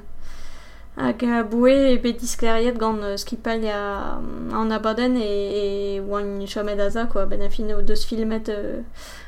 Hag 0.95 1.23
a 1.23 1.43
boue 1.43 1.75
e 1.91 1.97
bet 1.97 2.21
diskleriet 2.21 2.79
gant 2.79 3.03
euh, 3.03 3.17
skipal 3.17 3.59
ya 3.67 4.15
an 4.61 4.71
abaden 4.71 5.17
e, 5.19 5.27
e 5.63 5.99
oan 5.99 6.47
chomet 6.47 6.79
a 6.79 6.89
za, 6.89 7.05
quoi, 7.05 7.25
ben 7.25 7.41
a 7.41 7.49
fin 7.49 7.75
o 7.75 7.81
deus 7.81 8.07
filmet 8.07 8.47
euh, 8.47 8.79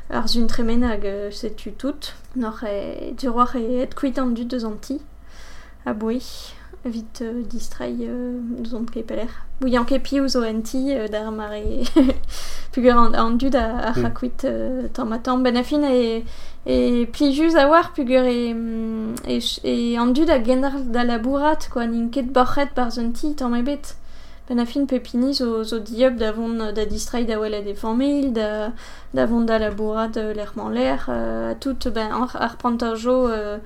ar 0.10 0.30
zun 0.30 0.48
tremen 0.48 0.88
hag 0.88 1.04
euh, 1.06 1.30
setu 1.30 1.74
tout. 1.74 2.14
Nor 2.38 2.64
e 2.64 3.12
duroar 3.20 3.58
e 3.58 3.82
et 3.84 3.94
kuit 3.94 4.18
an 4.18 4.32
du 4.32 4.46
deus 4.46 4.64
an 4.64 4.80
ti. 4.80 5.02
A 5.86 5.92
boue. 5.92 6.24
Vite 6.86 7.22
euh, 7.22 7.44
distrai 7.44 7.96
euh, 8.02 8.40
zont 8.66 8.84
ket 8.92 9.04
peler. 9.04 9.28
Bouillant 9.62 9.86
ket 9.86 10.00
piou 10.04 10.28
zo 10.28 10.44
en 10.44 10.60
ti 10.62 10.92
euh, 10.94 11.08
d'ar 11.08 11.32
mare 11.32 11.62
pugur 12.74 12.98
an, 12.98 13.14
an 13.14 13.38
dud 13.40 13.56
a, 13.56 13.78
a 13.88 13.92
Mm. 13.92 14.02
c'hakuit 14.04 14.44
euh, 14.44 14.88
tamm 14.94 15.14
a 15.14 15.20
tamm. 15.20 15.44
Ben 15.44 15.56
a 15.56 15.64
fin 15.64 15.82
e, 15.88 16.26
e 16.68 17.06
plijus 17.06 17.56
a 17.56 17.70
war 17.70 17.94
pugur 17.96 18.26
e, 18.28 18.54
mm, 18.54 19.16
e, 19.28 19.40
ch- 19.40 19.62
e 19.64 19.96
an 19.96 20.12
dud 20.12 20.30
a 20.30 20.42
gendar 20.44 20.74
da 20.84 21.06
labourat, 21.06 21.70
quoi, 21.72 21.88
n'in 21.88 22.10
ket 22.10 22.34
borchet 22.36 22.76
bar 22.76 22.92
zun 22.92 23.14
ti 23.14 23.34
tamm 23.34 23.56
ebet. 23.56 23.96
Ben 24.50 24.60
a 24.60 24.66
fin 24.66 24.84
pepini 24.86 25.32
zo, 25.34 25.64
zo 25.64 25.80
diop 25.80 26.18
da 26.20 26.34
vont 26.34 26.74
da 26.76 26.84
distrai 26.84 27.24
da 27.24 27.40
welet 27.40 27.66
e 27.66 27.76
familh, 27.76 28.34
da, 28.34 28.74
da 29.14 29.26
vont 29.26 29.46
da 29.48 29.58
labourat 29.58 30.12
l'erman 30.36 30.68
l'air, 30.70 31.06
euh, 31.08 31.52
a 31.52 31.56
tout, 31.56 31.80
ben, 31.96 32.12
ar, 32.12 32.36
ar 32.36 32.58
pantajo 32.58 33.30
euh, 33.30 33.60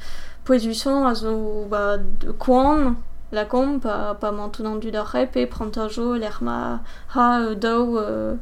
poezuson 0.45 1.07
a 1.07 1.15
zo 1.15 1.65
ba, 1.67 1.97
de 1.97 2.29
koan, 2.37 2.93
la 3.31 3.45
kom, 3.45 3.79
pa, 3.83 4.15
pa 4.19 4.31
mantou 4.31 4.67
an 4.67 4.79
dud 4.79 4.95
ar 4.95 5.09
rep, 5.13 5.35
e 5.35 5.45
prantajo 5.51 6.15
l'er 6.15 6.39
ma 6.41 6.81
ha 7.15 7.27
euh, 7.41 7.55
daou 7.55 7.97
euh, 7.99 8.35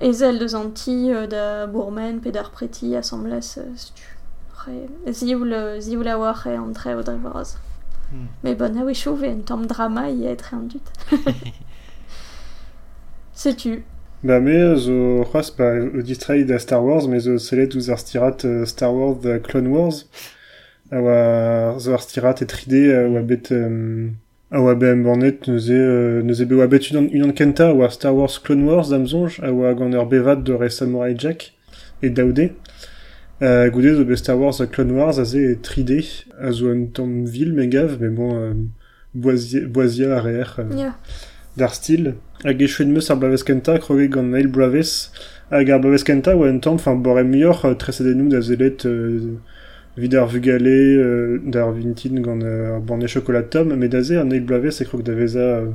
ezel 0.00 0.38
deus 0.40 0.54
an 0.56 0.72
ti 0.72 1.12
euh, 1.12 1.26
da 1.26 1.66
bourmen, 1.66 2.20
pe 2.20 2.32
d'ar 2.32 2.50
preti 2.50 2.94
assemblès, 2.96 3.58
stu. 3.76 4.08
Re, 4.64 4.88
zioul, 5.12 5.52
zioul 5.84 6.08
a 6.08 6.16
war 6.18 6.46
e 6.48 6.56
an 6.56 6.72
tre 6.72 6.94
o 6.96 7.02
drevoraz. 7.02 7.58
Hmm. 8.12 8.28
Mais 8.42 8.54
bon, 8.54 8.76
ah 8.78 8.84
oui, 8.84 8.94
chauve, 8.94 9.24
un 9.24 9.40
tom 9.40 9.66
drama, 9.66 10.08
il 10.10 10.20
y 10.20 10.26
a 10.26 10.30
être 10.30 10.54
un 10.54 10.62
dut. 10.62 10.84
Sais-tu? 13.34 13.84
Ba 14.22 14.40
me 14.40 14.54
euh, 14.54 14.76
zo 14.76 15.24
c'hoaz 15.28 15.50
ba 15.52 15.74
o 15.98 16.00
distrai 16.00 16.44
da 16.44 16.58
Star 16.58 16.82
Wars, 16.82 17.08
mais 17.08 17.20
zo 17.20 17.36
selet 17.36 17.74
ouz 17.76 17.90
ar 17.90 17.98
stirat 17.98 18.46
Star 18.64 18.94
Wars 18.94 19.20
da 19.20 19.38
Clone 19.38 19.68
Wars. 19.68 20.06
A 20.90 21.00
oa 21.00 21.78
zo 21.78 21.94
ar 21.94 22.02
stirat 22.02 22.42
e 22.42 22.46
3D 22.46 22.74
a 22.94 23.00
oa 23.08 23.22
bet... 23.22 23.50
Euh, 23.52 24.10
a 24.50 24.60
oa 24.60 24.74
be 24.74 24.86
embornet 24.92 25.48
neuze, 25.48 25.72
euh, 25.72 26.22
neuze 26.22 26.44
be 26.46 26.54
oa 26.54 26.68
bet 26.68 26.90
unan, 26.92 27.08
unan 27.12 27.32
kenta 27.32 27.70
a 27.70 27.74
oa 27.74 27.90
Star 27.90 28.14
Wars 28.14 28.38
Clone 28.38 28.64
Wars 28.68 28.90
damzonj, 28.92 29.40
a 29.42 29.50
oa 29.52 29.74
gant 29.74 29.94
ur 29.94 30.06
bevat 30.06 30.44
de 30.44 30.52
re 30.54 30.70
Samurai 30.70 31.14
Jack 31.18 31.52
e 32.02 32.10
daoude. 32.10 32.50
Euh, 33.42 33.68
goude 33.70 33.96
zo 33.96 34.04
be 34.04 34.16
Star 34.16 34.38
Wars 34.38 34.62
Clone 34.70 34.92
Wars 34.92 35.18
a 35.18 35.24
ze 35.24 35.52
e 35.52 35.54
3D, 35.56 36.24
a 36.38 36.52
zo 36.52 36.70
un 36.70 36.86
tamm 36.92 37.24
vil 37.26 37.52
me 37.52 37.66
gav, 37.66 37.98
mais 38.00 38.10
bon, 38.10 38.36
euh, 38.36 38.54
boisia, 39.14 39.66
boisia 39.66 40.16
a 40.16 40.20
reer... 40.20 40.56
Euh, 40.58 40.76
Ya. 40.76 40.94
d'ar 41.56 41.74
stil 41.74 42.14
hag 42.44 42.62
e 42.62 42.66
chouet 42.66 42.90
meus 42.90 43.10
ar 43.10 43.18
blaveskenta 43.20 43.78
kroge 43.78 44.08
gant 44.10 44.26
Neil 44.34 44.48
Braves 44.48 45.12
hag 45.52 45.70
ar 45.70 45.80
blaveskenta 45.82 46.34
oa 46.36 46.50
un 46.50 46.58
tamm 46.58 46.80
fin 46.82 46.96
bore 46.96 47.22
muioc'h 47.22 47.64
euh, 47.64 48.28
da 48.30 48.40
zelet 48.40 48.86
euh, 48.86 49.38
vid 49.96 50.14
ar 50.14 50.26
vugale 50.26 50.68
euh, 50.68 51.40
d'ar 51.44 51.72
vintin 51.72 52.20
gant 52.20 52.40
euh, 52.42 52.76
ar 52.76 52.80
banne 52.80 53.06
chocolat 53.06 53.42
tom 53.42 53.74
met 53.74 53.88
da 53.88 54.02
ze 54.02 54.14
ar 54.16 54.24
Neil 54.24 54.44
Braves 54.44 54.80
e 54.80 54.84
krog 54.84 55.02
da 55.02 55.14
veza 55.14 55.40
euh, 55.40 55.70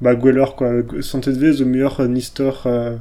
ba 0.00 0.14
gwellor 0.14 0.56
quoi. 0.56 0.84
Santet 1.00 1.32
vez 1.32 1.60
o 1.62 1.64
euh, 1.66 2.08
nistor 2.08 2.62
euh, 2.66 2.96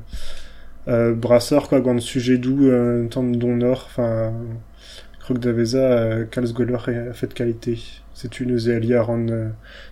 euh, 0.87 1.13
brasseur 1.13 1.69
quoi 1.69 1.79
gant 1.81 1.99
sujet 1.99 2.37
doux 2.37 2.67
euh, 2.67 3.07
don 3.09 3.55
nord 3.55 3.85
enfin 3.89 4.33
krog 5.19 5.39
da 5.39 5.51
veza 5.51 5.79
euh, 5.79 6.25
kalz 6.25 6.53
gwellor 6.53 6.89
e 6.89 7.13
fet 7.13 7.33
qualité. 7.33 7.79
C'est 8.13 8.41
une 8.41 8.51
euse 8.51 8.69
a 8.69 9.01
ran 9.01 9.27
euh, 9.29 9.47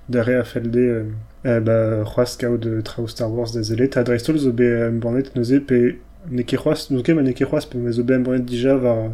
dare 0.09 0.29
a 0.29 0.43
euh, 0.57 1.03
Eh 1.45 1.61
de 1.61 2.81
trao 2.81 3.07
Star 3.07 3.31
Wars 3.31 3.53
da 3.53 3.61
zelet, 3.61 3.95
a 3.95 4.03
dreistol 4.03 4.37
zo 4.37 4.51
be 4.51 4.65
em 4.87 4.99
bornet 4.99 5.35
neuze 5.35 5.61
pe 5.61 5.99
ne 6.29 6.43
ket 6.43 6.59
c'hoaz, 6.59 6.89
nou 6.91 7.05
ket 7.05 7.15
ma 7.15 7.21
ne 7.23 7.31
ket 7.31 7.47
c'hoaz, 7.47 7.67
pe 7.69 7.77
ma 7.77 7.93
zo 7.95 8.03
be 8.03 8.17
em 8.17 8.25
bornet 8.25 8.43
dija 8.43 8.75
var, 8.81 9.13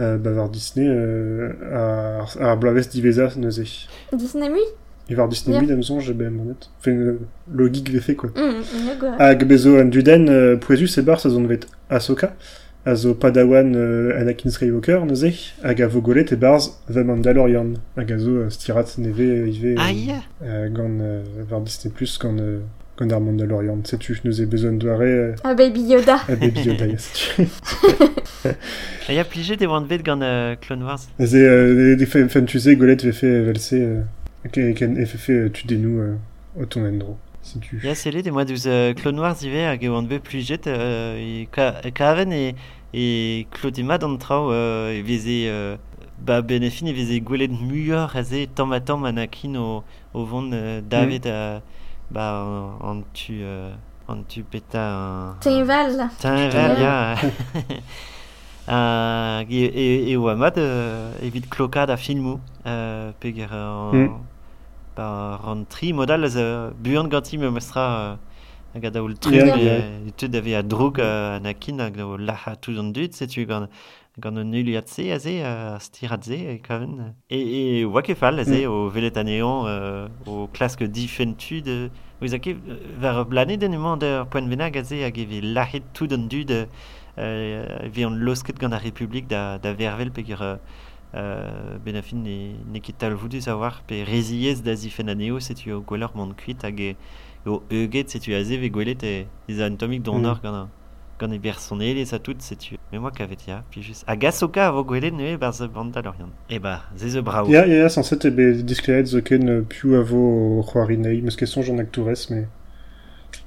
euh, 0.00 0.18
ba 0.18 0.32
var 0.32 0.48
Disney, 0.48 0.86
euh, 0.88 1.52
ar, 1.72 2.36
ar 2.40 2.56
blavez 2.56 2.88
diveza 2.92 3.30
neuze. 3.36 3.88
Disney 4.12 4.48
Mui? 4.48 4.60
E 5.10 5.14
var 5.14 5.28
Disney 5.28 5.54
yeah. 5.54 5.66
damzon, 5.66 6.00
je 6.00 6.12
be 6.12 6.22
em 6.26 6.30
bornet. 6.36 6.68
Enfin, 6.80 6.90
euh, 6.92 7.18
logik 7.50 7.90
vefe, 7.90 8.14
quoi. 8.14 8.30
Ya 8.36 8.94
gwa. 9.00 9.16
Hag 9.18 9.44
bezo 9.48 9.76
an 9.80 9.88
duden, 9.88 10.28
euh, 10.28 10.56
poezus 10.56 10.98
e 10.98 11.02
bar 11.02 11.18
sa 11.20 11.30
zon 11.30 11.46
vet 11.48 11.66
Ahsoka, 11.88 12.34
a 12.84 12.94
zo 12.94 13.14
padawan 13.14 13.72
euh, 13.74 14.20
Anakin 14.20 14.50
Skywalker 14.50 15.06
neuze, 15.06 15.32
hag 15.62 15.80
a 15.80 15.88
vogolet 15.88 16.32
e 16.32 16.36
barz 16.36 16.70
The 16.92 17.04
Mandalorian, 17.04 17.74
hag 17.96 18.12
a 18.12 18.18
zo 18.18 18.36
euh, 18.42 18.50
stirat 18.50 18.98
neve 18.98 19.48
ive... 19.48 19.74
euh, 19.78 19.80
Aïe 19.80 20.14
euh, 20.42 20.68
gant 20.68 21.00
euh, 21.00 21.22
var 21.48 21.62
Disney 21.62 21.90
Plus 21.90 22.18
gant 22.18 22.36
euh, 23.00 23.06
gant 23.06 23.10
ar 23.14 23.20
Mandalorian 23.20 23.78
setu 23.84 24.18
nous 24.24 24.40
e 24.40 24.46
bezon 24.46 24.72
doare 24.78 25.00
euh, 25.02 25.34
Ah, 25.44 25.54
Baby 25.54 25.82
Yoda. 25.82 26.16
a 26.28 26.36
Baby 26.36 26.60
Yoda 26.62 26.86
ya 26.86 26.98
setu 26.98 27.42
Il 29.08 29.14
y 29.14 29.18
a 29.18 29.24
pligé 29.24 29.56
des 29.56 29.66
One 29.66 29.86
Bet 29.86 29.98
gant 29.98 30.20
euh, 30.22 30.54
Clone 30.56 30.82
Wars. 30.82 31.00
euh, 31.20 31.96
de 31.96 32.04
fe 32.04 32.28
fan 32.28 32.44
tu 32.46 32.58
sais 32.60 32.76
golet 32.76 32.96
ve 32.96 33.12
fait 33.12 33.42
velse 33.42 33.72
euh, 33.72 34.02
ken 34.52 34.74
ken 34.74 34.96
e 34.98 35.04
fe 35.06 35.16
fait 35.16 35.50
tu 35.52 35.66
denou 35.66 36.00
euh, 36.00 36.14
au 36.60 36.66
ton 36.66 36.84
endro 36.86 37.16
setu 37.42 37.80
Ya 37.82 37.94
c'est 37.94 38.10
des 38.10 38.30
mois 38.30 38.44
euh, 38.66 38.94
Clone 38.94 39.18
Wars 39.18 39.36
ive 39.42 39.64
hag 39.66 39.82
e 39.84 39.88
oan 39.88 40.02
bet 40.06 40.20
plijet 40.20 40.66
euh, 40.66 41.16
e 41.18 41.46
ka, 41.50 41.80
kaven 41.94 42.32
e, 42.32 42.54
e 42.94 43.46
klodima 43.50 43.98
d'an 43.98 44.16
trao 44.18 44.50
euh, 44.52 44.92
e 44.92 45.02
veze 45.02 45.46
euh, 45.48 45.76
ba 46.18 46.42
benefin 46.42 46.86
e 46.86 46.92
veze 46.92 47.20
gwelet 47.20 47.48
muioc'h 47.50 48.16
a 48.16 48.22
ze 48.22 48.46
tamm 48.54 48.72
a 48.72 48.80
tamm 48.80 49.04
Anakin 49.04 49.56
o, 49.56 49.84
o 50.14 50.24
vont 50.24 50.50
euh, 50.52 50.80
David 50.82 51.26
a 51.26 51.62
ba 52.10 52.42
an, 52.42 52.78
an 52.90 53.02
tu 53.12 53.40
euh, 53.42 53.72
an 54.08 54.22
tu 54.28 54.42
peta 54.42 54.80
un... 54.80 55.36
Teval. 55.40 56.08
Tin 56.20 56.48
vel, 56.48 56.80
ya. 56.80 57.16
Uh, 58.68 59.46
e, 59.48 59.64
e, 59.64 60.12
e 60.12 60.16
oa 60.20 60.34
mat 60.36 60.58
uh, 60.60 61.16
evit 61.24 61.46
klokad 61.48 61.88
a 61.88 61.96
filmou 61.96 62.36
uh, 62.66 63.12
peger 63.18 63.48
an, 63.48 63.94
Mm. 63.94 64.18
ba, 64.94 65.40
an 65.42 65.64
tri 65.70 65.94
modal 65.94 66.24
uh, 66.26 66.70
buan 66.76 67.08
ganti 67.08 67.38
me 67.38 67.48
mestra 67.48 68.18
hag 68.74 68.84
a 68.84 68.90
daoul 68.90 69.16
tri 69.16 69.36
Yeah, 69.36 69.46
yeah, 69.46 69.56
yeah. 69.56 69.78
yeah. 70.04 70.12
tud 70.18 70.36
ave 70.36 70.52
a 70.52 70.60
uh, 70.60 71.40
hag 71.40 71.96
daoul 71.96 72.20
laha 72.20 72.56
tout 72.60 72.76
an 72.78 72.92
dud 72.92 73.12
setu 73.16 73.46
gant 73.46 73.70
gant 74.18 74.36
an 74.38 74.50
nuliat 74.50 74.88
se 74.88 75.10
a 75.12 75.18
ze 75.18 75.40
a 75.42 75.78
stirat 75.80 76.24
ze 76.24 76.34
e 76.54 76.58
kaven 76.58 77.14
e, 77.30 77.38
e 77.38 77.84
oa 77.86 78.02
ket 78.02 78.16
fall 78.18 78.38
a 78.40 78.44
ze 78.44 78.66
Mm. 78.66 78.72
o 78.72 78.88
velet 78.90 79.16
aneon 79.16 79.66
uh, 79.66 80.08
o 80.26 80.48
klask 80.52 80.82
difentud 80.82 81.66
uh, 81.68 81.88
Ouz 82.20 82.32
a 82.34 82.38
ket 82.42 82.56
var 82.98 83.24
blanet 83.30 83.60
den 83.60 83.74
emañ 83.74 83.98
d'ur 84.02 84.26
poen 84.26 84.48
benag 84.50 84.76
a 84.76 84.82
ze 84.82 85.04
hag 85.04 85.16
e 85.18 85.24
ve 85.24 85.40
lahet 85.40 85.84
tout 85.94 86.12
an 86.12 86.26
dud 86.28 86.50
uh, 86.50 86.66
euh, 87.16 87.78
vi 87.92 88.04
an 88.04 88.10
losket 88.18 88.58
gant 88.58 88.72
a 88.72 88.78
Republik 88.78 89.28
da, 89.28 89.58
da 89.58 89.72
vervel 89.72 90.10
peger 90.10 90.42
euh, 90.42 90.56
euh, 91.14 91.78
ben 91.84 91.94
a 91.96 92.02
fin 92.02 92.16
ne, 92.16 92.54
ne 92.72 92.80
ket 92.80 92.98
talvoudus 92.98 93.46
a 93.48 93.56
war 93.56 93.82
pe 93.86 94.02
reziez 94.04 94.62
da 94.64 94.74
zifen 94.74 95.08
aneo 95.08 95.38
setu 95.40 95.70
o 95.76 95.80
gwellor 95.80 96.10
mont 96.16 96.34
kuit 96.34 96.62
hag 96.66 96.80
e 96.80 96.96
o 97.46 97.62
euget 97.70 98.10
setu 98.10 98.34
a 98.34 98.42
ze 98.42 98.58
ve 98.58 98.68
gwelet 98.68 99.02
e 99.04 99.26
ez 99.48 99.60
an 99.60 99.76
tomik 99.78 100.02
don 100.02 100.18
Mm. 100.18 100.40
gant 100.42 100.68
a 101.18 101.26
gant 101.26 101.32
e 101.32 101.38
bersonel 101.38 101.98
ez 101.98 102.14
a 102.14 102.18
tout 102.18 102.36
setu. 102.38 102.78
Me 102.92 102.98
moi 102.98 103.10
kavet 103.10 103.46
ya, 103.46 103.64
puis 103.70 103.82
juste. 103.82 104.04
A 104.06 104.16
gasoka 104.16 104.68
a 104.68 104.70
vo 104.70 104.84
gwele 104.84 105.10
ne 105.10 105.36
bar 105.36 105.52
ze 105.52 105.64
Mandalorian. 105.64 106.30
E 106.48 106.58
ba, 106.58 106.82
ze 106.96 107.08
ze 107.08 107.20
brao. 107.20 107.48
Ya, 107.48 107.66
ya, 107.66 107.88
sans 107.88 108.02
set 108.02 108.24
ebe 108.24 108.62
diskleet 108.62 109.06
zo 109.06 109.20
ken 109.22 109.64
piou 109.68 109.96
a 109.96 110.02
vo 110.02 110.62
c'hoarinei, 110.62 111.20
meus 111.22 111.36
ket 111.36 111.48
sonj 111.48 111.70
an 111.70 111.80
ak 111.80 111.90
tourez, 111.92 112.28
me... 112.30 112.46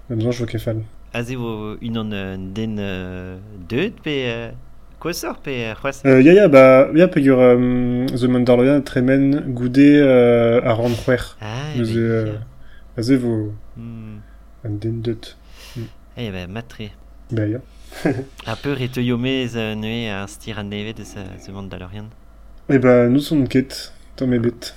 Même 0.10 0.22
vo 0.22 0.46
ket 0.46 0.62
fall. 0.62 0.84
A 1.14 1.24
ze 1.24 1.36
vo 1.36 1.78
unan 1.82 2.12
euh, 2.12 2.38
den 2.38 2.78
euh, 2.80 3.38
deud 3.70 3.94
pe... 4.04 4.18
Euh, 4.28 4.52
Kwasor 5.02 5.40
pe 5.40 5.74
c'hoaz 5.74 6.04
Euh, 6.06 6.22
ya, 6.22 6.34
ya, 6.34 6.48
ba, 6.48 6.90
ya, 6.94 7.08
pegur 7.08 7.40
um, 7.40 8.06
The 8.06 8.28
Mandalorian 8.28 8.82
tremen 8.82 9.42
goude 9.48 9.80
euh, 9.80 10.62
a 10.64 10.74
ran 10.74 10.90
c'hwer. 10.90 11.38
Ah, 11.42 11.76
Eus 11.76 11.90
ebe, 11.90 11.98
euh, 11.98 12.26
ya. 12.28 12.40
a 12.98 13.02
ze 13.02 13.16
vo 13.16 13.54
an 13.78 14.78
den 14.78 15.02
deut. 15.02 15.38
Eh 16.18 16.30
ben, 16.30 16.52
matre. 16.52 16.92
Ba, 17.32 17.46
ya. 17.48 17.60
A 18.46 18.56
peur 18.56 18.82
et 18.82 18.90
te 18.90 19.00
yomez 19.00 19.56
euh, 19.56 19.76
neue 19.76 20.10
a 20.10 20.28
stir 20.28 20.60
an 20.60 20.64
nevet 20.66 20.94
de 20.94 21.04
The 21.04 21.50
Mandalorian. 21.52 22.06
E 22.70 22.78
ba, 22.78 23.08
nous 23.08 23.32
on 23.34 23.46
ket, 23.46 23.92
tamm 24.16 24.34
ebet. 24.34 24.74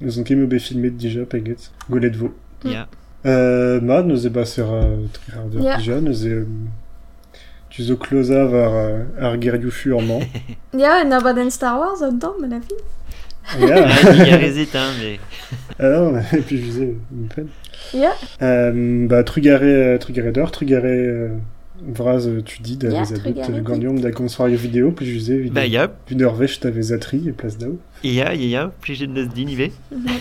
nous 0.00 0.22
ket 0.24 0.36
me 0.36 0.46
be 0.46 0.58
filmet 0.58 0.90
dija, 0.90 1.24
peget. 1.24 1.70
Golet 1.90 2.10
vo. 2.16 2.34
Mm. 2.64 2.70
Ya. 2.70 2.86
Euh, 3.26 3.80
ma, 3.80 4.02
nous 4.02 4.26
e 4.26 4.28
ba 4.28 4.44
ser 4.44 4.64
uh, 4.64 5.08
tri 5.12 5.32
hardeur 5.32 5.62
Ya. 5.62 5.76
dija, 5.78 6.00
nous 6.00 6.26
e... 6.26 6.42
Um, 6.42 6.68
tu 7.70 7.82
zo 7.82 7.96
kloza 7.96 8.44
var 8.46 8.70
uh, 8.70 9.24
ar 9.24 9.36
gerioù 9.40 9.70
furman. 9.70 10.22
Ya, 10.76 11.00
en 11.02 11.10
abadenn 11.12 11.50
Star 11.50 11.78
Wars 11.78 12.02
an 12.02 12.18
tamm, 12.18 12.40
ben 12.42 12.52
a 12.52 12.60
fin. 12.60 12.76
ya. 13.58 13.86
Ah, 13.86 14.12
il 14.12 14.28
y 14.28 14.30
a 14.32 14.36
rezit, 14.38 14.68
hein, 14.74 14.90
mais... 15.00 15.18
Ah 15.78 15.88
non, 15.88 16.16
et 16.32 16.40
puis 16.40 16.58
je 16.58 16.62
disais, 16.62 16.94
une 17.12 17.28
peine. 17.28 17.48
Ya, 17.92 18.12
Euh, 18.42 19.06
bah, 19.08 19.24
trugaré, 19.24 19.98
trugaré 20.00 20.30
d'or, 20.32 20.50
trugaré, 20.50 20.88
euh, 20.88 21.28
vraz, 21.82 22.26
euh, 22.28 22.40
tu 22.42 22.62
dis, 22.62 22.76
d'avez 22.76 22.96
adut, 22.98 23.14
trugaré, 23.20 23.52
euh, 23.58 23.60
gandium 23.62 24.00
da 24.00 24.10
consvario 24.12 24.56
vidéo, 24.56 24.92
puis 24.92 25.06
je 25.06 25.18
disais, 25.18 25.38
Bah, 25.50 25.66
ya, 25.66 25.90
Une 26.10 26.22
heure 26.22 26.34
vech, 26.34 26.60
t'avais 26.60 26.92
atri, 26.92 27.28
et 27.28 27.32
place 27.32 27.58
d'ao. 27.58 27.78
ya, 28.02 28.34
ya, 28.34 28.46
ya, 28.46 28.72
plus 28.80 28.94
j'ai 28.94 29.06
de 29.06 29.12
nos 29.12 29.26
dinivé. 29.26 29.72
matre. 29.90 30.14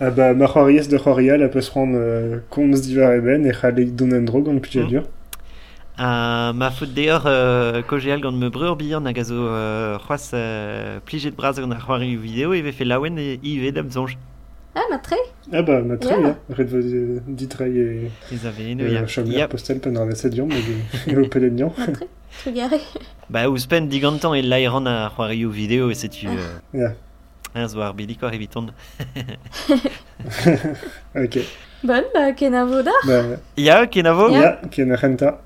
Ah 0.00 0.10
bah, 0.10 0.34
ma 0.34 0.46
c'hoariez 0.46 0.82
de 0.88 0.96
c'hoaria, 0.98 1.36
la 1.36 1.48
peut 1.48 1.60
se 1.60 1.70
rendre, 1.70 1.94
euh, 1.96 2.38
komz 2.50 2.80
divar 2.82 3.12
eben, 3.14 3.46
et 3.46 3.52
c'hale 3.52 3.94
don 3.94 4.10
en 4.12 4.22
drog, 4.22 4.48
an 4.48 4.58
puis 4.58 4.78
Mm. 4.80 4.86
dur. 4.88 5.02
A 6.02 6.52
ma 6.54 6.70
faute 6.70 6.94
d'ailleurs, 6.94 7.24
euh, 7.26 7.82
kojeal 7.82 8.20
gant 8.20 8.32
me 8.32 8.48
breur 8.48 8.74
bihan 8.76 9.04
a 9.04 9.12
gazo 9.12 9.34
euh, 9.34 9.98
c'hoaz 9.98 10.30
euh, 10.32 10.98
plijet 11.04 11.30
braz 11.30 11.52
gant 11.60 11.70
ar 11.70 11.84
c'hoari 11.86 12.16
vidéo 12.16 12.54
e 12.54 12.62
ve 12.62 12.72
fait 12.72 12.86
laouen 12.86 13.18
e 13.18 13.38
ive 13.42 13.70
dam 13.72 13.90
zonj. 13.90 14.16
Ah, 14.74 14.82
matre. 14.90 15.14
Ah 15.52 15.62
bah, 15.62 15.80
ma 15.82 15.96
très, 15.98 16.14
Ya. 16.20 16.28
ya. 16.28 16.36
Red 16.48 16.68
vo 16.68 16.76
euh, 16.78 17.20
ditrai 17.26 17.70
et, 17.76 18.10
Ez 18.32 18.46
a 18.46 18.50
ve 18.50 18.70
eno, 18.70 18.84
et 18.86 18.92
ya. 18.92 19.00
euh, 19.02 19.06
chomler 19.06 19.38
Ya, 19.38 19.48
postel 19.48 19.80
pen 19.80 19.96
ar 19.96 20.06
lasadion, 20.06 20.46
mais 20.46 20.62
et 21.12 21.16
au 21.16 21.26
pelenian. 21.28 21.72
Matre. 21.76 22.04
Trugaré. 22.44 22.80
ba 23.28 23.48
ouspen 23.50 23.88
digantan 23.88 24.34
e 24.34 24.42
lairan 24.42 24.86
a 24.86 25.10
c'hoari 25.16 25.44
vidéo 25.46 25.90
e 25.90 25.94
setu... 25.94 26.26
Euh, 26.28 26.60
Ya. 26.72 26.94
Un 27.54 27.66
zo 27.66 27.80
ar 27.80 27.92
belikor 27.94 28.32
eviton. 28.32 28.68
Ok. 31.16 31.38
Bon, 31.82 32.04
bah, 32.14 32.32
ken 32.36 32.54
a 32.54 32.64
vo 32.64 32.82
da. 32.82 32.92
Bah, 33.06 33.38
Ya, 33.56 33.86
ken 33.88 34.06
a 34.06 34.12
vo 34.14 34.28
Ya. 34.30 34.40
ya, 34.40 34.68
ken 34.70 34.92
a 34.92 34.96
renta. 34.96 35.40